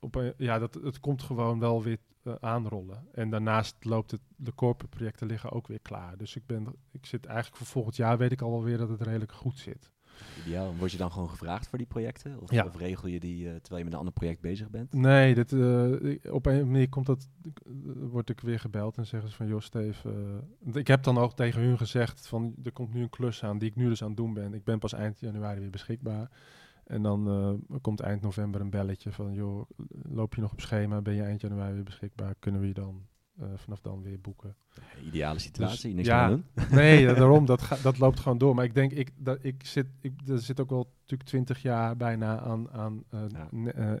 Op 0.00 0.14
een, 0.14 0.34
ja, 0.36 0.58
dat, 0.58 0.74
het 0.74 1.00
komt 1.00 1.22
gewoon 1.22 1.58
wel 1.58 1.82
weer 1.82 1.98
eh, 2.22 2.34
aanrollen. 2.40 3.06
En 3.12 3.30
daarnaast 3.30 3.76
loopt 3.84 4.10
het, 4.10 4.20
de 4.36 4.54
corporate 4.54 4.96
projecten 4.96 5.26
liggen 5.26 5.50
ook 5.52 5.66
weer 5.66 5.80
klaar. 5.80 6.16
Dus 6.16 6.36
ik, 6.36 6.46
ben, 6.46 6.66
ik 6.92 7.06
zit 7.06 7.26
eigenlijk 7.26 7.56
voor 7.56 7.66
volgend 7.66 7.96
jaar 7.96 8.18
weet 8.18 8.32
ik 8.32 8.42
al 8.42 8.50
wel 8.50 8.62
weer 8.64 8.78
dat 8.78 8.88
het 8.88 9.02
redelijk 9.02 9.32
goed 9.32 9.58
zit. 9.58 9.90
Ideaal. 10.46 10.74
Word 10.76 10.92
je 10.92 10.98
dan 10.98 11.12
gewoon 11.12 11.30
gevraagd 11.30 11.68
voor 11.68 11.78
die 11.78 11.86
projecten? 11.86 12.40
Of, 12.40 12.50
Ja. 12.50 12.64
of 12.64 12.76
regel 12.76 13.08
je 13.08 13.20
die 13.20 13.46
eh, 13.48 13.54
terwijl 13.54 13.76
je 13.78 13.84
met 13.84 13.92
een 13.92 13.98
ander 13.98 14.12
project 14.12 14.40
bezig 14.40 14.70
bent? 14.70 14.92
Nee, 14.92 15.34
dit, 15.34 15.52
eh, 15.52 16.32
op 16.32 16.46
een 16.46 16.70
manier 16.70 16.88
komt 16.88 17.06
dat, 17.06 17.28
eh, 17.44 17.52
word 18.10 18.30
ik 18.30 18.40
weer 18.40 18.60
gebeld 18.60 18.96
en 18.96 19.06
zeggen 19.06 19.30
ze 19.30 19.36
van, 19.36 19.46
joh 19.46 19.60
Steve, 19.60 20.08
ik 20.72 20.86
heb 20.86 21.02
dan 21.02 21.18
ook 21.18 21.34
tegen 21.34 21.62
hun 21.62 21.78
gezegd 21.78 22.26
van, 22.26 22.54
er 22.62 22.72
komt 22.72 22.92
nu 22.94 23.02
een 23.02 23.10
klus 23.10 23.44
aan 23.44 23.58
die 23.58 23.68
ik 23.68 23.76
nu 23.76 23.88
dus 23.88 24.02
aan 24.02 24.08
het 24.08 24.16
doen 24.16 24.34
ben. 24.34 24.54
Ik 24.54 24.64
ben 24.64 24.78
pas 24.78 24.92
eind 24.92 25.20
januari 25.20 25.60
weer 25.60 25.70
beschikbaar. 25.70 26.30
En 26.90 27.02
dan 27.02 27.28
eh, 27.70 27.78
komt 27.80 28.00
eind 28.00 28.20
november 28.22 28.60
een 28.60 28.70
belletje 28.70 29.12
van, 29.12 29.32
joh, 29.32 29.70
loop 30.02 30.34
je 30.34 30.40
nog 30.40 30.52
op 30.52 30.60
schema, 30.60 31.00
ben 31.00 31.14
je 31.14 31.22
eind 31.22 31.40
januari 31.40 31.74
weer 31.74 31.82
beschikbaar, 31.82 32.34
kunnen 32.38 32.60
we 32.60 32.66
je 32.66 32.74
dan 32.74 33.02
eh, 33.38 33.46
vanaf 33.56 33.80
dan 33.80 34.02
weer 34.02 34.20
boeken. 34.20 34.56
Ideale 35.06 35.38
situatie, 35.38 35.94
niks 35.94 36.08
Dus 36.08 36.16
ja. 36.16 36.22
aan 36.22 36.30
doen. 36.30 36.44
Nee, 36.78 37.06
daarom, 37.14 37.46
dat, 37.46 37.62
ga- 37.62 37.76
dat 37.82 37.98
loopt 37.98 38.20
gewoon 38.20 38.38
door. 38.38 38.54
Maar 38.54 38.64
ik 38.64 38.74
denk, 38.74 38.92
ik, 38.92 39.10
dat, 39.16 39.38
ik 39.42 39.64
zit, 39.66 39.86
ik, 40.00 40.12
er 40.28 40.38
zit 40.38 40.60
ook 40.60 40.70
wel 40.70 40.90
natuurlijk 41.00 41.28
twintig 41.28 41.62
jaar 41.62 41.96
bijna 41.96 42.40
aan, 42.40 42.70
aan 42.70 43.04
eh, 43.10 43.20
Ja. 43.74 43.98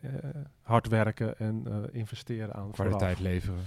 hard 0.62 0.88
werken 0.88 1.38
en 1.38 1.62
eh, 1.66 1.76
investeren 2.00 2.54
aan 2.54 2.70
Kwaliteit 2.70 3.16
vooraf. 3.16 3.32
leveren. 3.32 3.60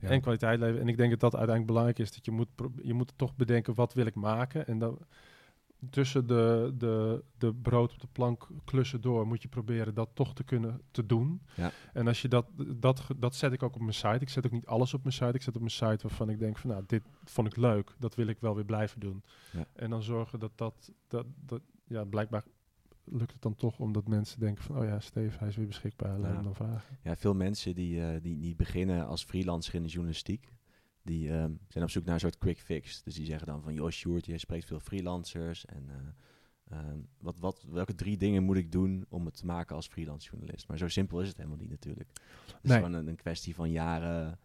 Ja. 0.00 0.08
En 0.08 0.20
kwaliteit 0.20 0.58
leveren. 0.58 0.80
En 0.80 0.88
ik 0.88 0.96
denk 0.96 1.10
dat 1.10 1.20
dat 1.20 1.34
uiteindelijk 1.36 1.66
belangrijk 1.66 1.98
is. 1.98 2.14
Dat 2.14 2.24
je 2.24 2.30
moet, 2.30 2.48
pro- 2.54 2.72
je 2.82 2.94
moet 2.94 3.12
toch 3.16 3.36
bedenken, 3.36 3.74
wat 3.74 3.92
wil 3.94 4.06
ik 4.06 4.14
maken? 4.14 4.66
En 4.66 4.78
dan 4.78 4.98
tussen 5.90 6.26
de, 6.26 6.74
de, 6.78 7.24
de 7.38 7.54
brood 7.54 7.92
op 7.92 8.00
de 8.00 8.08
plank 8.12 8.48
klussen 8.64 9.00
door 9.00 9.26
moet 9.26 9.42
je 9.42 9.48
proberen 9.48 9.94
dat 9.94 10.08
toch 10.14 10.34
te 10.34 10.44
kunnen 10.44 10.80
te 10.90 11.06
doen. 11.06 11.42
Ja. 11.54 11.70
En 11.92 12.06
als 12.06 12.22
je 12.22 12.28
dat, 12.28 12.46
dat, 12.76 13.06
dat 13.16 13.34
zet 13.34 13.52
ik 13.52 13.62
ook 13.62 13.74
op 13.74 13.80
mijn 13.80 13.94
site. 13.94 14.18
Ik 14.20 14.28
zet 14.28 14.46
ook 14.46 14.52
niet 14.52 14.66
alles 14.66 14.94
op 14.94 15.02
mijn 15.02 15.14
site. 15.14 15.32
Ik 15.34 15.42
zet 15.42 15.54
op 15.54 15.60
mijn 15.60 15.72
site 15.72 16.08
waarvan 16.08 16.28
ik 16.30 16.38
denk 16.38 16.58
van 16.58 16.70
nou, 16.70 16.82
dit 16.86 17.02
vond 17.24 17.46
ik 17.46 17.56
leuk. 17.56 17.94
Dat 17.98 18.14
wil 18.14 18.26
ik 18.26 18.40
wel 18.40 18.54
weer 18.54 18.64
blijven 18.64 19.00
doen. 19.00 19.22
Ja. 19.52 19.66
En 19.72 19.90
dan 19.90 20.02
zorgen 20.02 20.38
dat 20.38 20.52
dat, 20.54 20.92
dat, 21.08 21.26
dat, 21.44 21.60
ja, 21.84 22.04
blijkbaar 22.04 22.44
lukt 23.04 23.32
het 23.32 23.42
dan 23.42 23.54
toch 23.56 23.78
omdat 23.78 24.08
mensen 24.08 24.40
denken 24.40 24.64
van, 24.64 24.78
oh 24.78 24.84
ja, 24.84 25.00
Steve, 25.00 25.38
hij 25.38 25.48
is 25.48 25.56
weer 25.56 25.66
beschikbaar. 25.66 26.18
Laat 26.18 26.28
Ja. 26.28 26.34
hem 26.34 26.42
dan 26.44 26.54
vragen. 26.54 26.98
Ja, 27.02 27.16
veel 27.16 27.34
mensen 27.34 27.74
die, 27.74 28.00
eh, 28.02 28.22
die, 28.22 28.38
die 28.38 28.56
beginnen 28.56 29.06
als 29.06 29.24
freelancer 29.24 29.74
in 29.74 29.82
de 29.82 29.88
journalistiek, 29.88 30.52
die 31.06 31.30
ehm, 31.30 31.52
zijn 31.68 31.84
op 31.84 31.90
zoek 31.90 32.04
naar 32.04 32.14
een 32.14 32.20
soort 32.20 32.38
quick 32.38 32.58
fix. 32.58 33.02
Dus 33.02 33.14
die 33.14 33.26
zeggen 33.26 33.46
dan 33.46 33.62
van, 33.62 33.74
joh 33.74 33.90
Sjoerd, 33.90 34.26
jij 34.26 34.38
spreekt 34.38 34.66
veel 34.66 34.80
freelancers. 34.80 35.64
En 35.64 35.88
eh, 35.88 36.78
ehm, 36.78 36.98
wat, 37.18 37.38
wat, 37.38 37.64
welke 37.68 37.94
drie 37.94 38.16
dingen 38.16 38.42
moet 38.42 38.56
ik 38.56 38.72
doen 38.72 39.06
om 39.08 39.24
het 39.24 39.36
te 39.36 39.46
maken 39.46 39.76
als 39.76 39.86
freelance 39.86 40.28
journalist? 40.30 40.68
Maar 40.68 40.78
zo 40.78 40.88
simpel 40.88 41.20
is 41.20 41.28
het 41.28 41.36
helemaal 41.36 41.58
niet 41.58 41.70
natuurlijk. 41.70 42.08
Het 42.46 42.58
is 42.62 42.70
Nee. 42.70 42.78
gewoon 42.78 42.92
een, 42.94 43.06
een 43.06 43.16
kwestie 43.16 43.54
van 43.54 43.70
jaren, 43.70 44.38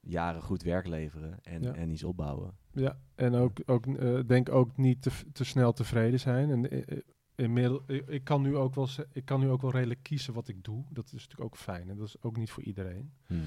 jaren 0.00 0.42
goed 0.42 0.62
werk 0.62 0.86
leveren 0.86 1.38
en, 1.42 1.62
Ja. 1.62 1.74
en 1.74 1.90
iets 1.90 2.04
opbouwen. 2.04 2.56
Ja, 2.72 2.98
en 3.14 3.34
ook, 3.34 3.58
ook 3.66 3.86
eh, 3.86 4.18
denk 4.26 4.48
ook 4.48 4.76
niet 4.76 5.02
te, 5.02 5.10
te 5.32 5.44
snel 5.44 5.72
tevreden 5.72 6.20
zijn. 6.20 6.50
En 6.50 6.70
eh, 6.70 6.82
eh, 6.96 6.98
inmiddel, 7.34 7.82
ik, 7.86 8.24
kan 8.24 8.42
nu 8.42 8.56
ook 8.56 8.74
wel, 8.74 8.88
ik 9.12 9.24
kan 9.24 9.40
nu 9.40 9.48
ook 9.48 9.60
wel 9.62 9.70
redelijk 9.70 10.02
kiezen 10.02 10.34
wat 10.34 10.48
ik 10.48 10.64
doe. 10.64 10.84
Dat 10.90 11.06
is 11.06 11.12
natuurlijk 11.12 11.40
ook 11.40 11.56
fijn. 11.56 11.88
En 11.88 11.96
dat 11.96 12.06
is 12.06 12.22
ook 12.22 12.36
niet 12.36 12.50
voor 12.50 12.62
iedereen. 12.62 13.12
Hmm. 13.26 13.44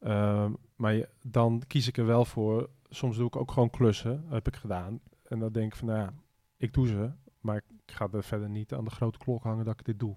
Ehm, 0.00 0.52
maar 0.76 0.94
je- 0.94 1.08
dan 1.22 1.62
kies 1.66 1.88
ik 1.88 1.96
er 1.96 2.06
wel 2.06 2.24
voor. 2.24 2.70
Soms 2.88 3.16
doe 3.16 3.26
ik 3.26 3.36
ook 3.36 3.50
gewoon 3.52 3.70
klussen, 3.70 4.24
heb 4.28 4.46
ik 4.46 4.56
gedaan. 4.56 5.00
En 5.24 5.38
dan 5.38 5.52
denk 5.52 5.72
ik 5.72 5.78
van, 5.78 5.88
nou 5.88 6.00
ja, 6.00 6.12
ik 6.56 6.72
doe 6.72 6.86
ze. 6.86 7.10
Maar 7.40 7.56
ik 7.56 7.64
ga 7.94 8.08
er 8.12 8.24
verder 8.24 8.48
niet 8.48 8.72
aan 8.74 8.84
de 8.84 8.90
grote 8.90 9.18
klok 9.18 9.42
hangen 9.42 9.64
dat 9.64 9.80
ik 9.80 9.84
dit 9.86 9.98
doe. 9.98 10.16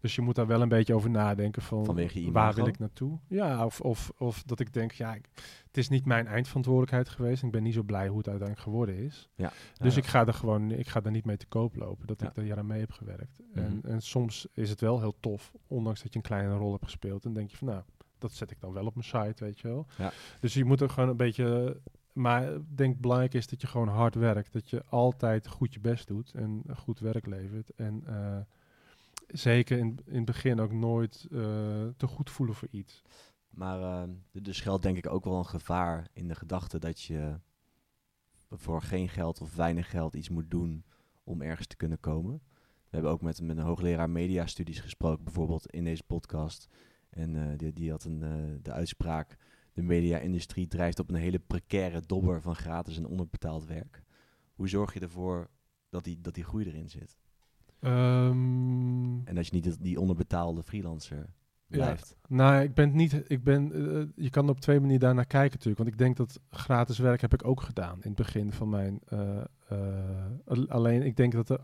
Dus 0.00 0.14
je 0.14 0.20
moet 0.22 0.34
daar 0.34 0.46
wel 0.46 0.62
een 0.62 0.68
beetje 0.68 0.94
over 0.94 1.10
nadenken 1.10 1.62
van, 1.62 1.84
Vanwege 1.84 2.30
waar 2.32 2.54
wil 2.54 2.66
ik 2.66 2.78
naartoe? 2.78 3.18
Ja, 3.28 3.64
of, 3.64 3.80
of, 3.80 4.12
of 4.18 4.42
dat 4.42 4.60
ik 4.60 4.72
denk, 4.72 4.92
ja, 4.92 5.14
ik- 5.14 5.28
het 5.66 5.76
is 5.76 5.88
niet 5.88 6.04
mijn 6.04 6.26
eindverantwoordelijkheid 6.26 7.08
geweest. 7.08 7.40
En 7.40 7.46
ik 7.46 7.52
ben 7.52 7.62
niet 7.62 7.74
zo 7.74 7.82
blij 7.82 8.08
hoe 8.08 8.18
het 8.18 8.28
uiteindelijk 8.28 8.68
geworden 8.68 8.96
is. 8.96 9.28
Ja. 9.34 9.52
Dus 9.78 9.94
Ja. 9.94 10.00
ik 10.00 10.06
ga 10.06 10.26
er 10.26 10.34
gewoon, 10.34 10.70
ik 10.70 10.88
ga 10.88 11.02
er 11.02 11.10
niet 11.10 11.24
mee 11.24 11.36
te 11.36 11.46
koop 11.46 11.76
lopen. 11.76 12.06
Dat 12.06 12.20
Ja. 12.20 12.28
ik 12.28 12.36
er 12.36 12.44
jaren 12.44 12.66
mee 12.66 12.80
heb 12.80 12.92
gewerkt. 12.92 13.40
en, 13.54 13.76
Mhm. 13.76 13.86
en 13.86 14.00
soms 14.02 14.46
is 14.52 14.70
het 14.70 14.80
wel 14.80 15.00
heel 15.00 15.14
tof, 15.20 15.52
ondanks 15.66 16.02
dat 16.02 16.12
je 16.12 16.18
een 16.18 16.24
kleine 16.24 16.54
rol 16.56 16.70
hebt 16.72 16.84
gespeeld. 16.84 17.24
En 17.24 17.32
denk 17.32 17.50
je 17.50 17.56
van, 17.56 17.66
nou, 17.68 17.82
dat 18.20 18.32
zet 18.32 18.50
ik 18.50 18.60
dan 18.60 18.72
wel 18.72 18.86
op 18.86 18.94
mijn 18.94 19.06
site, 19.06 19.44
weet 19.44 19.60
je 19.60 19.68
wel. 19.68 19.86
Ja. 19.98 20.12
Dus 20.40 20.54
je 20.54 20.64
moet 20.64 20.80
er 20.80 20.90
gewoon 20.90 21.08
een 21.08 21.16
beetje. 21.16 21.80
Maar 22.12 22.54
ik 22.54 22.76
denk 22.76 23.00
belangrijk 23.00 23.34
is 23.34 23.46
dat 23.46 23.60
je 23.60 23.66
gewoon 23.66 23.88
hard 23.88 24.14
werkt. 24.14 24.52
Dat 24.52 24.70
je 24.70 24.84
altijd 24.84 25.48
goed 25.48 25.74
je 25.74 25.80
best 25.80 26.06
doet 26.06 26.32
en 26.34 26.62
goed 26.76 27.00
werk 27.00 27.26
levert. 27.26 27.70
En 27.74 28.02
eh, 28.06 28.38
zeker 29.26 29.78
in, 29.78 29.98
in 30.04 30.16
het 30.16 30.24
begin 30.24 30.60
ook 30.60 30.72
nooit 30.72 31.26
eh, 31.30 31.38
te 31.96 32.06
goed 32.06 32.30
voelen 32.30 32.54
voor 32.54 32.68
iets. 32.70 33.02
Maar 33.50 33.80
ehm, 33.80 34.10
er 34.32 34.42
dus 34.42 34.60
geldt 34.60 34.82
denk 34.82 34.96
ik 34.96 35.06
ook 35.06 35.24
wel 35.24 35.38
een 35.38 35.46
gevaar 35.46 36.08
in 36.12 36.28
de 36.28 36.34
gedachte 36.34 36.78
dat 36.78 37.02
je 37.02 37.38
voor 38.50 38.82
geen 38.82 39.08
geld 39.08 39.40
of 39.40 39.54
weinig 39.54 39.90
geld 39.90 40.14
iets 40.14 40.28
moet 40.28 40.50
doen 40.50 40.84
om 41.24 41.42
ergens 41.42 41.66
te 41.66 41.76
kunnen 41.76 42.00
komen. 42.00 42.40
We 42.90 42.96
hebben 42.96 43.10
ook 43.10 43.22
met, 43.22 43.40
met 43.40 43.56
een 43.56 43.64
hoogleraar 43.64 44.10
mediastudies 44.10 44.80
gesproken, 44.80 45.24
bijvoorbeeld 45.24 45.66
in 45.66 45.84
deze 45.84 46.02
podcast. 46.02 46.68
En 47.10 47.36
eh, 47.36 47.58
die, 47.58 47.72
die 47.72 47.90
had 47.90 48.04
een, 48.04 48.22
eh, 48.22 48.32
de 48.62 48.72
uitspraak, 48.72 49.36
de 49.72 49.82
media-industrie 49.82 50.66
drijft 50.66 50.98
op 50.98 51.08
een 51.08 51.14
hele 51.14 51.38
precaire 51.38 52.00
dobber 52.06 52.42
van 52.42 52.54
gratis 52.54 52.96
en 52.96 53.06
onderbetaald 53.06 53.64
werk. 53.66 54.02
Hoe 54.54 54.68
zorg 54.68 54.94
je 54.94 55.00
ervoor 55.00 55.48
dat 55.88 56.04
die, 56.04 56.20
dat 56.20 56.34
die 56.34 56.44
groei 56.44 56.64
erin 56.66 56.88
zit? 56.90 57.18
Ehm, 57.80 59.26
En 59.26 59.34
dat 59.34 59.46
je 59.46 59.52
niet 59.52 59.82
die- 59.82 60.00
onderbetaalde 60.00 60.62
freelancer 60.62 61.26
blijft. 61.66 62.16
Nou, 62.28 62.62
ik 62.62 62.74
ben 62.74 62.96
niet. 62.96 63.22
Ik 63.30 63.44
ben, 63.44 63.72
eh, 63.72 64.06
je 64.24 64.30
kan 64.30 64.48
op 64.48 64.60
twee 64.60 64.78
manieren 64.80 65.00
daarnaar 65.00 65.26
kijken 65.26 65.50
natuurlijk. 65.50 65.78
Want 65.78 65.88
ik 65.90 65.98
denk 65.98 66.16
dat 66.16 66.40
gratis 66.50 66.98
werk 66.98 67.20
heb 67.20 67.32
ik 67.34 67.46
ook 67.46 67.60
gedaan 67.60 67.94
in 67.94 68.08
het 68.08 68.14
begin 68.14 68.52
van 68.52 68.68
mijn. 68.68 69.00
al- 70.44 70.68
alleen 70.68 71.02
ik 71.02 71.16
denk 71.16 71.32
dat, 71.32 71.48
er, 71.50 71.60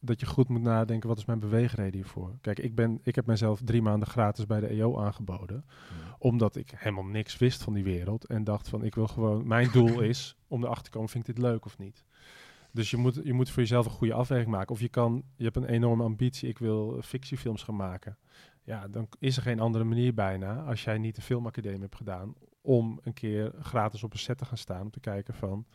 dat 0.00 0.20
je 0.20 0.26
goed 0.26 0.48
moet 0.48 0.62
nadenken. 0.62 1.08
Wat 1.08 1.18
is 1.18 1.24
mijn 1.24 1.38
beweegreden 1.38 1.94
hiervoor? 1.94 2.38
Kijk, 2.40 2.58
ik, 2.58 2.74
ben, 2.74 3.00
ik 3.02 3.14
heb 3.14 3.26
mezelf 3.26 3.60
drie 3.64 3.82
maanden 3.82 4.08
gratis 4.08 4.46
bij 4.46 4.60
de 4.60 4.66
EO 4.66 4.98
aangeboden. 4.98 5.64
Omdat 6.18 6.56
ik 6.56 6.72
helemaal 6.76 7.04
niks 7.04 7.38
wist 7.38 7.62
van 7.62 7.72
die 7.72 7.84
wereld. 7.84 8.24
En 8.24 8.44
dacht 8.44 8.68
van 8.68 8.84
ik 8.84 8.94
wil 8.94 9.06
gewoon. 9.06 9.46
Mijn 9.46 9.70
doel 9.76 10.00
is 10.00 10.36
om 10.48 10.62
erachter 10.62 10.84
te 10.84 10.90
komen: 10.90 11.08
vind 11.08 11.28
ik 11.28 11.34
dit 11.34 11.44
leuk 11.44 11.64
of 11.64 11.78
niet? 11.78 12.04
Dus 12.72 12.90
je 12.90 12.96
moet, 12.96 13.20
je 13.24 13.32
moet 13.32 13.50
voor 13.50 13.62
jezelf 13.62 13.84
een 13.84 13.90
goede 13.90 14.14
afweging 14.14 14.50
maken. 14.50 14.74
Of 14.74 14.80
je 14.80 14.88
kan, 14.88 15.22
je 15.36 15.44
hebt 15.44 15.56
een 15.56 15.64
enorme 15.64 16.02
ambitie, 16.02 16.48
ik 16.48 16.58
wil 16.58 17.02
fictiefilms 17.02 17.62
gaan 17.62 17.76
maken. 17.76 18.18
Ja, 18.62 18.88
dan 18.88 19.08
is 19.18 19.36
er 19.36 19.42
geen 19.42 19.60
andere 19.60 19.84
manier 19.84 20.14
bijna, 20.14 20.62
als 20.62 20.84
jij 20.84 20.98
niet 20.98 21.14
de 21.14 21.22
filmacademie 21.22 21.80
hebt 21.80 21.96
gedaan, 21.96 22.34
om 22.60 22.98
een 23.02 23.12
keer 23.12 23.52
gratis 23.60 24.02
op 24.02 24.12
een 24.12 24.18
set 24.18 24.38
te 24.38 24.44
gaan 24.44 24.58
staan, 24.58 24.80
om 24.80 24.90
te 24.90 25.00
kijken 25.00 25.34
van, 25.34 25.66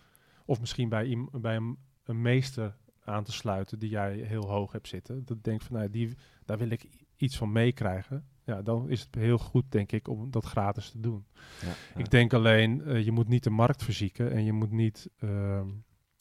of 0.45 0.59
misschien 0.59 0.89
bij, 0.89 1.27
bij 1.31 1.55
een, 1.55 1.77
een 2.03 2.21
meester 2.21 2.75
aan 3.05 3.23
te 3.23 3.31
sluiten 3.31 3.79
die 3.79 3.89
jij 3.89 4.13
heel 4.17 4.49
hoog 4.49 4.71
hebt 4.71 4.87
zitten. 4.87 5.25
Dat 5.25 5.43
denk 5.43 5.61
van, 5.61 5.75
nou, 5.75 5.89
die, 5.89 6.15
daar 6.45 6.57
wil 6.57 6.69
ik 6.69 6.87
iets 7.15 7.37
van 7.37 7.51
meekrijgen. 7.51 8.25
Ja, 8.43 8.61
dan 8.61 8.89
is 8.89 9.01
het 9.01 9.15
heel 9.15 9.37
goed, 9.37 9.63
denk 9.69 9.91
ik, 9.91 10.07
om 10.07 10.31
dat 10.31 10.45
gratis 10.45 10.89
te 10.89 10.99
doen. 10.99 11.25
Ja, 11.61 11.67
ja. 11.67 11.73
Ik 11.99 12.09
denk 12.11 12.33
alleen, 12.33 12.81
eh, 12.83 13.03
je 13.05 13.11
moet 13.11 13.27
niet 13.27 13.43
de 13.43 13.49
markt 13.49 13.83
verzieken 13.83 14.31
en 14.31 14.43
je 14.43 14.53
moet 14.53 14.71
niet 14.71 15.09
ehm, 15.19 15.67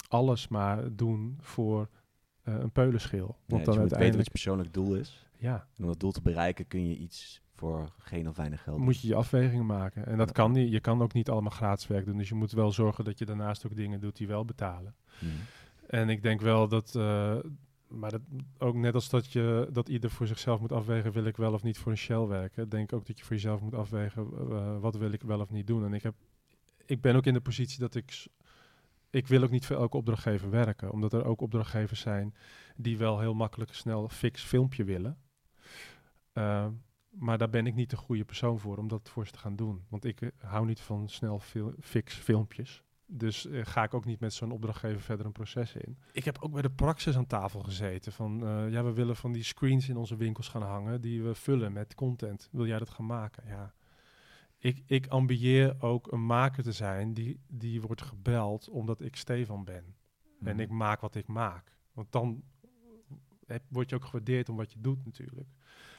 alles 0.09 0.49
maar 0.49 0.94
doen 0.97 1.38
voor 1.40 1.88
eh, 2.42 2.55
een 2.59 2.73
peulenschil. 2.73 3.27
Nee, 3.27 3.37
Want 3.47 3.64
dus 3.64 3.75
dan 3.75 3.75
je 3.75 3.81
moet 3.90 3.99
weten 3.99 4.16
wat 4.16 4.25
je 4.25 4.31
persoonlijk 4.31 4.73
doel 4.73 4.94
is. 4.94 5.29
ja, 5.37 5.55
En 5.77 5.83
om 5.83 5.87
dat 5.87 6.01
doel 6.01 6.12
te 6.12 6.23
bereiken 6.23 6.66
kun 6.66 6.88
je 6.88 6.97
iets 6.97 7.42
voor 7.55 7.92
geen 7.99 8.29
of 8.29 8.37
weinig 8.37 8.62
geld 8.62 8.77
doen. 8.77 8.85
moet 8.85 9.01
je 9.01 9.09
je 9.09 9.14
afwegingen 9.14 9.66
maken. 9.66 10.07
En 10.07 10.16
dat 10.18 10.27
Ja. 10.29 10.33
kan 10.35 10.53
niet. 10.53 10.70
Je 10.73 10.81
kan 10.81 11.03
ook 11.03 11.12
niet 11.12 11.29
allemaal 11.31 11.51
gratis 11.51 11.87
werk 11.87 12.04
doen. 12.04 12.17
Dus 12.17 12.29
je 12.29 12.35
moet 12.35 12.52
wel 12.52 12.73
zorgen 12.73 13.04
dat 13.04 13.19
je 13.19 13.25
daarnaast 13.25 13.67
ook 13.67 13.77
dingen 13.77 14.00
doet 14.00 14.17
die 14.17 14.27
wel 14.27 14.44
betalen. 14.44 14.94
Mhm. 15.21 15.33
En 15.87 16.09
ik 16.09 16.23
denk 16.23 16.41
wel 16.41 16.69
dat, 16.69 16.95
eh, 16.95 17.37
maar 17.89 18.11
dat, 18.11 18.21
ook 18.59 18.75
net 18.75 18.95
als 18.95 19.11
dat, 19.11 19.33
je, 19.33 19.69
dat 19.73 19.89
ieder 19.89 20.11
voor 20.11 20.27
zichzelf 20.27 20.61
moet 20.61 20.73
afwegen, 20.73 21.13
wil 21.13 21.25
ik 21.25 21.37
wel 21.37 21.53
of 21.53 21.63
niet 21.63 21.79
voor 21.79 21.93
een 21.93 21.99
Shell 21.99 22.27
werken. 22.27 22.69
Denk 22.69 22.93
ook 22.93 23.07
dat 23.07 23.19
je 23.19 23.25
voor 23.25 23.37
jezelf 23.37 23.61
moet 23.61 23.75
afwegen, 23.75 24.29
eh, 24.51 24.79
wat 24.79 24.97
wil 24.97 25.13
ik 25.13 25.23
wel 25.23 25.41
of 25.41 25.51
niet 25.51 25.67
doen. 25.67 25.85
En 25.85 25.93
ik 25.93 26.03
heb, 26.03 26.15
ik 26.87 27.01
ben 27.01 27.17
ook 27.17 27.27
in 27.27 27.35
de 27.35 27.41
positie 27.41 27.79
dat 27.79 27.95
ik... 27.95 28.27
Ik 29.11 29.27
wil 29.27 29.43
ook 29.43 29.51
niet 29.51 29.67
voor 29.67 29.77
elke 29.77 29.97
opdrachtgever 29.97 30.51
werken. 30.51 30.93
Omdat 30.93 31.13
er 31.13 31.25
ook 31.25 31.41
opdrachtgevers 31.41 32.01
zijn 32.01 32.35
die 32.77 32.99
wel 32.99 33.21
heel 33.21 33.35
makkelijk 33.35 33.75
snel 33.75 34.09
fix 34.09 34.43
filmpje 34.43 34.85
willen. 34.85 35.19
Ehm, 36.33 36.73
maar 37.11 37.39
daar 37.39 37.51
ben 37.51 37.67
ik 37.67 37.75
niet 37.75 37.91
de 37.91 37.97
goede 37.97 38.25
persoon 38.25 38.59
voor 38.59 38.77
om 38.77 38.89
dat 38.89 39.09
voor 39.09 39.27
ze 39.27 39.33
te 39.33 39.39
gaan 39.39 39.57
doen. 39.57 39.85
Want 39.89 40.05
ik 40.05 40.21
eh, 40.21 40.31
hou 40.39 40.67
niet 40.67 40.81
van 40.81 41.09
snel 41.09 41.41
fix 41.81 42.15
filmpjes. 42.15 42.83
Dus 43.17 43.46
eh, 43.46 43.60
ga 43.65 43.83
ik 43.83 43.94
ook 43.94 44.04
niet 44.04 44.21
met 44.21 44.33
zo'n 44.33 44.50
opdrachtgever 44.50 45.00
verder 45.00 45.27
een 45.27 45.33
proces 45.33 45.75
in. 45.75 45.98
Ik 46.12 46.25
heb 46.25 46.38
ook 46.40 46.52
bij 46.52 46.62
de 46.62 46.71
praxis 46.71 47.17
aan 47.17 47.27
tafel 47.27 47.60
gezeten. 47.60 48.12
Van 48.12 48.46
eh, 48.46 48.71
ja, 48.71 48.85
we 48.85 48.92
willen 48.92 49.17
van 49.17 49.33
die 49.33 49.42
screens 49.42 49.88
in 49.88 49.96
onze 49.96 50.17
winkels 50.17 50.48
gaan 50.48 50.62
hangen. 50.62 51.00
Die 51.00 51.23
we 51.23 51.35
vullen 51.35 51.73
met 51.73 51.94
content. 51.94 52.48
Wil 52.52 52.67
jij 52.67 52.79
dat 52.79 52.90
gaan 52.90 53.06
maken? 53.06 53.44
Ja. 53.46 53.75
Ik, 54.58 54.83
ik 54.87 55.06
ambieer 55.06 55.83
ook 55.83 56.12
een 56.12 56.27
maker 56.27 56.62
te 56.62 56.73
zijn 56.73 57.15
die, 57.15 57.40
die 57.46 57.81
wordt 57.81 58.02
gebeld 58.02 58.69
omdat 58.69 59.00
ik 59.00 59.17
Stefan 59.17 59.65
ben. 59.65 59.94
En 60.42 60.60
ik 60.60 60.71
maak 60.71 61.00
wat 61.00 61.15
ik 61.15 61.27
maak. 61.27 61.77
Want 61.92 62.12
dan 62.12 62.42
heb, 63.46 63.62
word 63.69 63.90
je 63.90 63.96
ook 63.96 64.04
gewaardeerd 64.04 64.48
om 64.48 64.56
wat 64.56 64.73
je 64.73 64.81
doet 64.81 65.04
natuurlijk. 65.04 65.48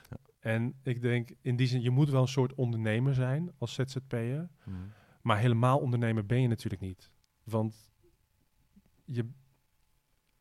Ja. 0.10 0.18
En 0.40 0.76
ik 0.84 1.02
denk 1.02 1.30
in 1.42 1.56
die 1.56 1.68
zin, 1.68 1.82
je 1.82 1.90
moet 1.90 2.10
wel 2.10 2.22
een 2.22 2.28
soort 2.28 2.54
ondernemer 2.54 3.14
zijn 3.14 3.52
als 3.58 3.74
ZZP'er. 3.74 4.50
Maar 5.26 5.38
helemaal 5.38 5.80
ondernemer 5.80 6.26
ben 6.26 6.42
je 6.42 6.48
natuurlijk 6.48 6.82
niet. 6.82 7.12
Want 7.44 7.92
je, 9.06 9.30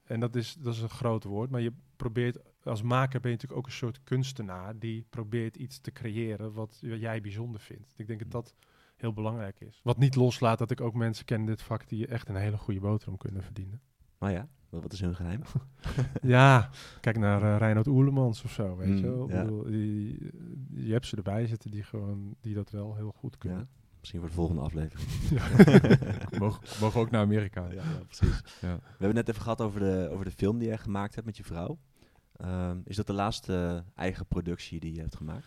en 0.03 0.20
dat 0.20 0.37
is, 0.37 0.55
dat 0.55 0.74
is 0.74 0.80
een 0.80 0.89
groot 0.89 1.24
woord, 1.24 1.51
maar 1.51 1.61
je 1.61 1.72
probeert, 1.97 2.39
als 2.62 2.82
maker 2.82 3.20
ben 3.20 3.30
je 3.30 3.37
natuurlijk 3.37 3.61
ook 3.61 3.66
een 3.66 3.78
soort 3.78 4.03
kunstenaar 4.03 4.78
die 4.78 5.07
probeert 5.11 5.57
iets 5.57 5.78
te 5.80 5.93
creëren 5.93 6.53
wat 6.53 6.78
jij 6.80 7.20
bijzonder 7.20 7.61
vindt. 7.61 7.93
Ik 7.97 8.07
denk 8.07 8.18
dat 8.20 8.30
dat 8.30 8.55
heel 8.97 9.12
belangrijk 9.12 9.61
is. 9.61 9.80
Wat 9.82 9.99
niet 9.99 10.14
loslaat 10.14 10.59
dat 10.59 10.70
ik 10.70 10.80
ook 10.80 10.95
mensen 10.95 11.24
ken 11.24 11.41
in 11.41 11.47
dit 11.47 11.62
vak 11.62 11.89
die 11.89 12.07
echt 12.07 12.28
een 12.28 12.37
hele 12.37 12.59
goede 12.59 12.80
boterham 12.80 13.16
kunnen 13.18 13.43
verdienen. 13.43 13.80
Maar 14.18 14.32
ja, 14.32 14.49
wat 14.68 14.93
is 14.93 15.01
hun 15.01 15.14
geheim? 15.14 15.43
Ja, 16.22 16.70
kijk 17.01 17.18
naar 17.18 17.43
eh 17.43 17.59
Reinhard 17.59 17.87
Oerlemans 17.87 18.45
of 18.45 18.53
zo, 18.53 18.76
weet 18.76 18.89
Mm, 18.89 18.97
je 18.97 19.03
wel. 19.03 19.28
ja. 19.30 19.39
Ik 19.41 19.45
bedoel, 19.45 19.62
die, 19.64 20.30
je 20.87 20.93
hebt 20.93 21.07
ze 21.07 21.16
erbij 21.16 21.47
zitten 21.47 21.70
die 21.70 21.82
gewoon, 21.82 22.37
die 22.41 22.55
dat 22.55 22.70
wel 22.70 22.97
heel 22.97 23.12
goed 23.16 23.39
kunnen. 23.39 23.59
Ja, 23.59 23.82
misschien 24.05 24.21
voor 24.21 24.29
de 24.29 24.35
volgende 24.35 24.63
aflevering. 24.63 25.09
mogen, 26.39 26.63
mogen 26.81 27.01
ook 27.01 27.11
naar 27.11 27.21
Amerika. 27.21 27.67
Ja, 27.71 27.83
precies. 28.07 28.43
Ja. 28.61 28.75
We 28.75 28.83
hebben 28.89 29.07
het 29.07 29.15
net 29.15 29.29
even 29.29 29.43
gehad 29.43 29.61
over 29.61 29.81
de, 29.81 30.09
over 30.13 30.25
de 30.25 30.31
film 30.31 30.59
die 30.59 30.69
je 30.69 30.79
gemaakt 30.79 31.15
hebt 31.15 31.27
met 31.27 31.37
je 31.37 31.45
vrouw. 31.45 31.79
Ehm, 32.37 32.79
is 32.85 32.97
dat 32.97 33.07
de 33.07 33.13
laatste 33.13 33.85
eigen 33.95 34.27
productie 34.27 34.81
die 34.81 34.95
je 34.95 35.01
hebt 35.01 35.17
gemaakt? 35.17 35.47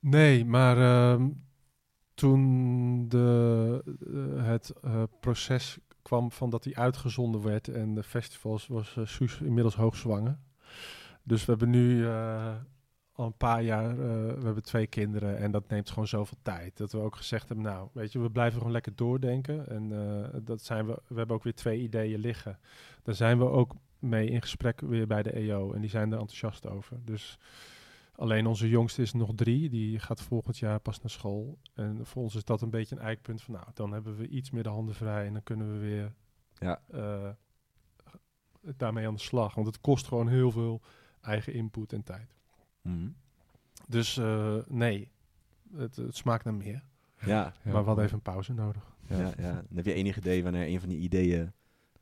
Nee, 0.00 0.44
maar 0.44 0.78
ehm, 0.78 1.28
toen 2.14 3.08
de, 3.08 3.82
eh, 4.36 4.46
het 4.46 4.72
eh, 4.82 5.02
proces 5.20 5.78
kwam 6.02 6.30
van 6.32 6.50
dat 6.50 6.64
hij 6.64 6.74
uitgezonden 6.74 7.42
werd 7.42 7.68
en 7.68 7.94
de 7.94 8.02
festivals, 8.02 8.66
was 8.66 8.96
eh, 8.96 9.06
Suus 9.06 9.40
inmiddels 9.40 9.74
hoogzwanger. 9.74 10.38
Dus 11.22 11.44
we 11.44 11.50
hebben 11.50 11.70
nu 11.70 12.06
eh, 12.06 12.54
al 13.16 13.26
een 13.26 13.36
paar 13.36 13.62
jaar, 13.62 13.90
eh, 13.90 13.96
we 14.34 14.44
hebben 14.44 14.62
twee 14.62 14.86
kinderen 14.86 15.38
en 15.38 15.50
dat 15.50 15.68
neemt 15.68 15.90
gewoon 15.90 16.06
zoveel 16.06 16.38
tijd. 16.42 16.76
Dat 16.76 16.92
we 16.92 16.98
ook 16.98 17.16
gezegd 17.16 17.48
hebben, 17.48 17.66
nou, 17.66 17.88
weet 17.92 18.12
je, 18.12 18.18
we 18.18 18.30
blijven 18.30 18.56
gewoon 18.58 18.72
lekker 18.72 18.96
doordenken. 18.96 19.68
En 19.68 19.92
eh, 19.92 20.40
dat 20.42 20.62
zijn 20.62 20.86
we, 20.86 20.98
we 21.06 21.14
hebben 21.14 21.36
ook 21.36 21.42
weer 21.44 21.54
twee 21.54 21.80
ideeën 21.80 22.18
liggen. 22.20 22.58
Daar 23.02 23.14
zijn 23.14 23.38
we 23.38 23.44
ook 23.44 23.74
mee 23.98 24.28
in 24.28 24.40
gesprek 24.42 24.80
weer 24.80 25.06
bij 25.06 25.22
de 25.22 25.32
EO 25.32 25.72
en 25.72 25.80
die 25.80 25.90
zijn 25.90 26.12
er 26.12 26.18
enthousiast 26.18 26.66
over. 26.66 26.98
Dus 27.04 27.38
Alleen 28.18 28.46
onze 28.46 28.68
jongste 28.68 29.02
is 29.02 29.12
nog 29.12 29.32
drie, 29.34 29.68
die 29.68 29.98
gaat 29.98 30.22
volgend 30.22 30.58
jaar 30.58 30.80
pas 30.80 31.00
naar 31.00 31.10
school. 31.10 31.58
En 31.74 32.06
voor 32.06 32.22
ons 32.22 32.34
is 32.34 32.44
dat 32.44 32.60
een 32.62 32.70
beetje 32.70 32.96
een 32.96 33.02
eikpunt 33.02 33.42
van, 33.42 33.54
nou, 33.54 33.66
dan 33.74 33.92
hebben 33.92 34.16
we 34.16 34.28
iets 34.28 34.50
meer 34.50 34.62
de 34.62 34.68
handen 34.68 34.94
vrij 34.94 35.26
en 35.26 35.32
dan 35.32 35.42
kunnen 35.42 35.72
we 35.72 35.78
weer 35.78 36.12
Ja. 36.58 36.80
eh, 36.90 37.28
daarmee 38.76 39.06
aan 39.06 39.14
de 39.14 39.20
slag. 39.20 39.54
Want 39.54 39.66
het 39.66 39.80
kost 39.80 40.06
gewoon 40.06 40.28
heel 40.28 40.50
veel 40.50 40.80
eigen 41.20 41.52
input 41.52 41.92
en 41.92 42.02
tijd. 42.02 42.34
Mhm. 42.86 43.08
Dus 43.88 44.16
eh, 44.16 44.56
nee, 44.68 45.10
het, 45.76 45.96
het 45.96 46.16
smaakt 46.16 46.44
naar 46.44 46.54
meer. 46.54 46.82
Ja, 47.20 47.26
Ja. 47.26 47.52
Maar 47.72 47.80
we 47.80 47.86
hadden 47.86 48.04
even 48.04 48.16
een 48.16 48.22
pauze 48.22 48.52
nodig. 48.52 48.94
ja. 49.08 49.32
Ja, 49.38 49.52
Dan 49.52 49.76
heb 49.76 49.84
je 49.84 49.92
enig 49.92 50.16
idee 50.16 50.42
wanneer 50.42 50.66
een 50.66 50.80
van 50.80 50.88
die 50.88 50.98
ideeën 50.98 51.52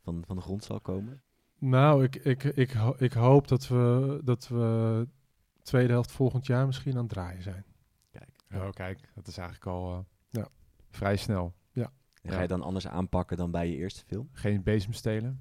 van, 0.02 0.22
van 0.26 0.36
de 0.36 0.42
grond 0.42 0.64
zal 0.64 0.80
komen? 0.80 1.22
Nou, 1.58 2.04
ik, 2.04 2.14
ik, 2.16 2.42
ik, 2.44 2.70
ho- 2.72 2.94
ik 2.98 3.12
hoop 3.12 3.48
dat 3.48 3.68
we, 3.68 4.20
dat 4.24 4.48
we 4.48 5.08
tweede 5.62 5.92
helft 5.92 6.12
volgend 6.12 6.46
jaar 6.46 6.66
misschien 6.66 6.92
aan 6.92 6.98
het 6.98 7.08
draaien 7.08 7.42
zijn. 7.42 7.64
Kijk. 8.10 8.30
Oh, 8.54 8.70
kijk, 8.70 9.10
dat 9.14 9.26
is 9.26 9.36
eigenlijk 9.38 9.68
al 9.68 9.92
eh, 9.92 9.98
Ja. 10.28 10.48
vrij 10.90 11.16
snel. 11.16 11.54
En 12.22 12.32
ga 12.32 12.40
je 12.42 12.48
dan 12.48 12.62
anders 12.62 12.86
aanpakken 12.86 13.36
dan 13.36 13.50
bij 13.50 13.70
je 13.70 13.76
eerste 13.76 14.04
film? 14.06 14.28
Geen 14.32 14.62
bezem 14.62 14.92
stelen. 14.92 15.40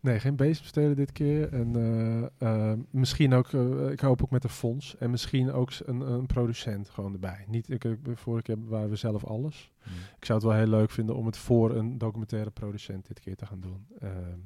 Nee, 0.00 0.20
geen 0.20 0.36
bezemstelen 0.36 0.96
dit 0.96 1.12
keer. 1.12 1.52
En 1.52 1.76
eh, 1.76 2.72
eh, 2.72 2.78
misschien 2.90 3.34
ook, 3.34 3.52
eh, 3.52 3.90
ik 3.90 4.00
hoop 4.00 4.22
ook 4.22 4.30
met 4.30 4.44
een 4.44 4.50
fonds. 4.50 4.96
En 4.98 5.10
misschien 5.10 5.52
ook 5.52 5.70
een, 5.84 6.00
een 6.00 6.26
producent 6.26 6.88
gewoon 6.88 7.12
erbij. 7.12 7.44
Niet, 7.48 7.70
ik, 7.70 7.84
vorige 8.14 8.42
keer 8.42 8.68
waren 8.68 8.90
we 8.90 8.96
zelf 8.96 9.24
alles. 9.24 9.72
Ik 10.18 10.24
zou 10.24 10.38
het 10.38 10.48
wel 10.48 10.56
heel 10.56 10.66
leuk 10.66 10.90
vinden 10.90 11.16
om 11.16 11.26
het 11.26 11.36
voor 11.36 11.76
een 11.76 11.98
documentaire 11.98 12.50
producent 12.50 13.06
dit 13.06 13.20
keer 13.20 13.36
te 13.36 13.46
gaan 13.46 13.60
doen. 13.60 13.86
Ehm, 13.98 14.38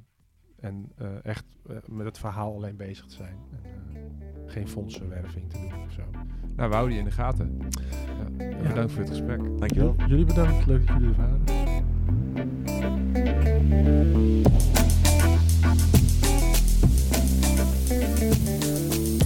en 0.61 0.93
eh, 0.97 1.07
echt 1.23 1.45
met 1.87 2.07
het 2.07 2.19
verhaal 2.19 2.55
alleen 2.55 2.77
bezig 2.77 3.07
te 3.07 3.15
zijn. 3.15 3.37
En, 3.51 3.71
eh, 3.95 4.01
geen 4.47 4.69
fondsenwerving 4.69 5.51
te 5.51 5.59
doen 5.59 5.85
of 5.87 5.93
zo. 5.93 6.03
Nou, 6.57 6.69
we 6.69 6.75
houden 6.75 6.93
je 6.93 6.99
in 6.99 7.05
de 7.05 7.11
gaten. 7.11 7.59
Ja. 8.39 8.45
Ja. 8.47 8.69
Bedankt 8.69 8.93
voor 8.93 9.01
het 9.01 9.11
gesprek. 9.11 9.59
Dankjewel. 9.59 9.95
Jullie 10.09 10.25
bedankt. 10.25 10.67
Leuk 10.67 10.87
dat 10.87 10.97
jullie 10.97 11.15
er 11.15 11.17
waren. 11.17 11.43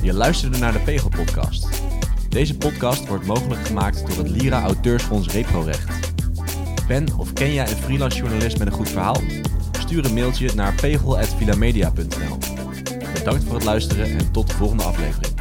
Je 0.05 0.13
luisterde 0.13 0.59
naar 0.59 0.73
de 0.73 0.79
Pegel 0.79 1.09
Podcast. 1.09 1.69
Deze 2.29 2.57
podcast 2.57 3.07
wordt 3.07 3.27
mogelijk 3.27 3.67
gemaakt 3.67 4.07
door 4.07 4.17
het 4.17 4.29
Lira 4.29 4.63
Auteursfonds 4.63 5.29
Reprorecht. 5.29 6.13
Ben 6.89 7.07
of 7.19 7.33
ken 7.33 7.53
jij 7.53 7.71
een 7.71 7.77
freelance 7.77 8.19
journalist 8.19 8.59
met 8.59 8.67
een 8.67 8.73
goed 8.73 8.89
verhaal? 8.89 9.21
Stuur 9.79 10.05
een 10.05 10.15
mailtje 10.15 10.51
naar 10.55 10.75
pegel.vilamedia.nl 10.75 12.39
Bedankt 13.15 13.45
voor 13.45 13.55
het 13.55 13.65
luisteren 13.65 14.19
en 14.19 14.31
tot 14.31 14.49
de 14.49 14.55
volgende 14.55 14.83
aflevering. 14.83 15.34